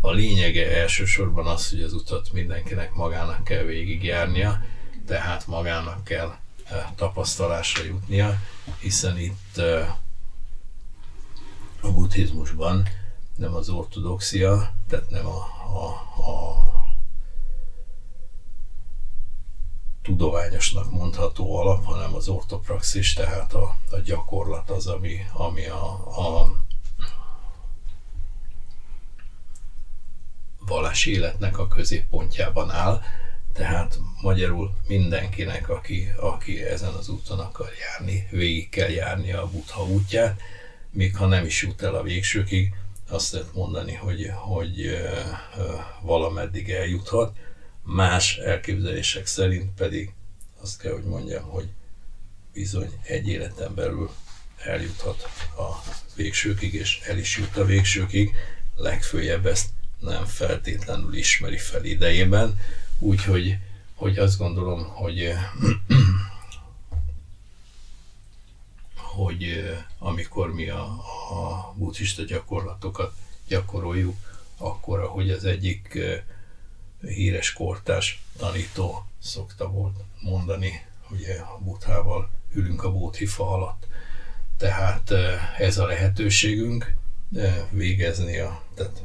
a 0.00 0.10
lényege 0.10 0.80
elsősorban 0.80 1.46
az, 1.46 1.70
hogy 1.70 1.82
az 1.82 1.92
utat 1.92 2.32
mindenkinek 2.32 2.94
magának 2.94 3.44
kell 3.44 3.62
végigjárnia, 3.62 4.62
tehát 5.06 5.46
magának 5.46 6.04
kell 6.04 6.36
tapasztalásra 6.94 7.84
jutnia, 7.84 8.40
hiszen 8.80 9.18
itt 9.18 9.56
a 11.80 11.92
buddhizmusban 11.92 12.88
nem 13.36 13.54
az 13.54 13.68
ortodoxia, 13.68 14.74
tehát 14.88 15.10
nem 15.10 15.26
a, 15.26 15.46
a, 15.74 15.86
a 16.30 16.66
tudományosnak 20.02 20.90
mondható 20.90 21.56
alap, 21.56 21.84
hanem 21.84 22.14
az 22.14 22.28
ortopraxis, 22.28 23.12
tehát 23.12 23.54
a, 23.54 23.76
a 23.90 23.98
gyakorlat 24.04 24.70
az, 24.70 24.86
ami, 24.86 25.16
ami 25.32 25.66
a, 25.66 25.84
a 26.18 26.52
vallás 30.68 31.06
életnek 31.06 31.58
a 31.58 31.68
középpontjában 31.68 32.70
áll, 32.70 33.02
tehát 33.52 33.98
magyarul 34.22 34.74
mindenkinek, 34.86 35.68
aki, 35.68 36.08
aki 36.16 36.64
ezen 36.64 36.92
az 36.92 37.08
úton 37.08 37.38
akar 37.38 37.70
járni, 37.80 38.26
végig 38.30 38.68
kell 38.68 38.90
járni 38.90 39.32
a 39.32 39.48
Buddha 39.50 39.84
útját, 39.84 40.40
még 40.90 41.16
ha 41.16 41.26
nem 41.26 41.44
is 41.44 41.62
jut 41.62 41.82
el 41.82 41.94
a 41.94 42.02
végsőkig, 42.02 42.74
azt 43.08 43.32
lehet 43.32 43.54
mondani, 43.54 43.94
hogy, 43.94 44.30
hogy 44.34 44.98
valameddig 46.02 46.70
eljuthat, 46.70 47.36
Más 47.90 48.36
elképzelések 48.36 49.26
szerint 49.26 49.74
pedig 49.74 50.12
azt 50.60 50.80
kell, 50.80 50.92
hogy 50.92 51.04
mondjam, 51.04 51.42
hogy 51.44 51.68
bizony 52.52 52.90
egy 53.02 53.28
életen 53.28 53.74
belül 53.74 54.10
eljuthat 54.64 55.28
a 55.56 55.90
végsőkig, 56.16 56.74
és 56.74 57.00
el 57.06 57.18
is 57.18 57.36
jut 57.36 57.56
a 57.56 57.64
végsőkig, 57.64 58.34
legfőjebb 58.76 59.46
ezt 59.46 59.68
nem 60.00 60.24
feltétlenül 60.24 61.14
ismeri 61.14 61.58
fel 61.58 61.84
idejében, 61.84 62.60
úgyhogy 62.98 63.58
hogy 63.94 64.18
azt 64.18 64.38
gondolom, 64.38 64.84
hogy 64.84 65.32
hogy 68.94 69.64
amikor 69.98 70.52
mi 70.54 70.68
a, 70.68 70.82
a 71.30 71.74
buddhista 71.76 72.22
gyakorlatokat 72.22 73.14
gyakoroljuk, 73.48 74.16
akkor, 74.56 75.00
ahogy 75.00 75.30
az 75.30 75.44
egyik 75.44 75.98
híres 77.00 77.52
kortás 77.52 78.22
tanító 78.36 79.06
szokta 79.18 79.68
volt 79.68 79.96
mondani, 80.20 80.84
ugye 81.10 81.34
a 81.34 81.58
buthával 81.58 82.30
ülünk 82.54 82.84
a 82.84 82.92
bóthifa 82.92 83.52
alatt. 83.52 83.86
Tehát 84.56 85.10
eh, 85.10 85.60
ez 85.60 85.78
a 85.78 85.86
lehetőségünk 85.86 86.94
eh, 87.34 87.58
végezni, 87.70 88.38
a, 88.38 88.62
tehát 88.74 89.02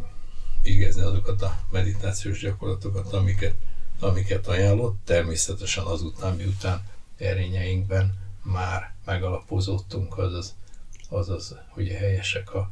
végezni 0.64 1.02
azokat 1.02 1.42
a 1.42 1.60
meditációs 1.72 2.40
gyakorlatokat, 2.40 3.14
amiket, 3.14 3.56
amiket 4.00 4.48
ajánlott. 4.48 4.98
Természetesen 5.04 5.84
azután, 5.84 6.36
miután 6.36 6.84
erényeinkben 7.18 8.18
már 8.44 8.94
megalapozottunk, 9.06 10.18
azaz, 10.18 10.56
azaz 11.10 11.56
ugye 11.76 11.98
helyesek 11.98 12.54
a, 12.54 12.70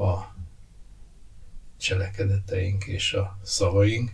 a 0.00 0.34
cselekedeteink 1.76 2.84
és 2.84 3.12
a 3.12 3.38
szavaink, 3.42 4.12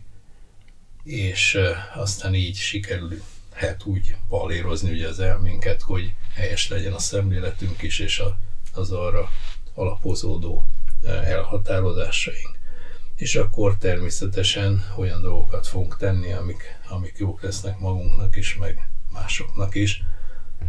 és 1.04 1.58
aztán 1.94 2.34
így 2.34 2.56
sikerülhet 2.56 3.84
úgy 3.84 4.16
palérozni 4.28 4.92
ugye 4.92 5.08
az 5.08 5.20
elménket, 5.20 5.82
hogy 5.82 6.14
helyes 6.34 6.68
legyen 6.68 6.92
a 6.92 6.98
szemléletünk 6.98 7.82
is, 7.82 7.98
és 7.98 8.18
a, 8.18 8.38
az 8.74 8.90
arra 8.90 9.28
alapozódó 9.74 10.66
elhatározásaink. 11.04 12.51
És 13.22 13.34
akkor 13.34 13.76
természetesen 13.76 14.84
olyan 14.96 15.20
dolgokat 15.20 15.66
fogunk 15.66 15.96
tenni, 15.96 16.32
amik, 16.32 16.78
amik 16.88 17.14
jók 17.18 17.42
lesznek 17.42 17.78
magunknak 17.78 18.36
is, 18.36 18.56
meg 18.56 18.88
másoknak 19.12 19.74
is, 19.74 20.02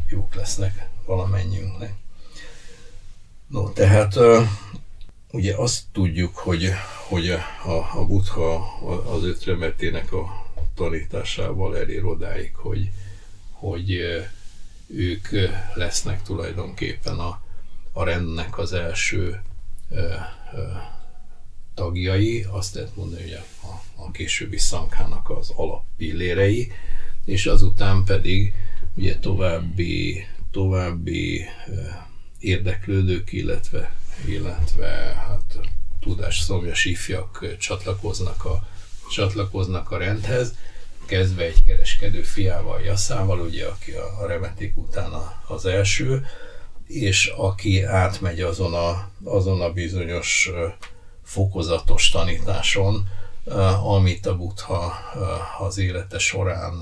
jók 0.09 0.35
lesznek 0.35 0.89
valamennyiünknek. 1.05 1.93
No, 3.47 3.69
tehát 3.69 4.15
ugye 5.31 5.55
azt 5.55 5.83
tudjuk, 5.91 6.35
hogy, 6.35 6.69
hogy 7.07 7.29
a, 7.29 7.39
a 7.93 8.05
buddha 8.05 8.77
az 9.11 9.23
ötremetének 9.23 10.11
a 10.11 10.45
tanításával 10.75 11.77
elér 11.77 12.05
odáig, 12.05 12.55
hogy, 12.55 12.91
hogy 13.51 13.99
ők 14.87 15.27
lesznek 15.73 16.21
tulajdonképpen 16.21 17.19
a, 17.19 17.41
a 17.91 18.03
rendnek 18.03 18.57
az 18.57 18.73
első 18.73 19.41
tagjai, 21.73 22.45
azt 22.49 22.73
lehet 22.75 22.95
mondani, 22.95 23.21
hogy 23.21 23.39
a, 23.61 24.01
a 24.03 24.11
későbbi 24.11 24.57
szankának 24.57 25.29
az 25.29 25.49
alappillérei, 25.55 26.71
és 27.25 27.45
azután 27.45 28.03
pedig 28.03 28.53
ugye 28.95 29.17
további, 29.19 30.25
további 30.51 31.45
érdeklődők, 32.39 33.31
illetve 33.31 33.95
illetve 34.25 34.87
hát 35.27 35.59
tudás 35.99 36.39
szomjas 36.39 36.85
ifjak 36.85 37.55
csatlakoznak 37.57 38.45
a, 38.45 38.67
csatlakoznak 39.09 39.91
a 39.91 39.97
rendhez, 39.97 40.55
kezdve 41.05 41.43
egy 41.43 41.63
kereskedő 41.65 42.21
fiával, 42.21 42.81
Jasszával, 42.81 43.39
ugye, 43.39 43.65
aki 43.65 43.91
a, 43.91 44.25
remeték 44.27 44.77
után 44.77 45.11
az 45.47 45.65
első, 45.65 46.25
és 46.87 47.25
aki 47.25 47.81
átmegy 47.81 48.41
azon 48.41 48.73
a, 48.73 49.09
azon 49.23 49.61
a 49.61 49.73
bizonyos 49.73 50.49
fokozatos 51.23 52.09
tanításon, 52.09 53.07
amit 53.83 54.25
a 54.25 54.37
Buddha 54.37 54.93
az 55.59 55.77
élete 55.77 56.17
során 56.17 56.81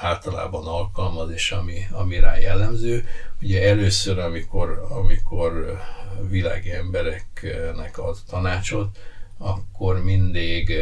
általában 0.00 0.66
alkalmaz, 0.66 1.30
és 1.30 1.52
ami, 1.52 1.86
ami 1.90 2.18
rá 2.18 2.36
jellemző. 2.36 3.06
Ugye 3.42 3.68
először, 3.68 4.18
amikor, 4.18 4.86
amikor 4.90 5.80
világi 6.28 6.72
embereknek 6.72 7.98
ad 7.98 8.16
tanácsot, 8.28 8.98
akkor 9.38 10.02
mindig 10.04 10.72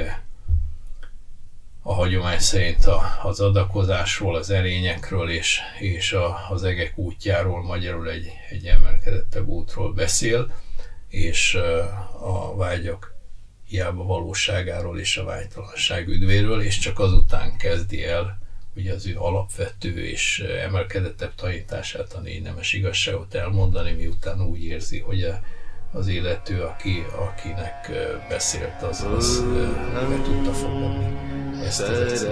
a 1.83 1.95
hagyomány 1.95 2.39
szerint 2.39 2.87
az 3.23 3.41
adakozásról, 3.41 4.35
az 4.35 4.51
erényekről 4.51 5.31
és, 5.31 5.61
és 5.79 6.13
a, 6.13 6.47
az 6.51 6.65
egek 6.65 6.99
útjáról, 6.99 7.63
magyarul 7.63 8.11
egy, 8.11 8.31
egy 8.51 8.67
emelkedettebb 8.67 9.47
útról 9.47 9.93
beszél, 9.93 10.53
és 11.15 11.55
a 12.21 12.57
vágyak 12.57 13.15
hiába 13.69 14.05
valóságáról 14.05 14.99
és 14.99 15.17
a 15.17 15.25
vágytalanság 15.25 16.09
üdvéről, 16.09 16.63
és 16.63 16.79
csak 16.79 16.99
azután 16.99 17.57
kezdi 17.57 18.05
el 18.05 18.39
ugye 18.77 18.93
az 18.93 19.07
ő 19.07 19.17
alapvető 19.17 20.05
és 20.05 20.39
emelkedettebb 20.41 21.35
tanítását, 21.35 22.13
a 22.13 22.21
négy 22.21 22.43
nemes 22.43 22.73
igazságot 22.73 23.35
elmondani, 23.35 23.93
miután 23.93 24.43
úgy 24.43 24.65
érzi, 24.65 24.99
hogy 24.99 25.27
az 25.93 26.07
illető, 26.07 26.63
aki, 26.63 27.05
akinek 27.17 27.91
beszélt, 28.29 28.83
az, 28.83 29.07
az 29.17 29.43
be 29.93 30.23
tudta 30.25 30.53
fogadni 30.53 31.15
ezt 31.65 31.81
az 31.81 32.27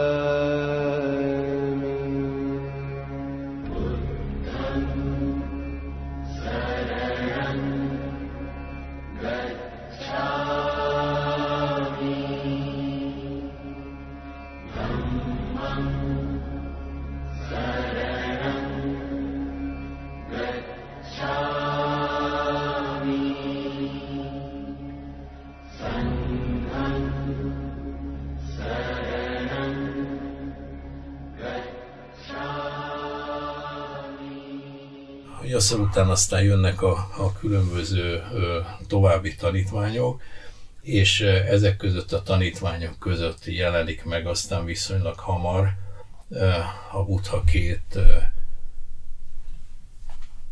Jasszal 35.55 35.79
után 35.79 36.09
aztán 36.09 36.43
jönnek 36.43 36.81
a, 36.81 37.09
a 37.17 37.33
különböző 37.39 38.23
további 38.87 39.35
tanítványok, 39.35 40.21
és 40.81 41.21
ezek 41.21 41.77
között 41.77 42.11
a 42.11 42.21
tanítványok 42.21 42.99
között 42.99 43.45
jelenik 43.45 44.03
meg 44.03 44.27
aztán 44.27 44.65
viszonylag 44.65 45.19
hamar 45.19 45.69
a 46.91 47.03
Buddha 47.03 47.43
két 47.43 47.99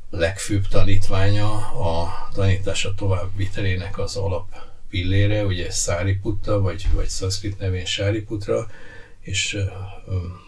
legfőbb 0.09 0.67
tanítványa, 0.67 1.51
a 1.71 2.29
tanítása 2.33 2.93
továbbvitelének 2.93 3.97
az 3.97 4.15
alap 4.15 4.47
pillére, 4.89 5.45
ugye 5.45 5.71
Száriputta, 5.71 6.59
vagy, 6.59 6.87
vagy 6.93 7.07
szanszkrit 7.07 7.59
nevén 7.59 7.85
Sáriputra, 7.85 8.67
és 9.19 9.57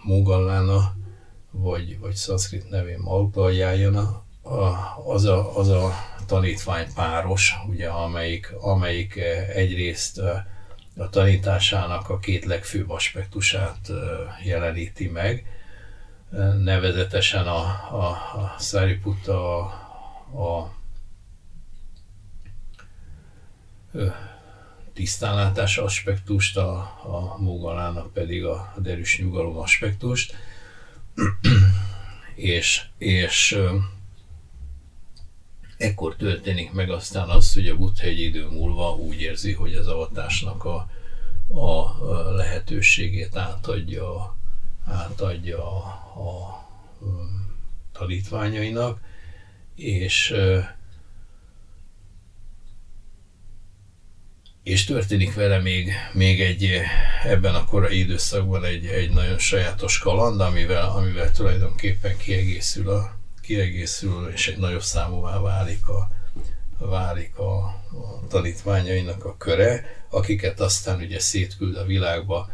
Mogallána, 0.04 0.96
vagy, 1.52 2.00
vagy 2.00 2.16
szanszkrit 2.16 2.70
nevén 2.70 3.00
Malpajájana, 3.00 4.25
az 5.06 5.26
a, 5.26 5.58
az 5.58 5.70
a 5.70 5.94
tanítvány 6.26 6.94
páros, 6.94 7.54
ugye, 7.68 7.88
amelyik, 7.88 8.54
amelyik 8.60 9.16
eh, 9.16 9.50
egyrészt 9.50 10.20
eh, 10.20 10.44
a 10.98 11.10
tanításának 11.10 12.10
a 12.10 12.20
két 12.20 12.46
legfőbb 12.46 12.90
aspektusát 12.90 13.90
eh, 13.90 14.46
jeleníti 14.46 15.08
meg, 15.08 15.46
nevezetesen 16.64 17.48
a, 17.48 17.60
a, 17.92 18.06
a 18.36 18.56
Sariputta 18.60 19.60
a, 19.60 20.44
a 20.44 20.74
tisztánlátás 24.94 25.78
aspektust, 25.78 26.58
a, 26.58 26.72
a 27.04 27.38
Mógalának 27.38 28.14
pedig 28.14 28.46
a 28.46 28.74
derűs 28.78 29.20
nyugalom 29.20 29.58
aspektust, 29.58 30.36
és, 32.36 32.86
és 32.98 33.60
ekkor 35.86 36.16
történik 36.16 36.72
meg 36.72 36.90
aztán 36.90 37.30
az, 37.30 37.54
hogy 37.54 37.68
a 37.68 37.78
Buddha 37.78 38.06
egy 38.06 38.20
idő 38.20 38.48
múlva 38.48 38.96
úgy 38.96 39.22
érzi, 39.22 39.54
hogy 39.54 39.74
az 39.74 39.88
avatásnak 39.88 40.66
a, 40.66 40.90
a 41.48 41.96
lehetőségét 42.36 43.36
átadja, 43.36 44.38
átadja 44.86 45.58
a, 45.58 45.84
a 46.20 46.64
tanítványainak, 47.92 49.00
és 49.76 50.36
és 54.64 54.84
történik 54.84 55.34
vele 55.34 55.60
még, 55.60 55.92
még 56.14 56.42
egy 56.42 56.82
ebben 57.24 57.56
a 57.56 57.66
korai 57.66 58.00
időszakban 58.00 58.64
egy, 58.64 58.86
egy 58.86 59.10
nagyon 59.10 59.38
sajátos 59.40 59.98
kaland, 59.98 60.42
amivel, 60.42 60.90
amivel 60.90 61.32
tulajdonképpen 61.32 62.18
kiegészül 62.18 62.90
a, 62.90 63.15
kiegészül, 63.46 64.28
és 64.28 64.48
egy 64.48 64.58
nagyobb 64.58 64.82
számúvá 64.82 65.40
válik 65.40 65.88
a, 65.88 66.10
válik 66.78 67.38
a, 67.38 67.58
a 67.66 68.28
tanítványainak 68.30 69.26
a 69.26 69.38
köre, 69.38 69.86
akiket 70.10 70.60
aztán 70.60 71.00
ugye 71.00 71.20
szétküld 71.20 71.76
a 71.76 71.86
világba, 71.86 72.50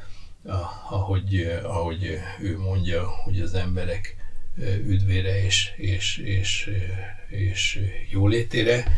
ahogy, 0.89 1.60
ahogy 1.64 2.20
ő 2.42 2.58
mondja, 2.58 3.08
hogy 3.08 3.39
az 3.39 3.54
emberek 3.54 4.16
üdvére 4.86 5.44
és, 5.44 5.74
és, 5.78 6.18
és, 6.18 6.70
és 7.30 7.80
jólétére, 8.10 8.92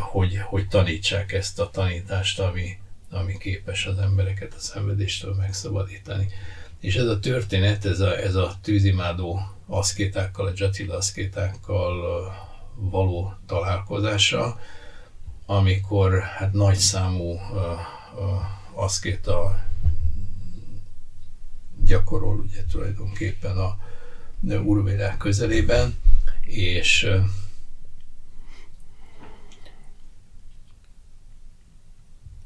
hogy, 0.00 0.38
hogy 0.38 0.68
tanítsák 0.68 1.32
ezt 1.32 1.60
a 1.60 1.70
tanítást, 1.70 2.40
ami, 2.40 2.78
ami 3.10 3.38
képes 3.38 3.86
az 3.86 3.98
embereket 3.98 4.54
a 4.54 4.60
szenvedéstől 4.60 5.34
megszabadítani. 5.34 6.28
És 6.80 6.96
ez 6.96 7.06
a 7.06 7.18
történet, 7.18 7.84
ez 7.84 8.00
a, 8.00 8.18
ez 8.18 8.34
a 8.34 8.54
tűzimádó 8.62 9.51
aszkétákkal, 9.66 10.46
a 10.46 10.52
Jatila 10.54 10.96
aszkétákkal 10.96 12.32
való 12.74 13.34
találkozása, 13.46 14.60
amikor 15.46 16.20
hát 16.20 16.52
nagy 16.52 16.76
számú 16.76 17.38
aszkéta 18.74 19.64
gyakorol 21.84 22.38
ugye 22.38 22.64
tulajdonképpen 22.70 23.56
a 23.56 23.78
Urvélák 24.64 25.16
közelében, 25.16 25.94
és 26.46 27.10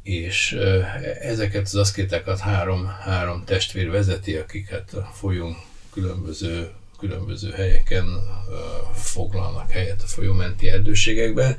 és 0.03 0.53
ezeket 1.21 1.65
az 1.65 1.75
aszkétákat 1.75 2.39
három, 2.39 2.87
három 2.87 3.45
testvér 3.45 3.91
vezeti, 3.91 4.35
akiket 4.35 4.95
a 4.95 5.11
folyón 5.13 5.57
különböző 5.93 6.71
különböző 6.99 7.51
helyeken 7.51 8.05
foglalnak 8.93 9.71
helyet 9.71 10.03
a 10.03 10.07
folyómenti 10.07 10.69
erdőségekben, 10.69 11.57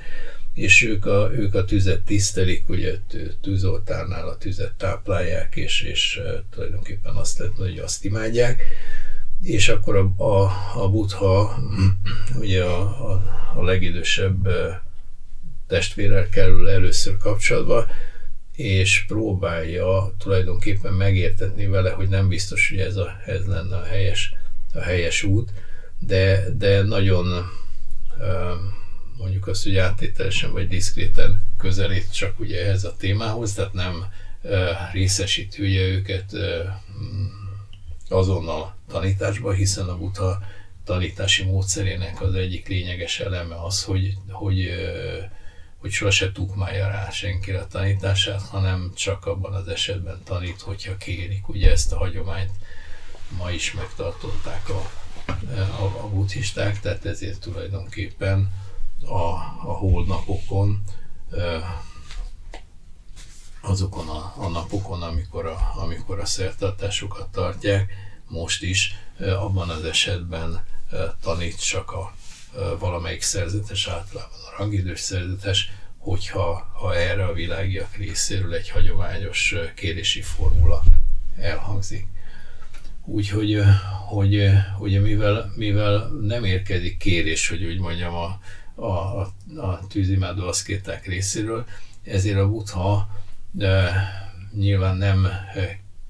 és 0.54 0.84
ők 0.84 1.06
a, 1.06 1.30
ők 1.34 1.54
a 1.54 1.66
tüzet 1.66 2.02
tisztelik, 2.02 2.70
ugye 2.70 2.94
tűzoltárnál 3.42 4.28
a 4.28 4.38
tüzet 4.38 4.74
táplálják, 4.78 5.56
és, 5.56 5.82
és 5.82 6.22
tulajdonképpen 6.50 7.16
azt 7.16 7.38
lehet, 7.38 7.56
hogy 7.56 7.78
azt 7.78 8.06
imádják. 8.06 8.62
És 9.42 9.70
akkor 9.70 9.96
a, 9.96 10.24
a, 10.24 10.52
a 10.76 10.90
Buddha, 10.90 11.60
ugye 12.42 12.64
a, 12.64 13.12
a, 13.12 13.24
a 13.56 13.64
legidősebb 13.64 14.48
testvérrel 15.68 16.30
kerül 16.30 16.70
először 16.70 17.18
kapcsolatba, 17.18 17.88
és 18.56 19.06
próbálja 19.08 20.14
tulajdonképpen 20.18 20.94
megértetni 20.94 21.68
vele, 21.68 21.92
hogy 21.92 22.10
nem 22.10 22.28
biztos, 22.28 22.70
hogy 22.70 22.80
ez, 22.80 22.96
a, 22.96 23.22
ez 23.26 23.46
lenne 23.46 23.76
a 23.76 23.84
helyes 23.84 24.36
a 24.78 24.82
helyes 24.82 25.24
út, 25.24 25.52
de, 26.00 26.50
de 26.58 26.82
nagyon 26.82 27.50
mondjuk 29.18 29.48
azt, 29.48 29.64
hogy 29.64 29.78
áttételesen 29.78 30.52
vagy 30.52 30.68
diszkréten 30.68 31.42
közelít 31.58 32.14
csak 32.14 32.40
ugye 32.40 32.64
ehhez 32.64 32.84
a 32.84 32.96
témához, 32.98 33.54
tehát 33.54 33.74
nem 33.74 34.06
részesíti 34.92 35.62
ugye 35.62 35.82
őket 35.82 36.32
azonnal 38.10 38.76
tanításba, 38.88 39.52
hiszen 39.52 39.88
a 39.88 39.98
buta 39.98 40.42
tanítási 40.84 41.44
módszerének 41.44 42.22
az 42.22 42.34
egyik 42.34 42.68
lényeges 42.68 43.20
eleme 43.20 43.64
az, 43.64 43.84
hogy, 43.84 44.14
hogy, 44.30 44.70
hogy 45.78 45.92
sose 45.92 46.32
tukmálja 46.32 46.88
rá 46.88 47.10
senkire 47.10 47.60
a 47.60 47.68
tanítását, 47.68 48.42
hanem 48.42 48.92
csak 48.96 49.26
abban 49.26 49.54
az 49.54 49.68
esetben 49.68 50.22
tanít, 50.24 50.62
hogyha 50.62 50.98
kérik. 50.98 51.50
Ugye 51.50 51.72
ezt 51.72 51.92
a 51.92 51.98
hagyományt 51.98 52.52
ma 53.38 53.52
is 53.52 53.74
megtartották 53.74 54.70
a, 54.70 54.90
a, 55.80 55.84
a 56.04 56.10
buddhisták, 56.10 56.80
tehát 56.80 57.06
ezért 57.06 57.40
tulajdonképpen 57.40 58.52
a, 59.02 59.14
a 59.68 59.74
holnapokon 59.80 60.84
azokon 63.62 64.10
a, 64.10 64.34
a 64.38 64.48
napokon, 64.48 65.02
amikor 65.02 65.46
a, 65.46 65.74
amikor 65.76 66.20
a 66.20 66.26
szertartásokat 66.26 67.32
tartják, 67.32 67.94
most 68.28 68.64
is 68.64 68.96
abban 69.20 69.70
az 69.70 69.84
esetben 69.84 70.66
tanít 71.22 71.66
csak 71.66 71.92
a 71.92 72.14
valamelyik 72.80 73.22
szerzetes, 73.22 73.88
általában 73.88 74.40
a 74.52 74.58
rangidős 74.58 75.00
szerzetes, 75.00 75.70
hogyha 75.98 76.72
ha 76.74 76.96
erre 76.96 77.26
a 77.26 77.34
világiak 77.34 77.96
részéről 77.96 78.54
egy 78.54 78.70
hagyományos 78.70 79.56
kérési 79.76 80.22
formula 80.22 80.84
elhangzik. 81.38 82.08
Úgyhogy 83.10 83.64
hogy, 84.08 84.50
hogy 84.78 85.02
mivel, 85.02 85.52
mivel 85.56 86.08
nem 86.22 86.44
érkezik 86.44 86.98
kérés, 86.98 87.50
hogy 87.50 87.64
úgy 87.64 87.80
mondjam, 87.80 88.14
a, 88.14 88.40
a, 88.76 89.20
a 89.58 89.88
tűzimádó 89.90 90.48
aszkéták 90.48 91.06
részéről, 91.06 91.66
ezért 92.04 92.38
a 92.38 92.50
buddha 92.50 93.08
de 93.52 93.94
nyilván 94.54 94.98
nem 94.98 95.28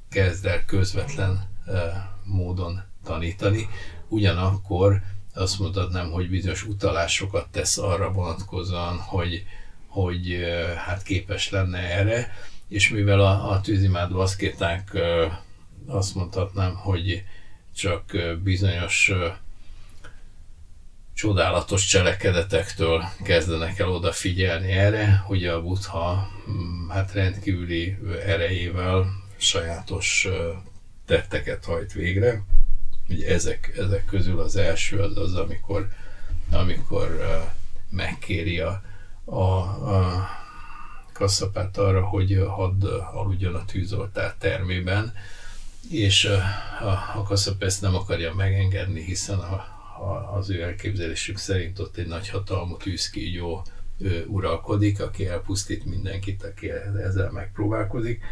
kezd 0.09 0.45
el 0.45 0.65
közvetlen 0.65 1.49
módon 2.23 2.83
tanítani, 3.03 3.67
ugyanakkor 4.07 5.01
azt 5.33 5.59
mondhatnám, 5.59 6.11
hogy 6.11 6.29
bizonyos 6.29 6.65
utalásokat 6.65 7.47
tesz 7.51 7.77
arra 7.77 8.11
vonatkozóan, 8.11 8.97
hogy, 8.97 9.43
hogy 9.87 10.37
hát 10.85 11.03
képes 11.03 11.49
lenne 11.49 11.77
erre, 11.77 12.31
és 12.67 12.89
mivel 12.89 13.19
a, 13.19 13.51
a 13.51 13.61
tűzimádó 13.61 14.19
aszkéták 14.19 14.97
azt 15.87 16.15
mondhatnám, 16.15 16.75
hogy 16.75 17.23
csak 17.75 18.17
bizonyos 18.43 19.11
csodálatos 21.13 21.85
cselekedetektől 21.85 23.03
kezdenek 23.23 23.79
el 23.79 23.89
odafigyelni 23.89 24.71
erre, 24.71 25.15
hogy 25.25 25.45
a 25.45 25.61
buddha 25.61 26.29
mm, 26.49 26.89
hát 26.89 27.11
rendkívüli 27.11 27.97
erejével 28.25 29.05
sajátos 29.37 30.27
tetteket 31.05 31.65
hajt 31.65 31.93
végre. 31.93 32.43
Ugye 33.09 33.27
ezek, 33.27 33.73
ezek 33.77 34.05
közül 34.05 34.39
az 34.39 34.55
első 34.55 34.99
az 34.99 35.17
az, 35.17 35.33
amikor, 35.33 35.89
amikor 36.51 37.27
megkéri 37.89 38.59
a, 38.59 38.81
a, 39.25 39.35
a 39.35 40.27
kasszapát 41.13 41.77
arra, 41.77 42.05
hogy 42.05 42.43
hadd 42.47 42.85
aludjon 43.13 43.55
a 43.55 43.65
tűzoltár 43.65 44.35
termében, 44.39 45.13
és 45.91 46.25
a, 46.25 46.41
a 47.19 47.23
kasszap 47.23 47.63
ezt 47.63 47.81
nem 47.81 47.95
akarja 47.95 48.33
megengedni, 48.33 49.03
hiszen 49.03 49.39
a, 49.39 49.65
az 50.35 50.49
ő 50.49 50.61
elképzelésük 50.61 51.37
szerint 51.37 51.79
ott 51.79 51.97
egy 51.97 52.07
nagy 52.07 52.29
hatalmú 52.29 52.77
tűzkígyó 52.77 53.65
uralkodik, 54.27 55.01
aki 55.01 55.27
elpusztít 55.27 55.85
mindenkit, 55.85 56.43
aki 56.43 56.69
ezzel 57.03 57.31
megpróbálkozik, 57.31 58.23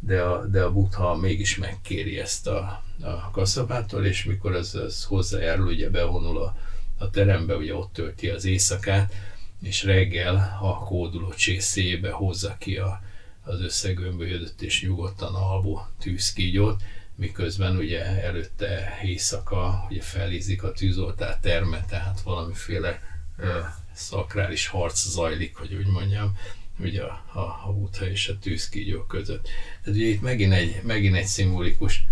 de 0.00 0.22
a, 0.22 0.46
de 0.46 0.62
a 0.62 0.72
buddha 0.72 1.16
mégis 1.16 1.56
megkéri 1.56 2.18
ezt 2.18 2.46
a, 2.46 2.82
a 3.02 3.30
kaszabától, 3.30 4.04
és 4.04 4.24
mikor 4.24 4.54
az, 4.54 4.74
az 4.74 5.04
hozzájárul, 5.04 5.66
ugye 5.66 5.90
bevonul 5.90 6.42
a, 6.42 6.56
a 6.98 7.10
terembe, 7.10 7.56
ugye 7.56 7.74
ott 7.74 7.92
tölti 7.92 8.28
az 8.28 8.44
éjszakát, 8.44 9.14
és 9.62 9.84
reggel 9.84 10.58
a 10.62 10.78
kóduló 10.78 11.32
csészébe 11.34 12.10
hozza 12.10 12.56
ki 12.58 12.76
a, 12.76 13.00
az 13.44 13.60
összegömbölyödött 13.60 14.62
és 14.62 14.82
nyugodtan 14.82 15.34
alvó 15.34 15.86
tűzkígyót, 16.00 16.82
miközben 17.14 17.76
ugye 17.76 18.04
előtte 18.04 18.98
éjszaka 19.02 19.86
ugye 19.90 20.02
felízik 20.02 20.62
a 20.62 20.72
tűzoltár 20.72 21.38
terme, 21.38 21.84
tehát 21.88 22.20
valamiféle 22.20 23.00
ö, 23.36 23.58
szakrális 23.92 24.66
harc 24.66 25.08
zajlik, 25.08 25.56
hogy 25.56 25.74
úgy 25.74 25.86
mondjam, 25.86 26.36
ugye 26.78 27.02
a, 27.02 27.24
a, 27.32 27.68
a 27.68 27.72
Buddha 27.72 28.06
és 28.06 28.28
a 28.28 28.38
tűzkígyó 28.38 29.02
között. 29.02 29.48
Tehát 29.82 29.98
ugye 29.98 30.08
itt 30.08 30.20
megint 30.20 30.52
egy, 30.52 30.80
megint 30.82 31.16
egy 31.16 31.26
szimbolikus 31.26 32.04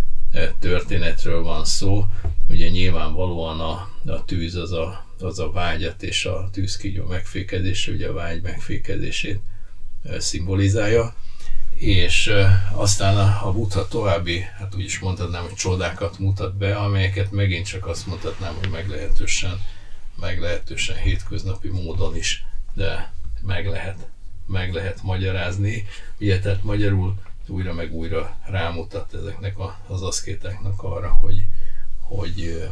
történetről 0.59 1.43
van 1.43 1.65
szó, 1.65 2.07
ugye 2.49 2.69
nyilvánvalóan 2.69 3.61
a, 3.61 3.91
a 4.05 4.25
tűz 4.25 4.55
az 4.55 4.73
a, 4.73 5.07
az 5.19 5.39
a 5.39 5.51
vágyat 5.51 6.03
és 6.03 6.25
a 6.25 6.49
tűzkígyó 6.53 7.07
megfékezése, 7.07 7.93
ugye 7.93 8.09
a 8.09 8.13
vágy 8.13 8.43
megfékezését 8.43 9.41
szimbolizálja, 10.19 11.15
és 11.75 12.33
aztán 12.73 13.17
a, 13.17 13.47
a 13.47 13.53
Buddha 13.53 13.89
további, 13.89 14.41
hát 14.41 14.75
úgy 14.75 14.85
is 14.85 14.99
mondhatnám, 14.99 15.43
hogy 15.43 15.55
csodákat 15.55 16.19
mutat 16.19 16.57
be, 16.57 16.77
amelyeket 16.77 17.31
megint 17.31 17.67
csak 17.67 17.87
azt 17.87 18.07
mondhatnám, 18.07 18.55
hogy 18.55 18.71
meglehetősen, 18.71 19.61
meglehetősen 20.21 20.97
hétköznapi 20.97 21.69
módon 21.69 22.17
is, 22.17 22.45
de 22.75 23.13
meg 23.43 23.67
lehet, 23.67 24.07
meg 24.47 24.73
lehet 24.73 25.03
magyarázni. 25.03 25.87
Ugye, 26.21 26.39
tehát 26.39 26.63
magyarul 26.63 27.15
újra 27.47 27.73
meg 27.73 27.93
újra 27.93 28.37
rámutat 28.47 29.15
ezeknek 29.15 29.59
a, 29.59 29.79
az 29.87 30.03
aszkéteknek 30.03 30.83
arra, 30.83 31.09
hogy, 31.09 31.47
hogy 32.01 32.69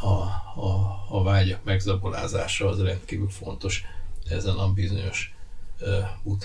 a, 0.00 0.14
a, 0.60 1.04
a 1.08 1.22
vágyak 1.22 1.64
megzabolázása 1.64 2.68
az 2.68 2.82
rendkívül 2.82 3.28
fontos 3.28 3.84
ezen 4.30 4.56
a 4.56 4.72
bizonyos 4.72 5.34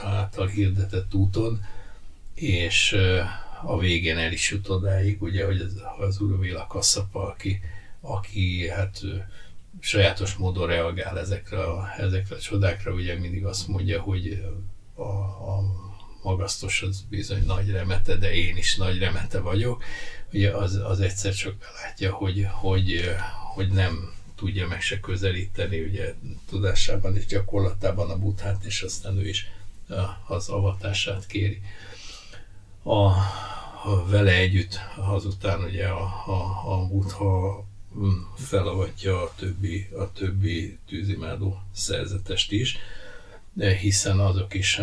által 0.02 0.48
hirdetett 0.48 1.14
úton, 1.14 1.64
és 2.34 2.98
a 3.64 3.80
végén 3.80 4.18
el 4.18 4.32
is 4.32 4.52
jut 4.52 4.70
odáig, 4.70 5.22
ugye, 5.22 5.46
hogy 5.46 5.60
az, 5.60 5.82
az 6.00 6.22
Uruvéla 6.22 6.68
Kasszapa, 6.68 7.28
aki, 7.28 7.62
aki 8.02 8.70
hát 8.70 9.02
sajátos 9.80 10.34
módon 10.36 10.68
reagál 10.68 11.20
ezekre 11.20 11.64
a, 11.64 11.94
ezekre 11.98 12.36
a 12.36 12.40
csodákra, 12.40 12.94
ugye 12.94 13.20
mindig 13.20 13.46
azt 13.46 13.68
mondja, 13.68 14.02
hogy 14.02 14.46
a, 14.96 15.02
a 15.02 15.64
magasztos 16.24 16.82
az 16.82 17.06
bizony 17.10 17.46
nagy 17.46 17.70
remete, 17.72 18.16
de 18.16 18.34
én 18.34 18.58
is 18.58 18.76
nagy 18.76 19.00
remete 19.00 19.40
vagyok. 19.40 19.84
Ugye 20.34 20.52
az, 20.52 20.76
az 20.76 21.00
egyszer 21.00 21.34
csak 21.34 21.56
belátja, 21.58 22.14
hogy, 22.14 22.48
hogy, 22.52 23.16
hogy 23.54 23.72
nem 23.72 24.14
tudja 24.42 24.68
meg 24.68 24.82
se 24.82 25.00
közelíteni, 25.00 25.82
ugye 25.82 26.14
tudásában 26.50 27.16
és 27.16 27.26
gyakorlatában 27.26 28.10
a 28.10 28.18
buthát, 28.18 28.64
és 28.64 28.82
aztán 28.82 29.18
ő 29.18 29.28
is 29.28 29.48
az 30.28 30.50
avatását 30.50 31.26
kéri. 31.26 31.62
A, 32.84 32.94
a 33.84 34.06
vele 34.10 34.32
együtt 34.32 34.80
azután 34.98 35.64
ugye 35.64 35.88
a, 35.88 36.04
a, 36.26 36.72
a 36.74 36.88
butha 36.88 37.66
mm, 37.98 38.22
felavatja 38.36 39.24
a 39.24 39.34
többi, 39.36 39.88
a 39.98 40.12
többi 40.12 40.78
tűzimádó 40.88 41.62
szerzetest 41.74 42.52
is, 42.52 42.78
de 43.54 43.76
hiszen 43.76 44.20
azok 44.20 44.54
is 44.54 44.78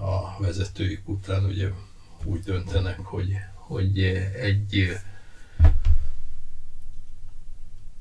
a 0.00 0.36
vezetőik 0.38 1.08
után 1.08 1.44
ugye 1.44 1.68
úgy 2.24 2.40
döntenek, 2.40 2.98
hogy, 2.98 3.32
hogy 3.54 4.00
egy 4.40 4.98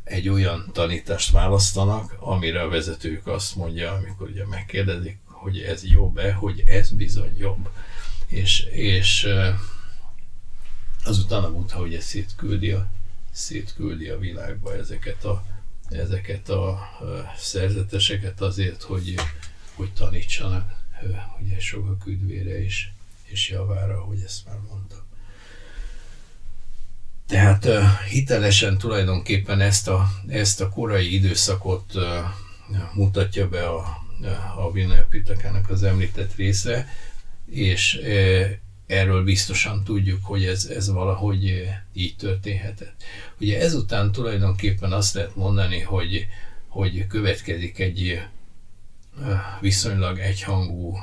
egy 0.05 0.29
olyan 0.29 0.69
tanítást 0.73 1.31
választanak, 1.31 2.15
amire 2.19 2.61
a 2.61 2.69
vezetők 2.69 3.27
azt 3.27 3.55
mondja, 3.55 3.91
amikor 3.91 4.29
ugye 4.29 4.45
megkérdezik, 4.45 5.17
hogy 5.25 5.59
ez 5.59 5.83
jobb-e, 5.83 6.33
hogy 6.33 6.63
ez 6.65 6.89
bizony 6.89 7.37
jobb. 7.37 7.69
És, 8.27 8.59
és 8.59 9.27
azután 11.05 11.43
a 11.43 11.51
Buddha 11.51 11.81
ugye 11.81 12.01
szétküldi 12.01 12.71
a, 12.71 12.87
szétküldi 13.31 14.07
a 14.07 14.17
világba 14.17 14.75
ezeket 14.75 15.23
a, 15.23 15.45
ezeket 15.89 16.49
a 16.49 16.89
szerzeteseket 17.37 18.41
azért, 18.41 18.81
hogy, 18.81 19.15
hogy 19.73 19.93
tanítsanak 19.93 20.73
ugye 21.41 21.59
sokak 21.59 22.05
üdvére 22.05 22.63
is, 22.63 22.93
és 23.23 23.49
javára, 23.49 24.01
hogy 24.01 24.21
ezt 24.25 24.45
már 24.45 24.59
mondtam. 24.69 25.04
Tehát 27.27 27.67
hitelesen 28.09 28.77
tulajdonképpen 28.77 29.61
ezt 29.61 29.87
a, 29.87 30.07
ezt 30.27 30.61
a 30.61 30.69
korai 30.69 31.13
időszakot 31.13 31.93
mutatja 32.93 33.47
be 33.47 33.67
a, 33.67 33.97
a 34.57 34.71
Vinaya 34.71 35.05
Pitakának 35.09 35.69
az 35.69 35.83
említett 35.83 36.35
része, 36.35 36.87
és 37.49 37.99
erről 38.87 39.23
biztosan 39.23 39.83
tudjuk, 39.83 40.25
hogy 40.25 40.45
ez, 40.45 40.65
ez 40.65 40.89
valahogy 40.89 41.69
így 41.93 42.15
történhetett. 42.15 43.03
Ugye 43.39 43.59
ezután 43.59 44.11
tulajdonképpen 44.11 44.91
azt 44.91 45.13
lehet 45.13 45.35
mondani, 45.35 45.79
hogy, 45.79 46.27
hogy 46.67 47.07
következik 47.07 47.79
egy 47.79 48.21
viszonylag 49.61 50.19
egyhangú 50.19 50.97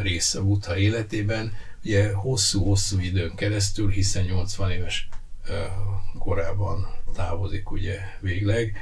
része 0.00 0.40
Buddha 0.40 0.76
életében, 0.76 1.52
ugye 1.84 2.12
hosszú-hosszú 2.12 3.00
időn 3.00 3.34
keresztül, 3.34 3.90
hiszen 3.90 4.24
80 4.24 4.70
éves 4.70 5.08
korában 6.18 6.86
távozik 7.14 7.70
ugye 7.70 7.98
végleg, 8.20 8.76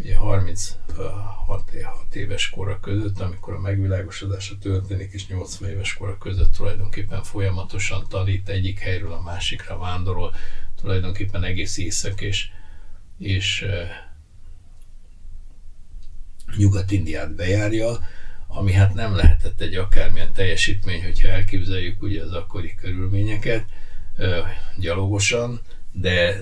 ugye 0.00 0.16
36 0.16 2.14
éves 2.14 2.50
kora 2.50 2.80
között, 2.80 3.20
amikor 3.20 3.54
a 3.54 3.60
megvilágosodása 3.60 4.58
történik, 4.58 5.12
és 5.12 5.26
80 5.26 5.70
éves 5.70 5.94
kora 5.94 6.18
között 6.18 6.52
tulajdonképpen 6.52 7.22
folyamatosan 7.22 8.06
tanít 8.08 8.48
egyik 8.48 8.78
helyről 8.78 9.12
a 9.12 9.22
másikra 9.22 9.78
vándorol, 9.78 10.34
tulajdonképpen 10.80 11.44
egész 11.44 11.76
észak 11.76 12.20
és, 12.20 12.48
és 13.18 13.66
Nyugat-Indiát 16.56 17.34
bejárja, 17.34 17.98
ami 18.54 18.72
hát 18.72 18.94
nem 18.94 19.16
lehetett 19.16 19.60
egy 19.60 19.74
akármilyen 19.74 20.32
teljesítmény, 20.32 21.02
hogyha 21.02 21.28
elképzeljük 21.28 22.02
ugye 22.02 22.22
az 22.22 22.32
akkori 22.32 22.74
körülményeket 22.74 23.64
gyalogosan, 24.76 25.60
de, 25.92 26.36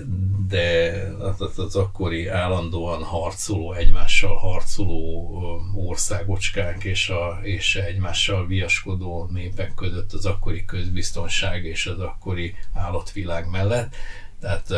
de 0.47 0.91
az, 1.19 1.59
az 1.59 1.75
akkori 1.75 2.27
állandóan 2.27 3.03
harcoló, 3.03 3.73
egymással 3.73 4.35
harcoló 4.35 5.29
országocskák 5.75 6.83
és, 6.83 7.09
a, 7.09 7.39
és 7.41 7.75
egymással 7.75 8.47
viaskodó 8.47 9.29
népek 9.31 9.73
között 9.73 10.13
az 10.13 10.25
akkori 10.25 10.65
közbiztonság 10.65 11.65
és 11.65 11.85
az 11.85 11.99
akkori 11.99 12.55
állatvilág 12.73 13.49
mellett. 13.49 13.95
Tehát 14.39 14.73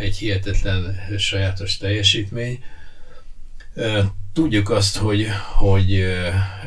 egy 0.00 0.16
hihetetlen 0.16 0.96
sajátos 1.18 1.76
teljesítmény. 1.76 2.62
Tudjuk 4.32 4.70
azt, 4.70 4.96
hogy, 4.96 5.26
hogy 5.54 5.94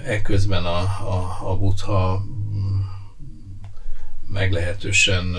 ekközben 0.06 0.66
a, 0.66 0.80
a, 0.80 1.40
a 1.52 1.58
Buddha 1.58 2.20
mm, 2.20 2.80
meglehetősen 4.28 5.36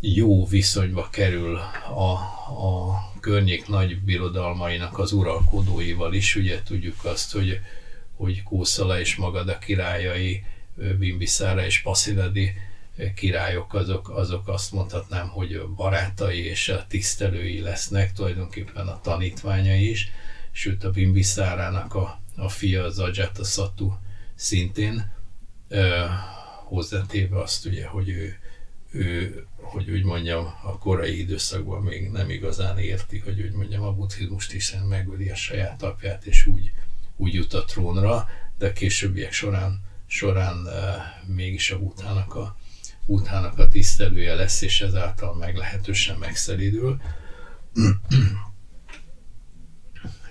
jó 0.00 0.46
viszonyba 0.46 1.08
kerül 1.10 1.56
a, 1.94 2.10
a 2.66 3.00
környék 3.20 3.68
nagy 3.68 4.00
birodalmainak 4.00 4.98
az 4.98 5.12
uralkodóival 5.12 6.14
is. 6.14 6.36
Ugye 6.36 6.62
tudjuk 6.62 7.04
azt, 7.04 7.32
hogy, 7.32 7.60
hogy 8.16 8.42
Kószala 8.42 9.00
és 9.00 9.16
Magada 9.16 9.58
királyai, 9.58 10.44
Bimbiszára 10.98 11.64
és 11.64 11.82
Pasiladi 11.82 12.52
királyok, 13.14 13.74
azok, 13.74 14.10
azok 14.10 14.48
azt 14.48 14.72
mondhatnám, 14.72 15.28
hogy 15.28 15.62
barátai 15.76 16.44
és 16.44 16.68
a 16.68 16.86
tisztelői 16.88 17.60
lesznek, 17.60 18.12
tulajdonképpen 18.12 18.86
a 18.86 19.00
tanítványai 19.00 19.90
is, 19.90 20.10
sőt 20.50 20.84
a 20.84 20.90
Bimbiszárának 20.90 21.94
a, 21.94 22.20
a 22.36 22.48
fia, 22.48 22.84
az 22.84 22.98
Ajata 22.98 23.44
Satu 23.44 23.92
szintén, 24.34 25.12
ö, 25.68 26.04
hozzátéve 26.64 27.40
azt 27.40 27.66
ugye, 27.66 27.86
hogy 27.86 28.08
ő, 28.08 28.38
ő, 28.90 29.46
hogy 29.56 29.90
úgy 29.90 30.04
mondjam, 30.04 30.44
a 30.62 30.78
korai 30.78 31.18
időszakban 31.18 31.82
még 31.82 32.10
nem 32.10 32.30
igazán 32.30 32.78
érti, 32.78 33.18
hogy 33.18 33.40
úgy 33.40 33.52
mondjam, 33.52 33.82
a 33.82 33.92
buddhizmust 33.92 34.50
hiszen 34.50 34.82
megöli 34.82 35.28
a 35.28 35.34
saját 35.34 35.82
apját, 35.82 36.24
és 36.24 36.46
úgy, 36.46 36.72
úgy 37.16 37.34
jut 37.34 37.54
a 37.54 37.64
trónra, 37.64 38.28
de 38.58 38.72
későbbiek 38.72 39.32
során, 39.32 39.80
során 40.06 40.56
uh, 40.56 41.34
mégis 41.34 41.70
a 41.70 41.78
butának 41.78 42.34
a, 42.34 42.56
butának 43.06 43.58
a 43.58 43.68
tisztelője 43.68 44.34
lesz, 44.34 44.62
és 44.62 44.80
ezáltal 44.80 45.34
meglehetősen 45.34 46.16
megszelidül. 46.18 47.00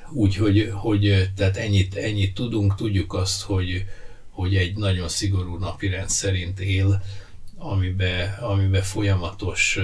Úgyhogy 0.10 0.72
hogy, 0.74 1.32
tehát 1.36 1.58
ennyit, 1.58 1.96
ennyit 1.96 2.34
tudunk, 2.34 2.76
tudjuk 2.76 3.14
azt, 3.14 3.42
hogy, 3.42 3.86
hogy 4.30 4.56
egy 4.56 4.78
nagyon 4.78 5.10
szigorú 5.10 5.58
napirend 5.58 6.10
szerint 6.10 6.60
él, 6.60 7.04
amiben, 7.58 8.34
amiben 8.34 8.82
folyamatos 8.82 9.80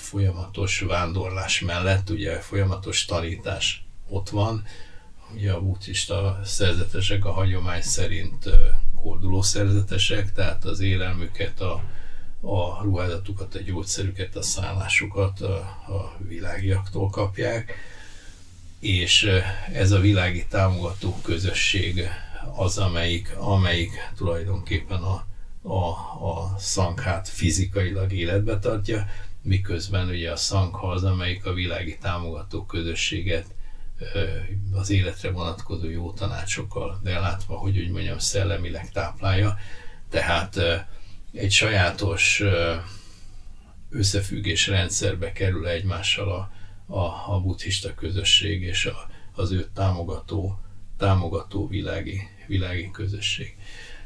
folyamatos 0.00 0.80
vándorlás 0.80 1.60
mellett, 1.60 2.10
ugye 2.10 2.40
folyamatos 2.40 3.04
tanítás 3.04 3.84
ott 4.08 4.28
van. 4.28 4.64
Ugye 5.34 5.52
a 5.52 5.60
buddhista 5.60 6.40
szerzetesek 6.44 7.24
a 7.24 7.32
hagyomány 7.32 7.82
szerint 7.82 8.50
kolduló 9.02 9.42
szerzetesek, 9.42 10.32
tehát 10.32 10.64
az 10.64 10.80
élelmüket, 10.80 11.60
a, 11.60 11.82
a 12.40 12.82
ruházatukat, 12.82 13.54
a 13.54 13.60
gyógyszerüket, 13.60 14.36
a 14.36 14.42
szállásukat 14.42 15.40
a, 15.40 15.54
a 15.88 16.16
világiaktól 16.28 17.10
kapják, 17.10 17.74
és 18.78 19.30
ez 19.72 19.90
a 19.90 20.00
világi 20.00 20.46
támogató 20.46 21.18
közösség 21.22 22.08
az, 22.56 22.78
amelyik, 22.78 23.36
amelyik 23.36 23.90
tulajdonképpen 24.16 25.02
a, 25.02 25.26
a, 25.62 25.88
a 26.28 26.54
szankhát 26.58 27.28
fizikailag 27.28 28.12
életbe 28.12 28.58
tartja, 28.58 29.06
miközben 29.42 30.08
ugye 30.08 30.30
a 30.30 30.36
szankha 30.36 30.90
az, 30.90 31.04
amelyik 31.04 31.46
a 31.46 31.52
világi 31.52 31.98
támogató 31.98 32.64
közösséget 32.64 33.46
az 34.72 34.90
életre 34.90 35.30
vonatkozó 35.30 35.88
jó 35.88 36.12
tanácsokkal, 36.12 37.00
de 37.02 37.18
látva, 37.18 37.56
hogy 37.56 37.78
úgy 37.78 37.90
mondjam, 37.90 38.18
szellemileg 38.18 38.90
táplálja. 38.90 39.56
Tehát 40.08 40.56
egy 41.32 41.50
sajátos 41.50 42.42
összefüggés 43.90 44.66
rendszerbe 44.66 45.32
kerül 45.32 45.68
egymással 45.68 46.32
a, 46.32 46.50
a, 46.94 47.34
a 47.34 47.40
buddhista 47.40 47.94
közösség 47.94 48.62
és 48.62 48.86
a, 48.86 49.10
az 49.34 49.50
őt 49.50 49.70
támogató, 49.70 50.58
támogató 50.96 51.66
világi, 51.66 52.20
világi 52.46 52.90
közösség. 52.90 53.56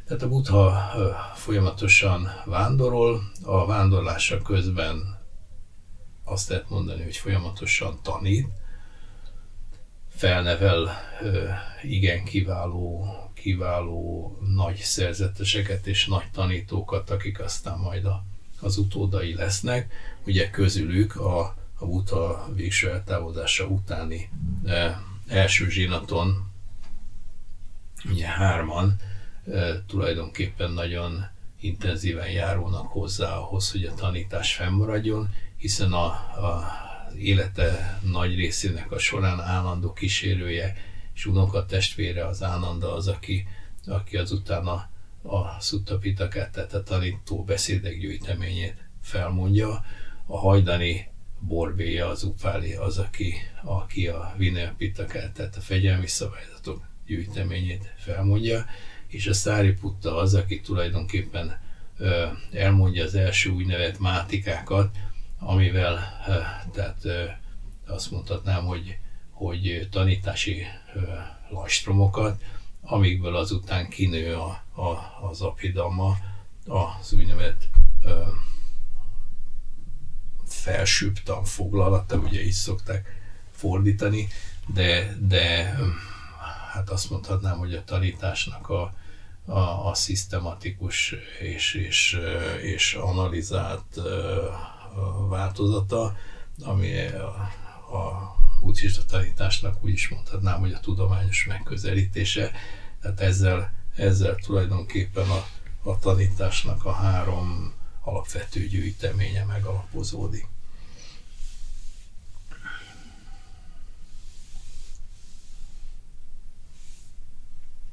Tehát 0.07 0.22
a 0.22 0.28
Buddha 0.28 0.90
folyamatosan 1.34 2.28
vándorol, 2.45 3.22
a 3.42 3.66
vándorlása 3.66 4.42
közben 4.42 5.22
azt 6.24 6.49
lehet 6.49 6.70
mondani, 6.70 7.03
hogy 7.03 7.16
folyamatosan 7.16 7.99
tanít, 8.03 8.49
felnevel 10.15 10.91
igen 11.83 12.25
kiváló, 12.25 13.07
kiváló 13.35 14.37
nagy 14.55 14.77
szerzeteseket 14.77 15.87
és 15.87 16.07
nagy 16.07 16.31
tanítókat, 16.33 17.11
akik 17.11 17.41
aztán 17.41 17.79
majd 17.79 18.05
a, 18.05 18.25
az 18.61 18.77
utódai 18.77 19.35
lesznek. 19.35 19.93
Ugye 20.27 20.51
közülük 20.51 21.17
a, 21.17 21.39
a 21.79 21.87
Buddha 21.87 22.49
végső 22.55 22.91
eltávozása 22.91 23.67
utáni 23.67 24.29
e, 24.64 25.03
első 25.29 25.68
zsinaton 25.68 26.53
ugye 28.11 28.26
hárman 28.26 28.97
tulajdonképpen 29.87 30.71
nagyon 30.71 31.26
intenzíven 31.61 32.30
járulnak 32.30 32.87
hozzá 32.87 33.37
ahhoz, 33.37 33.71
hogy 33.71 33.84
a 33.84 33.95
tanítás 33.95 34.55
fennmaradjon, 34.55 35.34
hiszen 35.57 35.93
a, 35.93 36.05
a 36.07 36.64
élete 37.18 38.00
nagy 38.03 38.34
részének 38.34 38.92
a 38.92 38.99
során 38.99 39.41
állandó 39.41 39.92
kísérője 39.92 40.76
és 41.14 41.26
unokatestvére 41.26 42.26
az 42.26 42.42
Ánanda 42.42 42.95
az, 42.95 43.08
aki, 43.08 43.46
aki 43.86 44.16
azután 44.16 44.66
a, 44.66 44.91
a 45.22 45.61
Sutta 45.61 45.99
Pitakát, 45.99 46.53
tehát 46.53 46.74
a 46.74 46.82
tanító 46.82 47.45
beszédek 47.45 47.99
gyűjteményét 47.99 48.84
felmondja. 49.03 49.84
A 50.26 50.38
hajdani 50.38 51.08
borbéja, 51.38 52.08
az 52.08 52.22
Upáli 52.22 52.72
az, 52.72 52.99
aki, 52.99 53.34
aki 53.62 54.08
a 54.08 54.34
Vinaya 54.36 54.74
Pitakát, 54.76 55.32
tehát 55.32 55.57
a 55.57 55.61
fegyelmi 55.61 56.07
szabályzatok 56.07 56.82
gyűjteményét 57.07 57.95
felmondja, 57.96 58.64
és 59.07 59.26
a 59.26 59.34
Száriputta 59.34 60.16
az, 60.16 60.34
aki 60.34 60.61
tulajdonképpen 60.61 61.58
elmondja 62.53 63.04
az 63.04 63.14
első 63.14 63.50
úgynevezett 63.50 63.99
mátikákat, 63.99 64.96
amivel 65.39 65.99
tehát 66.73 67.03
azt 67.87 68.11
mondhatnám, 68.11 68.65
hogy, 68.65 68.99
hogy 69.31 69.89
tanítási 69.91 70.67
lajstromokat, 71.51 72.43
amikből 72.83 73.37
azután 73.37 73.89
kinő 73.89 74.35
a, 74.35 74.63
a, 74.83 75.19
az 75.31 75.41
apidama, 75.41 76.17
az 76.67 77.13
úgynevezett 77.13 77.71
felsőbb 80.47 81.19
tanfoglalata, 81.19 82.17
ugye 82.17 82.45
így 82.45 82.53
szokták 82.53 83.23
fordítani, 83.51 84.29
de, 84.67 85.17
de 85.21 85.77
hát 86.73 86.91
azt 86.91 87.11
mondhatnám, 87.11 87.59
hogy 87.59 87.75
a 87.75 87.85
tanításnak 87.85 88.69
a, 88.69 88.95
a, 89.47 89.89
a 89.89 89.95
szisztematikus 89.95 91.15
és, 91.41 91.75
és, 91.75 92.19
és 92.63 92.95
analizált 92.95 94.01
változata, 95.29 96.16
ami 96.62 97.07
a, 97.07 97.26
a 97.96 98.34
buddhista 98.61 99.04
tanításnak 99.04 99.84
úgy 99.84 99.92
is 99.92 100.08
mondhatnám, 100.08 100.61
hogy 100.61 100.72
a 100.72 100.80
tudományos 100.80 101.46
megközelítése, 101.46 102.50
tehát 103.00 103.21
ezzel 103.21 103.72
ezzel 103.96 104.34
tulajdonképpen 104.34 105.29
a, 105.29 105.46
a 105.83 105.99
tanításnak 105.99 106.84
a 106.84 106.92
három 106.92 107.72
alapvető 108.00 108.66
gyűjteménye 108.66 109.45
megalapozódik. 109.45 110.46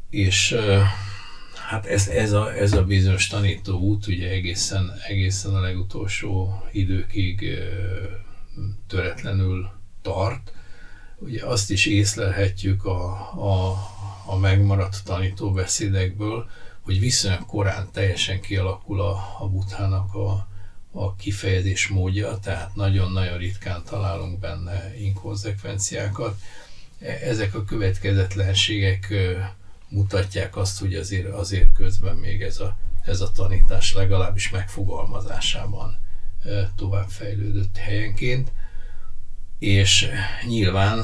És 0.10 0.58
hát 1.72 1.86
ez, 1.86 2.08
ez, 2.08 2.32
a, 2.32 2.54
ez 2.54 2.74
a 2.74 2.84
bizonyos 2.84 3.28
tanító 3.28 3.80
út 3.80 4.08
ugye 4.08 4.30
egészen, 4.30 4.92
egészen 5.08 5.56
a 5.56 5.60
legutolsó 5.60 6.64
időkig 6.72 7.46
töretlenül 8.88 9.70
tart. 10.02 10.54
Ugye 11.18 11.46
azt 11.46 11.72
is 11.72 11.86
észlelhetjük 11.86 12.86
a, 12.86 13.12
a, 13.34 13.78
a 14.26 14.38
megmaradt 14.38 15.04
tanítóbeszédekből, 15.04 16.50
hogy 16.82 17.00
viszonylag 17.00 17.46
korán 17.46 17.90
teljesen 17.92 18.42
kialakul 18.42 19.02
a, 19.02 19.38
a 19.40 19.48
buthának 19.50 20.14
a, 20.14 20.48
a 20.92 21.16
kifejezés 21.16 21.88
módja, 21.88 22.40
tehát 22.40 22.76
nagyon-nagyon 22.76 23.38
ritkán 23.38 23.84
találunk 23.84 24.40
benne 24.40 25.00
inkonzekvenciákat. 25.00 26.40
E, 27.00 27.12
ezek 27.12 27.56
a 27.56 27.64
következetlenségek 27.64 29.14
mutatják 29.92 30.56
azt, 30.56 30.80
hogy 30.80 30.96
azért, 30.96 31.28
azért 31.28 31.74
közben 31.74 32.16
még 32.16 32.42
ez 32.42 32.60
a, 32.60 32.78
ez 33.06 33.22
a 33.22 33.32
tanítás 33.32 33.94
legalábbis 33.94 34.50
megfogalmazásában 34.50 36.00
tovább 36.76 37.10
fejlődött 37.10 37.78
helyenként, 37.78 38.52
és 39.60 40.08
nyilván 40.48 41.00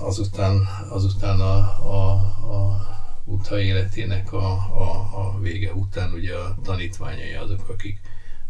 azután, 0.00 0.68
azután 0.90 1.40
a, 1.40 1.56
a, 1.92 2.12
a 2.54 2.86
Buddha 3.24 3.60
életének 3.60 4.32
a, 4.32 4.52
a, 4.52 5.10
a 5.12 5.38
vége 5.40 5.72
után 5.72 6.12
ugye 6.12 6.34
a 6.34 6.56
tanítványai 6.62 7.32
azok, 7.32 7.68
akik, 7.68 8.00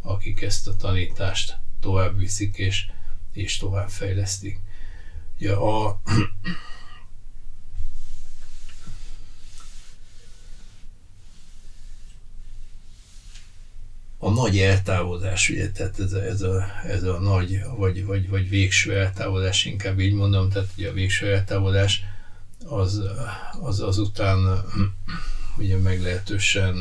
akik 0.03 0.43
ezt 0.43 0.69
a 0.69 0.77
tanítást 0.77 1.59
tovább 1.81 2.19
viszik 2.19 2.57
és, 2.57 2.91
és 3.33 3.57
tovább. 3.57 3.91
Ugye 5.39 5.53
a, 5.53 6.01
a 14.25 14.31
nagy 14.31 14.59
eltávolodás, 14.59 15.51
ugye, 15.51 15.71
tehát 15.71 15.99
ez 16.01 16.13
a, 16.13 16.23
ez 16.23 16.43
a, 16.43 16.65
ez 16.87 17.03
a 17.03 17.19
nagy, 17.19 17.61
vagy, 17.77 18.05
vagy, 18.05 18.29
vagy 18.29 18.49
végső 18.49 18.97
eltávolodás, 18.97 19.65
inkább 19.65 19.99
így 19.99 20.15
mondom, 20.15 20.49
tehát 20.49 20.69
ugye 20.77 20.89
a 20.89 20.93
végső 20.93 21.35
eltávolodás 21.35 22.03
az, 22.67 23.03
az 23.61 23.81
azután 23.81 24.65
ugye 25.59 25.79
meglehetősen 25.79 26.75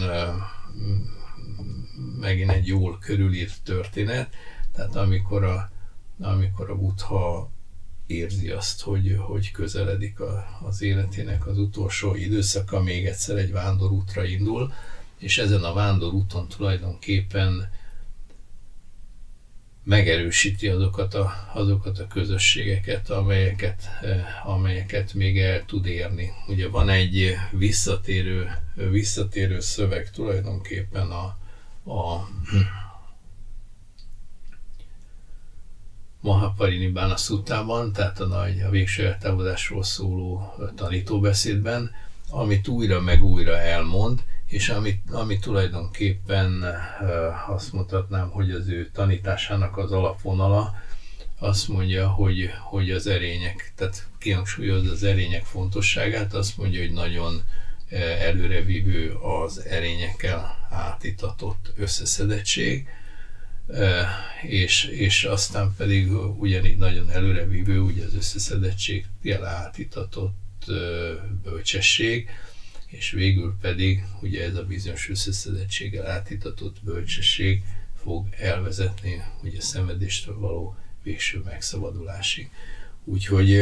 megint 2.19 2.51
egy 2.51 2.67
jól 2.67 2.97
körülírt 2.99 3.61
történet, 3.63 4.29
tehát 4.73 4.95
amikor 4.95 5.43
a, 5.43 5.71
amikor 6.19 6.69
a 6.69 6.75
Buddha 6.75 7.51
érzi 8.07 8.49
azt, 8.49 8.81
hogy, 8.81 9.17
hogy 9.19 9.51
közeledik 9.51 10.19
a, 10.19 10.45
az 10.65 10.81
életének 10.81 11.47
az 11.47 11.57
utolsó 11.57 12.15
időszaka, 12.15 12.81
még 12.81 13.05
egyszer 13.05 13.37
egy 13.37 13.51
vándorútra 13.51 14.25
indul, 14.25 14.73
és 15.23 15.37
ezen 15.37 15.63
a 15.63 15.73
vándorúton 15.73 16.47
tulajdonképpen 16.47 17.71
megerősíti 19.83 20.67
azokat 20.67 21.13
a, 21.13 21.33
azokat 21.53 21.99
a 21.99 22.07
közösségeket, 22.07 23.09
amelyeket, 23.09 23.89
eh, 24.01 24.47
amelyeket 24.49 25.13
még 25.13 25.39
el 25.39 25.65
tud 25.65 25.85
érni. 25.85 26.31
Ugye 26.47 26.67
van 26.67 26.89
egy 26.89 27.35
visszatérő, 27.51 28.49
visszatérő 28.75 29.59
szöveg 29.59 30.11
tulajdonképpen 30.11 31.11
a, 31.11 31.25
a 31.91 32.29
Mahaparini 36.21 36.87
Bána 36.87 37.17
Szutában, 37.17 37.93
tehát 37.93 38.19
a 38.19 38.25
nagy, 38.25 38.61
a 38.61 38.69
végső 38.69 39.05
eltávolásról 39.05 39.83
szóló 39.83 40.53
tanítóbeszédben, 40.75 41.91
amit 42.29 42.67
újra 42.67 43.01
meg 43.01 43.23
újra 43.23 43.57
elmond, 43.57 44.23
és 44.53 44.69
ami, 44.69 45.01
ami 45.11 45.39
tulajdonképpen 45.39 46.65
azt 47.47 47.73
mutatnám, 47.73 48.29
hogy 48.29 48.51
az 48.51 48.67
ő 48.67 48.89
tanításának 48.93 49.77
az 49.77 49.91
alapvonala, 49.91 50.75
azt 51.39 51.67
mondja, 51.67 52.07
hogy, 52.07 52.49
hogy 52.61 52.91
az 52.91 53.07
erények, 53.07 53.73
tehát 53.75 54.07
kihangsúlyozza 54.17 54.91
az 54.91 55.03
erények 55.03 55.43
fontosságát, 55.43 56.33
azt 56.33 56.57
mondja, 56.57 56.81
hogy 56.81 56.91
nagyon 56.91 57.43
előrevívő 58.19 59.13
az 59.13 59.65
erényekkel 59.65 60.67
átitatott 60.69 61.73
összeszedettség, 61.75 62.87
és, 64.41 64.83
és 64.83 65.23
aztán 65.23 65.73
pedig 65.77 66.11
ugyanígy 66.37 66.77
nagyon 66.77 67.09
előrevívő 67.09 67.79
ugye 67.79 68.05
az 68.05 68.15
összeszedettség 68.15 69.05
átitatott 69.43 70.65
bölcsesség, 71.43 72.29
és 72.93 73.11
végül 73.11 73.55
pedig 73.61 74.03
ugye 74.21 74.43
ez 74.43 74.55
a 74.55 74.63
bizonyos 74.65 75.09
összeszedettséggel 75.09 76.07
átitatott 76.07 76.77
bölcsesség 76.83 77.63
fog 77.95 78.27
elvezetni 78.37 79.23
ugye 79.43 79.61
szenvedéstől 79.61 80.39
való 80.39 80.75
végső 81.03 81.41
megszabadulásig. 81.45 82.49
Úgyhogy 83.03 83.61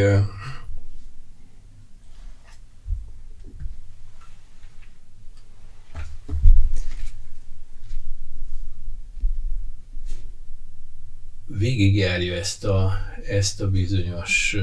végigjárja 11.48 12.36
ezt 12.36 12.66
a, 12.66 13.00
ezt 13.28 13.62
a 13.62 13.70
bizonyos 13.70 14.56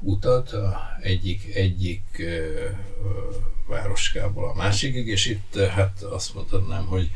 utat 0.00 0.52
a 0.52 0.80
egyik, 1.00 1.54
egyik 1.54 2.22
városkából 3.68 4.48
a 4.48 4.54
másikig, 4.54 5.06
és 5.06 5.26
itt 5.26 5.56
hát 5.56 6.02
azt 6.02 6.34
mondhatnám, 6.34 6.86
hogy, 6.86 7.10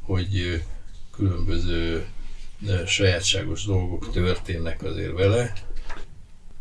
hogy 0.00 0.62
különböző 1.10 2.06
sajátságos 2.86 3.64
dolgok 3.64 4.10
történnek 4.10 4.82
azért 4.82 5.12
vele. 5.12 5.52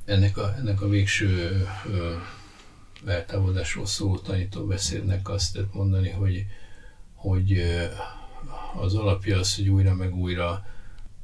Ennek 0.05 0.37
a, 0.37 0.55
ennek 0.57 0.81
a 0.81 0.89
végső 0.89 1.65
eltávolodásról 3.05 3.85
szóló 3.85 4.17
tanító 4.17 4.65
beszédnek 4.65 5.29
azt 5.29 5.53
tett 5.53 5.73
mondani, 5.73 6.09
hogy, 6.09 6.45
hogy 7.13 7.61
az 8.75 8.95
alapja 8.95 9.39
az, 9.39 9.55
hogy 9.55 9.69
újra 9.69 9.93
meg 9.93 10.15
újra 10.15 10.65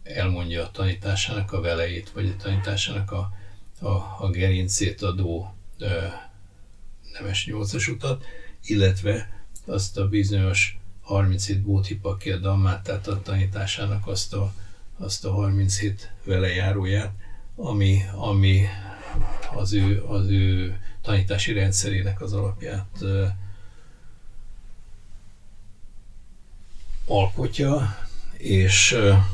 elmondja 0.04 0.64
a 0.64 0.72
tanításának 0.72 1.52
a 1.52 1.62
velejét, 1.62 2.10
vagy 2.10 2.34
a 2.38 2.42
tanításának 2.42 3.12
a, 3.12 3.32
a, 3.80 3.88
a 4.20 4.30
gerincét 4.32 5.02
adó 5.02 5.56
e, 5.80 5.86
nemes 7.14 7.46
nyolcas 7.46 7.88
utat, 7.88 8.26
illetve 8.66 9.44
azt 9.66 9.98
a 9.98 10.08
bizonyos 10.08 10.78
37 11.02 11.62
Bóthipakja 11.62 12.38
Dammát, 12.38 12.84
tehát 12.84 13.08
a 13.08 13.22
tanításának 13.22 14.08
azt 14.08 14.34
a, 14.34 14.54
azt 14.98 15.26
a 15.26 15.32
37 15.32 16.12
velejáróját, 16.24 17.14
ami, 17.56 18.02
ami 18.16 18.66
az 19.56 19.74
ő, 19.74 20.04
az 20.04 20.30
ő 20.30 20.80
tanítási 21.02 21.54
rendszerének 21.54 22.22
az 22.22 22.34
alapját 22.34 23.02
e, 23.02 23.38
alkotja, 27.08 27.98
és 28.38 28.92
e, 28.92 29.28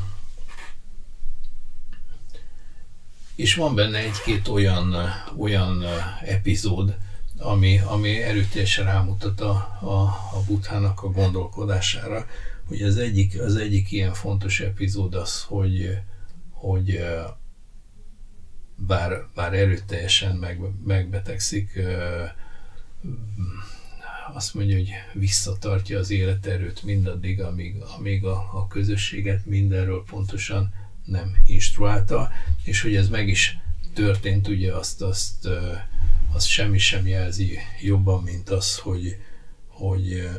és 3.42 3.56
van 3.56 3.76
benne 3.76 3.98
egy-két 3.98 4.48
olyan, 4.48 4.96
olyan 5.38 5.84
epizód, 6.26 6.98
ami, 7.38 7.80
ami 7.80 8.22
erőteljesen 8.22 8.86
rámutat 8.86 9.42
a, 9.42 9.52
a, 9.82 10.02
a 10.34 10.44
buthának 10.48 11.04
a 11.04 11.10
gondolkodására. 11.10 12.26
Ugye 12.70 12.86
az 12.86 12.98
egyik, 12.98 13.42
az 13.42 13.56
egyik 13.56 13.92
ilyen 13.92 14.14
fontos 14.14 14.60
epizód 14.60 15.16
az, 15.16 15.44
hogy, 15.44 15.98
hogy 16.50 17.00
bár, 18.76 19.26
bár 19.36 19.54
erőteljesen 19.54 20.36
meg, 20.36 20.60
megbetegszik, 20.86 21.80
azt 24.34 24.54
mondja, 24.54 24.76
hogy 24.76 24.90
visszatartja 25.14 26.00
az 26.00 26.12
életerőt 26.12 26.84
mindaddig, 26.84 27.42
amíg, 27.42 27.76
amíg 27.98 28.26
a, 28.26 28.50
a 28.54 28.68
közösséget 28.68 29.46
mindenről 29.46 30.04
pontosan 30.04 30.74
nem 31.06 31.38
instruálta, 31.46 32.32
és 32.64 32.82
hogy 32.82 32.96
ez 32.96 33.10
meg 33.10 33.28
is 33.28 33.58
történt, 33.94 34.48
ugye 34.48 34.74
azt, 34.74 35.02
azt, 35.02 35.48
azt 36.32 36.48
semmi 36.48 36.78
sem 36.78 37.08
jelzi 37.08 37.58
jobban, 37.82 38.24
mint 38.24 38.50
az, 38.50 38.78
hogy, 38.78 39.18
hogy 39.68 40.30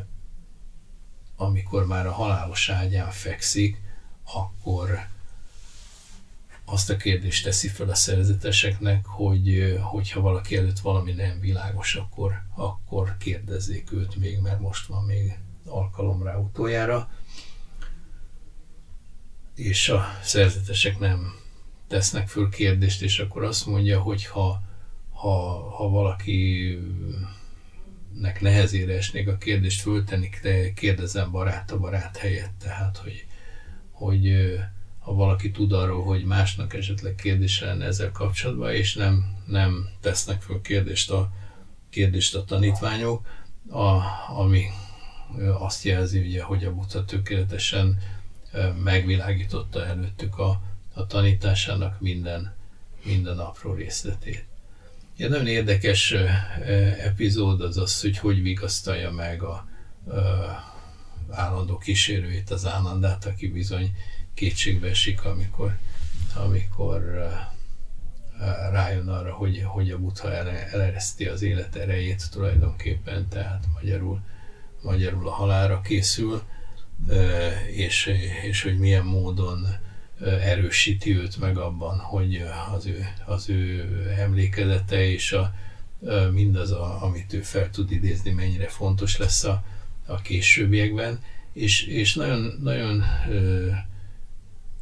amikor 1.35 1.87
már 1.87 2.07
a 2.07 2.11
halálos 2.11 2.69
ágyán 2.69 3.11
fekszik, 3.11 3.81
akkor 4.33 5.07
azt 6.65 6.89
a 6.89 6.97
kérdést 6.97 7.43
teszi 7.43 7.67
fel 7.67 7.89
a 7.89 7.95
szerzeteseknek, 7.95 9.05
hogy 9.05 9.77
hogyha 9.81 10.21
valaki 10.21 10.57
előtt 10.57 10.79
valami 10.79 11.11
nem 11.11 11.39
világos, 11.39 11.95
akkor, 11.95 12.41
akkor 12.55 13.17
kérdezzék 13.17 13.91
őt 13.91 14.15
még, 14.15 14.39
mert 14.39 14.59
most 14.59 14.87
van 14.87 15.03
még 15.03 15.37
alkalom 15.65 16.23
rá 16.23 16.35
utoljára. 16.35 17.09
És 19.55 19.89
a 19.89 20.05
szerzetesek 20.21 20.99
nem 20.99 21.33
tesznek 21.87 22.27
föl 22.27 22.49
kérdést, 22.49 23.01
és 23.01 23.19
akkor 23.19 23.43
azt 23.43 23.65
mondja, 23.65 23.99
hogy 23.99 24.25
ha, 24.25 24.61
ha, 25.11 25.69
ha 25.69 25.89
valaki 25.89 26.77
nek 28.19 28.41
nehezére 28.41 28.93
esnék 28.93 29.27
a 29.27 29.37
kérdést 29.37 29.81
föltenni, 29.81 30.29
de 30.41 30.73
kérdezem 30.73 31.31
barát 31.31 31.71
a 31.71 31.79
barát 31.79 32.17
helyett, 32.17 32.53
tehát 32.59 32.97
hogy, 32.97 33.25
hogy 33.91 34.53
ha 34.99 35.13
valaki 35.13 35.51
tud 35.51 35.71
arról, 35.71 36.03
hogy 36.03 36.23
másnak 36.23 36.73
esetleg 36.73 37.15
kérdése 37.15 37.65
lenne 37.65 37.85
ezzel 37.85 38.11
kapcsolatban, 38.11 38.73
és 38.73 38.95
nem, 38.95 39.35
nem 39.47 39.89
tesznek 40.01 40.41
föl 40.41 40.61
kérdést 40.61 41.11
a, 41.11 41.31
kérdést 41.89 42.35
a 42.35 42.43
tanítványok, 42.43 43.27
a, 43.69 43.99
ami 44.37 44.65
azt 45.59 45.83
jelzi, 45.83 46.19
ugye, 46.19 46.43
hogy 46.43 46.65
a 46.65 46.73
Buddha 46.73 47.05
tökéletesen 47.05 47.97
megvilágította 48.83 49.85
előttük 49.85 50.37
a, 50.37 50.61
a 50.93 51.05
tanításának 51.05 51.99
minden, 51.99 52.55
minden 53.03 53.39
apró 53.39 53.73
részletét. 53.73 54.45
Egy 55.17 55.29
nagyon 55.29 55.47
érdekes 55.47 56.11
epizód 56.99 57.61
az 57.61 57.77
az, 57.77 58.01
hogy 58.01 58.17
hogy 58.17 58.41
vigasztalja 58.41 59.11
meg 59.11 59.43
a, 59.43 59.67
a 61.29 61.35
állandó 61.35 61.77
kísérőjét, 61.77 62.49
az 62.49 62.65
Ánandát, 62.65 63.25
aki 63.25 63.47
bizony 63.47 63.95
kétségbe 64.33 64.89
esik, 64.89 65.25
amikor, 65.25 65.77
amikor 66.35 67.27
rájön 68.71 69.07
arra, 69.07 69.33
hogy, 69.33 69.61
hogy 69.65 69.91
a 69.91 69.99
Buddha 69.99 70.31
elereszti 70.71 71.25
az 71.25 71.41
élet 71.41 71.75
erejét 71.75 72.31
tulajdonképpen, 72.31 73.27
tehát 73.27 73.65
magyarul, 73.73 74.21
magyarul 74.81 75.27
a 75.27 75.31
halára 75.31 75.81
készül, 75.81 76.41
és, 77.71 78.11
és 78.43 78.63
hogy 78.63 78.77
milyen 78.77 79.05
módon 79.05 79.67
erősíti 80.41 81.17
őt 81.17 81.37
meg 81.37 81.57
abban, 81.57 81.97
hogy 81.97 82.43
az 82.75 82.85
ő, 82.85 83.07
az 83.25 83.49
ő 83.49 83.89
emlékezete 84.17 85.05
és 85.05 85.31
a, 85.31 85.53
mindaz, 86.31 86.71
a, 86.71 87.03
amit 87.03 87.33
ő 87.33 87.41
fel 87.41 87.69
tud 87.69 87.91
idézni, 87.91 88.31
mennyire 88.31 88.67
fontos 88.67 89.17
lesz 89.17 89.43
a, 89.43 89.63
a 90.05 90.21
későbbiekben, 90.21 91.19
és, 91.53 91.83
és 91.83 92.13
nagyon, 92.13 92.59
nagyon 92.61 93.03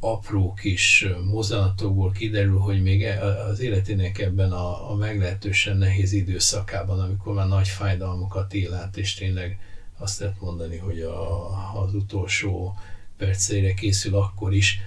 apró 0.00 0.52
kis 0.54 1.06
mozzanatokból 1.30 2.10
kiderül, 2.10 2.58
hogy 2.58 2.82
még 2.82 3.02
e, 3.02 3.24
az 3.24 3.60
életének 3.60 4.18
ebben 4.18 4.52
a, 4.52 4.90
a 4.90 4.94
meglehetősen 4.94 5.76
nehéz 5.76 6.12
időszakában, 6.12 7.00
amikor 7.00 7.34
már 7.34 7.48
nagy 7.48 7.68
fájdalmakat 7.68 8.54
él 8.54 8.74
át, 8.74 8.96
és 8.96 9.14
tényleg 9.14 9.58
azt 9.98 10.18
lehet 10.18 10.40
mondani, 10.40 10.76
hogy 10.76 11.00
a, 11.00 11.80
az 11.82 11.94
utolsó 11.94 12.74
perceire 13.16 13.74
készül 13.74 14.14
akkor 14.14 14.54
is, 14.54 14.78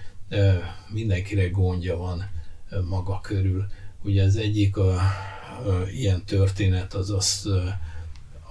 mindenkire 0.87 1.49
gondja 1.49 1.97
van 1.97 2.29
maga 2.89 3.19
körül. 3.21 3.65
Ugye 4.03 4.23
az 4.23 4.35
egyik 4.35 4.77
a, 4.77 4.93
a, 4.93 5.01
ilyen 5.93 6.25
történet 6.25 6.93
az 6.93 7.09
az 7.09 7.49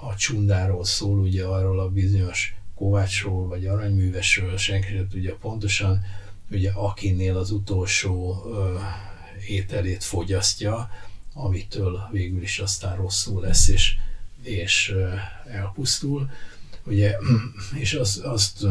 a 0.00 0.14
csundáról 0.14 0.84
szól, 0.84 1.18
ugye 1.18 1.44
arról 1.44 1.80
a 1.80 1.88
bizonyos 1.88 2.54
kovácsról 2.74 3.46
vagy 3.46 3.66
aranyművesről, 3.66 4.56
senki 4.56 4.88
sem 4.88 5.08
tudja 5.08 5.36
pontosan, 5.36 6.00
ugye 6.50 6.70
akinél 6.70 7.36
az 7.36 7.50
utolsó 7.50 8.42
ö, 8.46 8.78
ételét 9.48 10.04
fogyasztja, 10.04 10.90
amitől 11.34 12.08
végül 12.12 12.42
is 12.42 12.58
aztán 12.58 12.96
rosszul 12.96 13.40
lesz, 13.40 13.68
és, 13.68 13.96
és 14.46 14.94
elpusztul. 15.46 16.30
Ugye, 16.86 17.16
és 17.82 17.94
az, 17.94 18.20
azt 18.24 18.66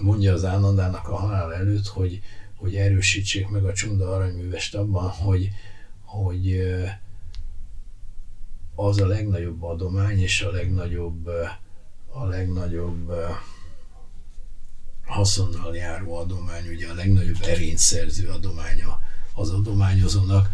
mondja 0.00 0.32
az 0.32 0.44
Ánandának 0.44 1.08
a 1.08 1.16
halál 1.16 1.54
előtt, 1.54 1.86
hogy, 1.86 2.20
hogy 2.56 2.74
erősítsék 2.74 3.48
meg 3.48 3.64
a 3.64 3.72
csunda 3.72 4.14
aranyművest 4.14 4.74
abban, 4.74 5.08
hogy, 5.08 5.50
hogy 6.04 6.62
az 8.74 9.00
a 9.00 9.06
legnagyobb 9.06 9.62
adomány 9.62 10.20
és 10.20 10.42
a 10.42 10.50
legnagyobb, 10.50 11.26
a 12.12 12.24
legnagyobb 12.24 13.12
haszonnal 15.04 15.76
járó 15.76 16.16
adomány, 16.16 16.68
ugye 16.68 16.88
a 16.88 16.94
legnagyobb 16.94 17.42
erényszerző 17.42 18.28
adománya 18.28 19.00
az 19.34 19.50
adományozónak, 19.50 20.48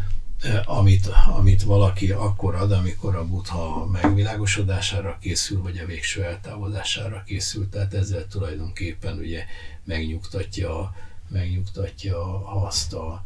amit, 0.64 1.06
amit 1.06 1.62
valaki 1.62 2.10
akkor 2.10 2.54
ad, 2.54 2.72
amikor 2.72 3.16
a 3.16 3.26
buddha 3.26 3.86
megvilágosodására 3.86 5.18
készül, 5.20 5.62
vagy 5.62 5.78
a 5.78 5.86
végső 5.86 6.24
eltávozására 6.24 7.22
készül. 7.26 7.68
Tehát 7.68 7.94
ezzel 7.94 8.26
tulajdonképpen 8.26 9.18
ugye 9.18 9.44
megnyugtatja, 9.84 10.94
megnyugtatja 11.28 12.46
azt, 12.64 12.92
a, 12.92 13.24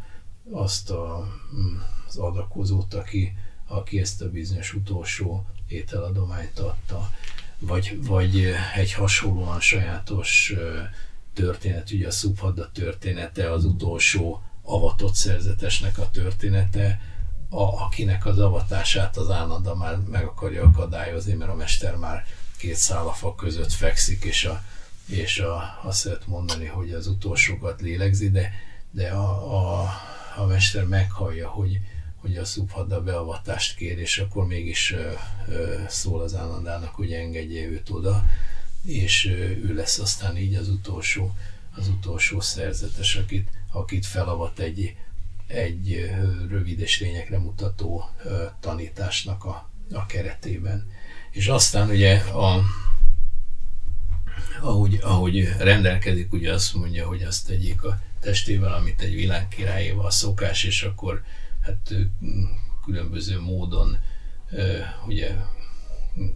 azt 0.50 0.90
a, 0.90 1.28
mm, 1.54 1.78
az 2.08 2.16
adakozót, 2.16 2.94
aki, 2.94 3.36
aki 3.66 4.00
ezt 4.00 4.22
a 4.22 4.30
bizonyos 4.30 4.74
utolsó 4.74 5.46
ételadományt 5.68 6.58
adta. 6.58 7.10
Vagy, 7.58 7.98
vagy 8.06 8.54
egy 8.74 8.92
hasonlóan 8.92 9.60
sajátos 9.60 10.54
történet, 11.34 11.90
ugye 11.90 12.06
a 12.06 12.10
Szubhadda 12.10 12.70
története, 12.72 13.52
az 13.52 13.64
utolsó 13.64 14.42
avatott 14.66 15.14
szerzetesnek 15.14 15.98
a 15.98 16.10
története, 16.10 17.00
a, 17.48 17.62
akinek 17.62 18.26
az 18.26 18.38
avatását 18.38 19.16
az 19.16 19.30
Ánanda 19.30 19.74
már 19.74 19.96
meg 19.96 20.24
akarja 20.24 20.62
akadályozni, 20.62 21.34
mert 21.34 21.50
a 21.50 21.54
mester 21.54 21.96
már 21.96 22.24
két 22.56 22.74
szálafa 22.74 23.34
között 23.34 23.72
fekszik, 23.72 24.24
és, 24.24 24.44
a, 24.44 24.62
és 25.06 25.38
a, 25.38 25.80
azt 25.82 25.98
szeret 25.98 26.26
mondani, 26.26 26.66
hogy 26.66 26.92
az 26.92 27.06
utolsókat 27.06 27.80
lélegzi, 27.80 28.30
de, 28.30 28.52
de 28.90 29.08
a, 29.08 29.54
a, 29.56 29.90
a 30.36 30.46
mester 30.46 30.84
meghallja, 30.84 31.48
hogy, 31.48 31.80
hogy 32.16 32.36
a 32.36 32.44
Szubhadda 32.44 33.02
beavatást 33.02 33.76
kér, 33.76 33.98
és 33.98 34.18
akkor 34.18 34.46
mégis 34.46 34.92
ö, 34.92 35.12
ö, 35.48 35.82
szól 35.88 36.22
az 36.22 36.34
Ánandának, 36.34 36.94
hogy 36.94 37.12
engedje 37.12 37.66
őt 37.66 37.90
oda, 37.90 38.24
és 38.84 39.24
ő 39.62 39.74
lesz 39.74 39.98
aztán 39.98 40.36
így 40.36 40.54
az 40.54 40.68
utolsó, 40.68 41.34
az 41.76 41.88
utolsó 41.88 42.40
szerzetes, 42.40 43.16
akit, 43.16 43.48
akit 43.78 44.06
felavat 44.06 44.58
egy, 44.58 44.96
egy 45.46 46.10
rövid 46.48 46.80
és 46.80 47.00
lényekre 47.00 47.38
mutató 47.38 48.10
tanításnak 48.60 49.44
a, 49.44 49.70
a 49.92 50.06
keretében. 50.06 50.86
És 51.30 51.48
aztán 51.48 51.88
ugye 51.88 52.16
a, 52.16 52.62
ahogy, 54.60 54.98
ahogy 55.02 55.48
rendelkezik, 55.58 56.32
ugye 56.32 56.52
azt 56.52 56.74
mondja, 56.74 57.06
hogy 57.06 57.22
azt 57.22 57.46
tegyék 57.46 57.82
a 57.82 57.98
testével, 58.20 58.74
amit 58.74 59.00
egy 59.00 59.14
világkirályéval 59.14 60.10
szokás, 60.10 60.64
és 60.64 60.82
akkor 60.82 61.22
hát 61.60 61.94
különböző 62.84 63.40
módon 63.40 63.98
ugye 65.06 65.34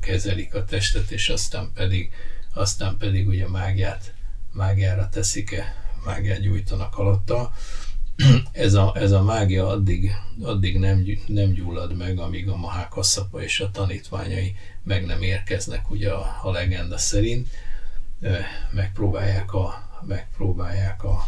kezelik 0.00 0.54
a 0.54 0.64
testet, 0.64 1.10
és 1.10 1.28
aztán 1.28 1.70
pedig 1.74 2.12
aztán 2.54 2.96
pedig 2.96 3.28
ugye 3.28 3.48
mágiát, 3.48 4.14
mágiára 4.52 5.08
teszik-e, 5.08 5.89
mágiát 6.04 6.40
gyújtanak 6.40 6.98
alatta. 6.98 7.52
Ez 8.52 8.74
a, 8.74 8.92
ez 8.96 9.12
a 9.12 9.22
mágia 9.22 9.68
addig, 9.68 10.12
addig 10.42 10.78
nem, 10.78 11.06
nem 11.26 11.52
gyullad 11.52 11.96
meg, 11.96 12.18
amíg 12.18 12.48
a 12.48 12.56
Mahákasszapa 12.56 13.42
és 13.42 13.60
a 13.60 13.70
tanítványai 13.70 14.56
meg 14.82 15.06
nem 15.06 15.22
érkeznek, 15.22 15.90
ugye 15.90 16.10
a, 16.10 16.40
a 16.42 16.50
legenda 16.50 16.98
szerint. 16.98 17.48
Megpróbálják 18.70 19.54
a, 19.54 19.88
megpróbálják 20.06 21.04
a, 21.04 21.26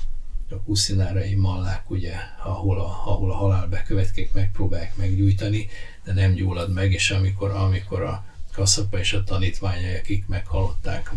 a 0.50 0.62
kuszinárai 0.64 1.34
mallák, 1.34 1.90
ugye, 1.90 2.14
ahol 2.44 2.80
a, 2.80 3.02
ahol 3.04 3.30
a 3.30 3.34
halál 3.34 3.66
bekövetkezik, 3.66 4.32
megpróbálják 4.32 4.96
meggyújtani, 4.96 5.68
de 6.04 6.12
nem 6.12 6.32
gyullad 6.32 6.72
meg, 6.72 6.92
és 6.92 7.10
amikor, 7.10 7.50
amikor 7.50 8.02
a, 8.02 8.24
Kasszapa 8.52 8.98
és 8.98 9.12
a 9.12 9.24
tanítványai, 9.24 9.94
akik 9.94 10.26
meghallották 10.26 11.12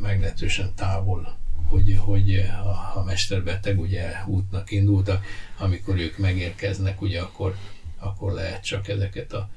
meglehetősen 0.00 0.74
távol, 0.74 1.36
hogy, 1.68 1.96
hogy 1.98 2.34
a, 2.64 2.98
a 2.98 3.02
mesterbeteg 3.06 3.80
ugye 3.80 4.12
útnak 4.26 4.70
indultak, 4.70 5.24
amikor 5.58 5.96
ők 5.96 6.18
megérkeznek, 6.18 7.00
ugye 7.00 7.20
akkor, 7.20 7.56
akkor 7.98 8.32
lehet 8.32 8.64
csak 8.64 8.88
ezeket 8.88 9.32
a, 9.32 9.48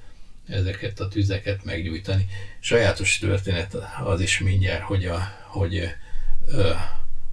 ezeket 0.47 0.99
a 0.99 1.07
tüzeket 1.07 1.63
meggyújtani. 1.63 2.27
Sajátos 2.59 3.17
történet 3.17 3.77
az 4.03 4.21
is 4.21 4.39
mindjárt, 4.39 4.83
hogy 4.83 5.05
a, 5.05 5.19
hogy 5.47 5.95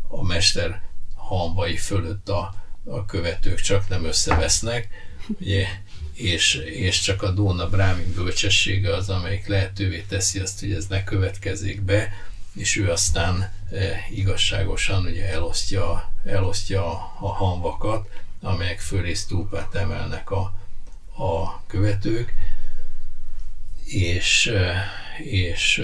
a 0.09 0.23
mester 0.23 0.83
hambai 1.15 1.77
fölött 1.77 2.29
a, 2.29 2.55
a 2.85 3.05
követők 3.05 3.61
csak 3.61 3.89
nem 3.89 4.05
összevesznek. 4.05 4.89
Ugye 5.41 5.67
és, 6.17 6.55
és 6.55 7.01
csak 7.01 7.23
a 7.23 7.31
Dóna 7.31 7.69
Brámin 7.69 8.15
bölcsessége 8.15 8.95
az, 8.95 9.11
amelyik 9.11 9.47
lehetővé 9.47 10.05
teszi 10.09 10.39
azt, 10.39 10.61
hogy 10.61 10.73
ez 10.73 10.87
ne 10.87 11.05
következzék 11.05 11.83
be, 11.83 12.13
és 12.57 12.77
ő 12.77 12.91
aztán 12.91 13.41
e, 13.41 14.07
igazságosan 14.11 15.05
ugye 15.05 15.29
elosztja, 15.29 16.13
elosztja 16.25 16.85
a, 17.21 17.29
hanvakat, 17.29 18.09
amelyek 18.41 18.81
fölé 18.81 19.15
stúpát 19.15 19.75
emelnek 19.75 20.31
a, 20.31 20.55
a 21.17 21.63
követők, 21.67 22.35
és, 23.85 24.53
és 25.23 25.83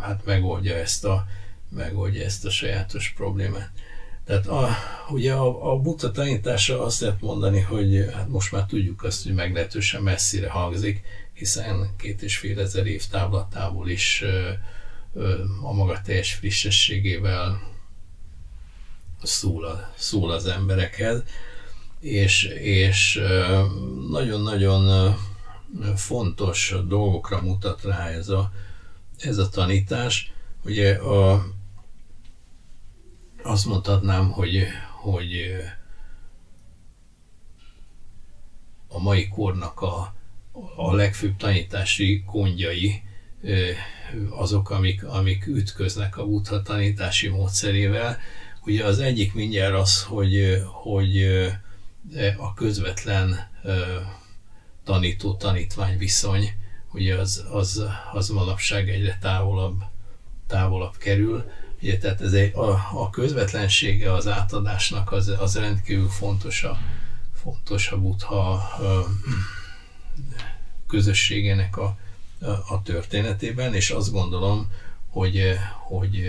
hát 0.00 0.24
megoldja 0.24 0.74
ezt 0.74 1.04
a, 1.04 1.26
megoldja 1.68 2.24
ezt 2.24 2.44
a 2.44 2.50
sajátos 2.50 3.12
problémát. 3.16 3.70
Tehát 4.24 4.46
a, 4.46 4.68
ugye 5.08 5.32
a, 5.32 5.72
a 5.72 5.78
buta 5.78 6.10
tanítása 6.10 6.84
azt 6.84 7.00
lehet 7.00 7.20
mondani, 7.20 7.60
hogy 7.60 8.10
hát 8.14 8.28
most 8.28 8.52
már 8.52 8.64
tudjuk 8.66 9.02
azt, 9.02 9.22
hogy 9.22 9.34
meglehetősen 9.34 10.02
messzire 10.02 10.48
hangzik, 10.48 11.02
hiszen 11.32 11.90
két 11.96 12.22
és 12.22 12.36
fél 12.36 12.60
ezer 12.60 12.86
év 12.86 13.06
távlatából 13.06 13.88
is 13.88 14.24
a 15.62 15.72
maga 15.72 16.00
teljes 16.00 16.34
frissességével 16.34 17.60
szól, 19.22 19.64
a, 19.64 19.92
szól 19.96 20.30
az 20.30 20.46
emberekhez, 20.46 21.22
és, 22.00 22.44
és 22.60 23.20
nagyon-nagyon 24.08 25.14
fontos 25.96 26.74
dolgokra 26.86 27.42
mutat 27.42 27.82
rá 27.82 28.08
ez 28.08 28.28
a, 28.28 28.52
ez 29.18 29.38
a 29.38 29.48
tanítás. 29.48 30.32
Ugye 30.64 30.94
a, 30.94 31.46
azt 33.42 33.66
mondhatnám, 33.66 34.30
hogy, 34.30 34.66
hogy 35.00 35.56
a 38.88 38.98
mai 38.98 39.28
kornak 39.28 39.80
a, 39.80 40.14
a 40.76 40.94
legfőbb 40.94 41.36
tanítási 41.36 42.24
gondjai 42.26 43.02
azok, 44.30 44.70
amik, 44.70 45.04
amik 45.04 45.46
ütköznek 45.46 46.16
a 46.16 46.26
buddha 46.26 46.62
tanítási 46.62 47.28
módszerével. 47.28 48.18
Ugye 48.64 48.84
az 48.84 48.98
egyik 48.98 49.34
mindjárt 49.34 49.74
az, 49.74 50.02
hogy, 50.02 50.62
hogy 50.82 51.24
a 52.36 52.54
közvetlen 52.54 53.48
tanító-tanítvány 54.84 55.98
viszony, 55.98 56.52
ugye 56.92 57.16
az, 57.16 57.44
az, 57.50 57.84
az 58.12 58.28
manapság 58.28 58.88
egyre 58.88 59.18
távolabb, 59.20 59.82
távolabb 60.46 60.96
kerül. 60.96 61.50
Ugye, 61.82 61.98
tehát 61.98 62.20
ez 62.20 62.32
egy, 62.32 62.54
a, 62.54 62.70
a 62.92 63.10
közvetlensége 63.10 64.12
az 64.12 64.28
átadásnak 64.28 65.12
az, 65.12 65.28
az 65.38 65.56
rendkívül 65.56 66.08
fontos 66.08 66.64
a, 66.64 66.78
fontos 67.34 67.90
a 67.90 68.00
buddha 68.00 68.68
közösségének 70.86 71.76
a, 71.76 71.96
a, 72.68 72.82
történetében, 72.82 73.74
és 73.74 73.90
azt 73.90 74.12
gondolom, 74.12 74.70
hogy, 75.08 75.56
hogy 75.86 76.24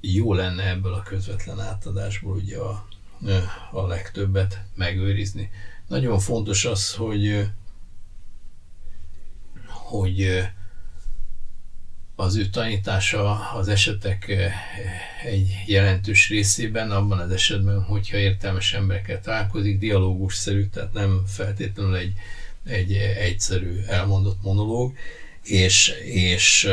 jó 0.00 0.34
lenne 0.34 0.68
ebből 0.68 0.94
a 0.94 1.02
közvetlen 1.02 1.60
átadásból 1.60 2.36
ugye 2.36 2.58
a, 2.58 2.86
a 3.70 3.86
legtöbbet 3.86 4.62
megőrizni. 4.74 5.50
Nagyon 5.88 6.18
fontos 6.18 6.64
az, 6.64 6.94
hogy, 6.94 7.48
hogy 9.66 10.48
az 12.16 12.36
ő 12.36 12.46
tanítása 12.46 13.50
az 13.50 13.68
esetek 13.68 14.32
egy 15.24 15.62
jelentős 15.66 16.28
részében, 16.28 16.90
abban 16.90 17.18
az 17.18 17.30
esetben, 17.30 17.82
hogyha 17.82 18.16
értelmes 18.16 18.72
emberekkel 18.74 19.20
találkozik, 19.20 19.78
dialógusszerű, 19.78 20.66
tehát 20.66 20.92
nem 20.92 21.22
feltétlenül 21.26 21.96
egy, 21.96 22.12
egy 22.64 22.92
egyszerű 22.96 23.82
elmondott 23.86 24.42
monológ, 24.42 24.96
és, 25.42 25.88
és 26.04 26.68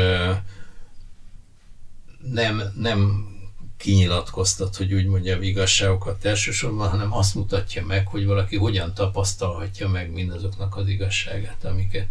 nem, 2.22 2.62
nem 2.76 3.28
kinyilatkoztat, 3.76 4.76
hogy 4.76 4.92
úgy 4.94 5.06
mondjam 5.06 5.42
igazságokat 5.42 6.24
elsősorban, 6.24 6.88
hanem 6.88 7.12
azt 7.12 7.34
mutatja 7.34 7.86
meg, 7.86 8.06
hogy 8.06 8.26
valaki 8.26 8.56
hogyan 8.56 8.94
tapasztalhatja 8.94 9.88
meg 9.88 10.12
mindazoknak 10.12 10.76
az 10.76 10.88
igazságát, 10.88 11.64
amiket, 11.64 12.06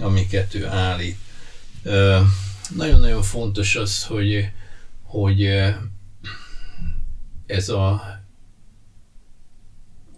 amiket 0.00 0.54
ő 0.54 0.66
állít. 0.66 1.16
Nagyon-nagyon 2.74 3.22
fontos 3.22 3.76
az, 3.76 4.04
hogy, 4.04 4.50
hogy 5.02 5.48
ez 7.46 7.68
a, 7.68 8.02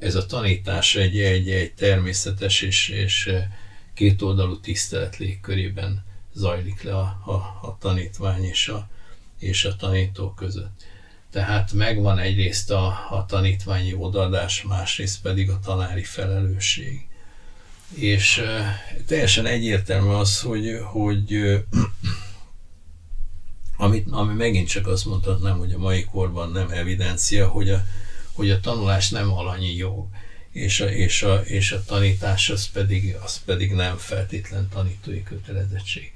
ez 0.01 0.15
a 0.15 0.27
tanítás 0.27 0.97
egy, 0.97 1.21
egy, 1.21 1.51
egy 1.51 1.75
természetes 1.75 2.63
és, 2.63 2.89
és 2.89 3.31
kétoldalú 3.95 4.61
tisztelet 4.61 5.17
légkörében 5.17 6.05
zajlik 6.33 6.83
le 6.83 6.97
a, 6.97 7.21
a, 7.27 7.59
a 7.63 7.77
tanítvány 7.81 8.45
és 8.45 8.69
a, 8.69 8.89
és 9.39 9.65
a 9.65 9.77
tanító 9.77 10.35
között. 10.35 10.83
Tehát 11.31 11.73
megvan 11.73 12.19
egyrészt 12.19 12.71
a, 12.71 12.87
a 13.11 13.25
tanítványi 13.29 13.95
odaadás, 13.95 14.63
másrészt 14.63 15.23
pedig 15.23 15.51
a 15.51 15.59
tanári 15.59 16.05
felelősség. 16.05 17.09
És 17.95 18.43
teljesen 19.07 19.47
egyértelmű 19.47 20.11
az, 20.11 20.41
hogy, 20.41 20.79
hogy 20.83 21.35
amit, 23.77 24.11
ami 24.11 24.35
megint 24.35 24.69
csak 24.69 24.87
azt 24.87 25.05
mondhatnám, 25.05 25.59
hogy 25.59 25.73
a 25.73 25.79
mai 25.79 26.05
korban 26.05 26.51
nem 26.51 26.71
evidencia, 26.71 27.49
hogy 27.49 27.69
a, 27.71 27.85
hogy 28.41 28.51
a 28.51 28.61
tanulás 28.61 29.11
nem 29.11 29.33
alanyi 29.33 29.75
jog, 29.75 30.07
és 30.53 30.81
a, 30.81 30.91
és 30.91 31.23
a, 31.23 31.41
és 31.41 31.73
a 31.73 31.85
tanítás 31.85 32.51
az 32.51 32.71
pedig, 32.71 33.17
az 33.25 33.45
pedig 33.45 33.73
nem 33.73 33.97
feltétlen 33.97 34.69
tanítói 34.69 35.23
kötelezettség. 35.23 36.13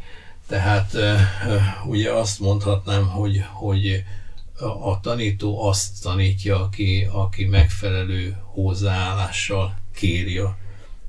Tehát 0.46 0.96
ugye 1.86 2.12
azt 2.12 2.40
mondhatnám, 2.40 3.06
hogy, 3.06 3.44
hogy 3.52 4.04
a 4.82 5.00
tanító 5.00 5.62
azt 5.62 6.02
tanítja, 6.02 6.62
aki, 6.62 7.08
aki 7.12 7.44
megfelelő 7.44 8.36
hozzáállással 8.42 9.78
kéri 9.94 10.38
a, 10.38 10.56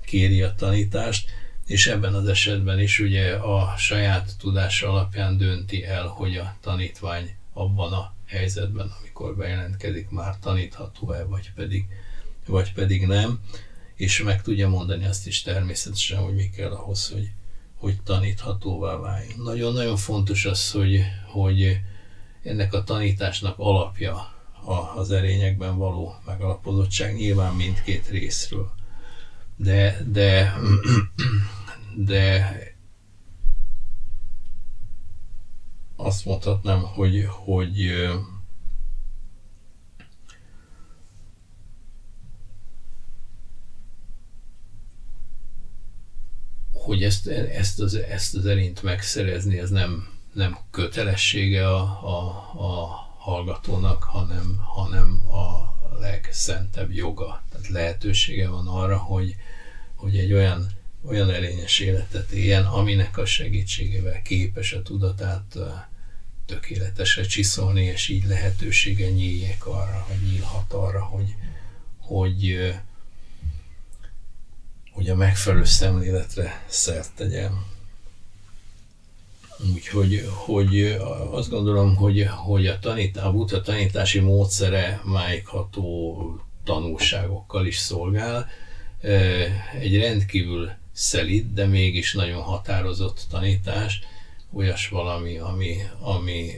kéri 0.05 0.41
a 0.41 0.55
tanítást, 0.55 1.29
és 1.65 1.87
ebben 1.87 2.13
az 2.13 2.27
esetben 2.27 2.79
is 2.79 2.99
ugye 2.99 3.35
a 3.35 3.73
saját 3.77 4.31
tudása 4.39 4.89
alapján 4.89 5.37
dönti 5.37 5.85
el, 5.85 6.07
hogy 6.07 6.37
a 6.37 6.55
tanítvány 6.61 7.35
abban 7.53 7.93
a 7.93 8.13
helyzetben, 8.25 8.93
amikor 9.15 9.35
bejelentkezik, 9.35 10.09
már 10.09 10.39
tanítható-e, 10.39 11.23
vagy 11.23 11.51
pedig, 11.55 11.85
vagy 12.45 12.73
pedig 12.73 13.05
nem, 13.07 13.39
és 13.93 14.21
meg 14.21 14.41
tudja 14.41 14.69
mondani 14.69 15.05
azt 15.05 15.27
is 15.27 15.41
természetesen, 15.41 16.19
hogy 16.19 16.35
mi 16.35 16.49
kell 16.49 16.71
ahhoz, 16.71 17.09
hogy, 17.09 17.31
hogy 17.75 18.01
taníthatóvá 18.03 18.95
váljon. 18.95 19.39
Nagyon-nagyon 19.43 19.97
fontos 19.97 20.45
az, 20.45 20.71
hogy, 20.71 21.01
hogy 21.31 21.79
ennek 22.43 22.73
a 22.73 22.83
tanításnak 22.83 23.59
alapja 23.59 24.33
az 24.95 25.11
erényekben 25.11 25.77
való 25.77 26.15
megalapozottság, 26.25 27.15
nyilván 27.15 27.55
mindkét 27.55 28.07
részről. 28.07 28.71
De, 29.55 30.01
de, 30.11 30.53
de 31.95 32.55
azt 35.95 36.25
mondhatnám, 36.25 36.81
hogy, 36.81 37.25
hogy 37.27 37.91
hogy 46.85 47.03
ezt, 47.03 47.27
ezt, 47.27 47.79
az, 47.79 47.95
ezt 47.95 48.35
az 48.35 48.45
erényt 48.45 48.83
megszerezni, 48.83 49.59
ez 49.59 49.69
nem, 49.69 50.07
nem 50.33 50.57
kötelessége 50.71 51.67
a, 51.67 51.81
a, 52.03 52.27
a 52.57 52.85
hallgatónak, 53.17 54.03
hanem, 54.03 54.57
hanem 54.75 55.21
a 55.29 55.73
legszentebb 55.99 56.91
joga. 56.91 57.43
Tehát 57.51 57.67
lehetősége 57.67 58.49
van 58.49 58.67
arra, 58.67 58.97
hogy, 58.97 59.35
hogy 59.95 60.17
egy 60.17 60.33
olyan, 60.33 60.71
olyan 61.05 61.29
erényes 61.29 61.79
életet 61.79 62.31
éljen, 62.31 62.65
aminek 62.65 63.17
a 63.17 63.25
segítségével 63.25 64.21
képes 64.21 64.73
a 64.73 64.81
tudatát 64.81 65.57
tökéletesre 66.45 67.23
csiszolni, 67.23 67.83
és 67.83 68.07
így 68.07 68.25
lehetősége 68.25 69.09
nyíljék 69.09 69.65
arra, 69.65 70.05
vagy 70.07 70.29
nyílhat 70.31 70.73
arra, 70.73 71.03
hogy, 71.03 71.35
hogy 71.97 72.73
hogy 74.95 75.09
a 75.09 75.15
megfelelő 75.15 75.63
szemléletre 75.63 76.63
szert 76.67 77.11
tegyen. 77.15 77.65
Úgyhogy 79.73 80.25
hogy 80.27 80.97
azt 81.31 81.49
gondolom, 81.49 81.95
hogy, 81.95 82.27
hogy 82.27 82.67
a, 82.67 82.79
tanít, 82.79 83.17
a 83.17 83.31
buddha 83.31 83.61
tanítási 83.61 84.19
módszere 84.19 85.01
májkható 85.03 86.39
tanulságokkal 86.63 87.65
is 87.65 87.77
szolgál. 87.77 88.49
Egy 89.79 89.97
rendkívül 89.97 90.71
szelid, 90.91 91.53
de 91.53 91.65
mégis 91.65 92.13
nagyon 92.13 92.41
határozott 92.41 93.25
tanítás, 93.29 94.01
olyas 94.53 94.87
valami, 94.87 95.37
ami, 95.37 95.77
ami 95.99 96.51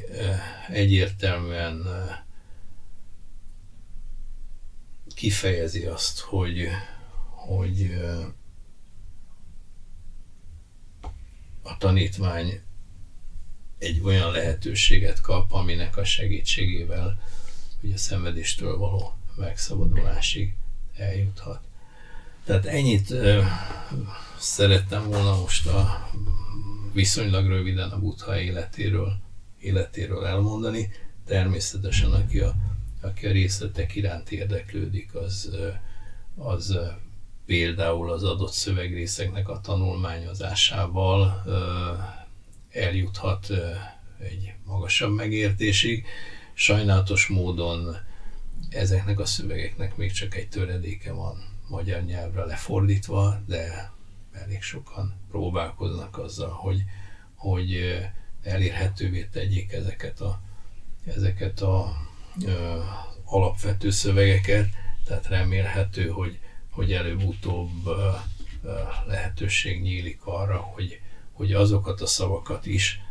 egyértelműen 0.69 1.85
kifejezi 5.15 5.85
azt, 5.85 6.19
hogy, 6.19 6.67
hogy 7.47 7.91
a 11.63 11.77
tanítvány 11.77 12.61
egy 13.77 14.01
olyan 14.03 14.31
lehetőséget 14.31 15.21
kap, 15.21 15.51
aminek 15.51 15.97
a 15.97 16.03
segítségével 16.03 17.19
hogy 17.81 17.91
a 17.91 17.97
szenvedéstől 17.97 18.77
való 18.77 19.13
megszabadulásig 19.35 20.53
eljuthat. 20.95 21.61
Tehát 22.45 22.65
ennyit 22.65 23.11
ö, 23.11 23.43
szerettem 24.39 25.07
volna 25.07 25.39
most 25.39 25.67
a 25.67 26.09
viszonylag 26.93 27.47
röviden 27.47 27.89
a 27.89 27.99
Buddha 27.99 28.39
életéről, 28.39 29.19
életéről 29.59 30.25
elmondani. 30.25 30.89
Természetesen, 31.25 32.11
aki 32.11 32.39
a, 32.39 32.55
aki 33.01 33.25
a 33.25 33.31
részletek 33.31 33.95
iránt 33.95 34.31
érdeklődik, 34.31 35.15
az, 35.15 35.51
az 36.35 36.77
például 37.47 38.11
az 38.11 38.23
adott 38.23 38.51
szövegrészeknek 38.51 39.49
a 39.49 39.59
tanulmányozásával 39.61 41.43
eljuthat 42.69 43.49
egy 44.19 44.53
magasabb 44.65 45.15
megértésig. 45.15 46.05
Sajnálatos 46.53 47.27
módon 47.27 47.95
ezeknek 48.69 49.19
a 49.19 49.25
szövegeknek 49.25 49.95
még 49.95 50.11
csak 50.11 50.35
egy 50.35 50.49
töredéke 50.49 51.11
van 51.11 51.37
magyar 51.67 52.03
nyelvre 52.03 52.45
lefordítva, 52.45 53.41
de 53.45 53.91
elég 54.31 54.61
sokan 54.61 55.13
próbálkoznak 55.29 56.17
azzal, 56.17 56.49
hogy, 56.49 56.83
hogy 57.35 57.97
elérhetővé 58.43 59.27
tegyék 59.31 59.71
ezeket 59.71 60.19
a, 60.19 60.41
ezeket 61.05 61.61
a 61.61 61.95
ö, 62.45 62.79
alapvető 63.23 63.89
szövegeket, 63.89 64.67
tehát 65.05 65.27
remélhető, 65.27 66.07
hogy, 66.07 66.39
hogy 66.77 66.93
előbb-utóbb 66.93 67.89
lehetőség 69.07 69.81
nyílik 69.81 70.19
arra, 70.23 70.57
hogy, 70.57 71.01
hogy 71.31 71.53
azokat 71.53 72.01
a 72.01 72.05
szavakat 72.05 72.65
is, 72.65 73.01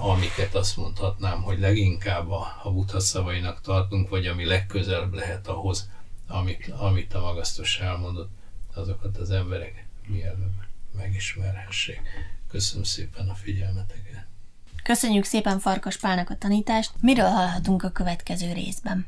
amiket 0.00 0.54
azt 0.54 0.76
mondhatnám, 0.76 1.42
hogy 1.42 1.58
leginkább 1.58 2.30
a, 2.30 2.60
a 2.62 2.70
buddha 2.72 3.00
szavainak 3.00 3.60
tartunk, 3.60 4.08
vagy 4.08 4.26
ami 4.26 4.44
legközelebb 4.44 5.14
lehet 5.14 5.48
ahhoz, 5.48 5.90
amit, 6.28 6.68
amit 6.68 7.14
a 7.14 7.20
magasztos 7.20 7.78
elmondott, 7.78 8.30
azokat 8.74 9.16
az 9.16 9.30
emberek 9.30 9.86
mielőbb 10.06 10.54
megismerhessék. 10.96 12.00
Köszönöm 12.48 12.84
szépen 12.84 13.28
a 13.28 13.34
figyelmeteket. 13.34 14.26
Köszönjük 14.82 15.24
szépen 15.24 15.58
Farkas 15.58 15.96
Pálnak 15.96 16.30
a 16.30 16.36
tanítást. 16.36 16.92
Miről 17.00 17.28
hallhatunk 17.28 17.82
a 17.82 17.90
következő 17.90 18.52
részben? 18.52 19.06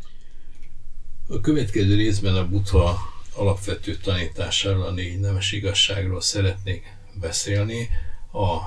A 1.28 1.40
következő 1.40 1.94
részben 1.94 2.34
a 2.34 2.48
Buddha 2.48 3.11
alapvető 3.34 3.96
tanításáról, 3.96 4.82
a 4.82 4.90
négy 4.90 5.20
nemes 5.20 5.52
igazságról 5.52 6.20
szeretnék 6.20 6.96
beszélni. 7.20 7.88
A 8.32 8.58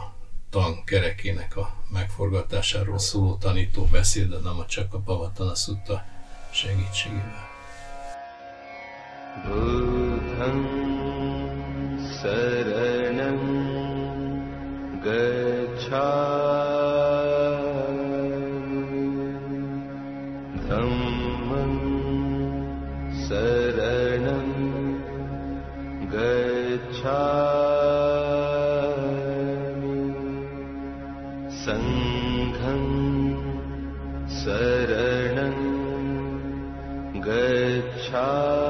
tankerekének 0.49 1.57
a 1.57 1.75
megforgatásáról 1.89 2.99
szóló 2.99 3.35
tanító 3.35 3.87
de 3.91 4.37
nem 4.43 4.59
a 4.59 4.65
csak 4.65 4.93
a 4.93 4.97
Pavatana 4.97 5.55
Sutta 5.55 6.05
segítségével. 6.51 7.53
Buddham 9.47 10.67
Saranam 12.21 13.39
Gacchami 15.03 16.84
छा 38.15 38.64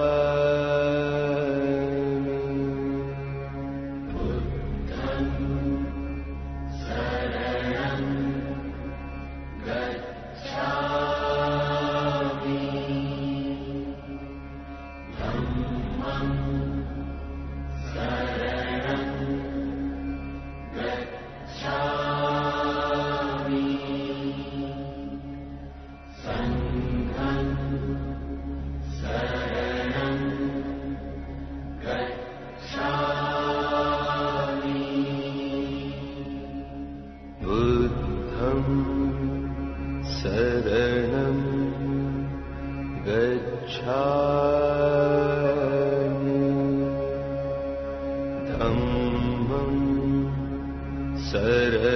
शरणं 40.26 41.36
गच्छा 43.06 44.04
धम्मं 48.48 49.74
गच्छ 51.28 51.95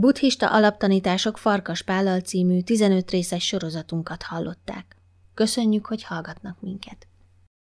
Buddhista 0.00 0.50
alaptanítások 0.50 1.38
Farkas 1.38 1.82
Pállal 1.82 2.20
című 2.20 2.60
15 2.60 3.10
részes 3.10 3.46
sorozatunkat 3.46 4.22
hallották. 4.22 4.96
Köszönjük, 5.34 5.86
hogy 5.86 6.02
hallgatnak 6.02 6.60
minket! 6.60 6.99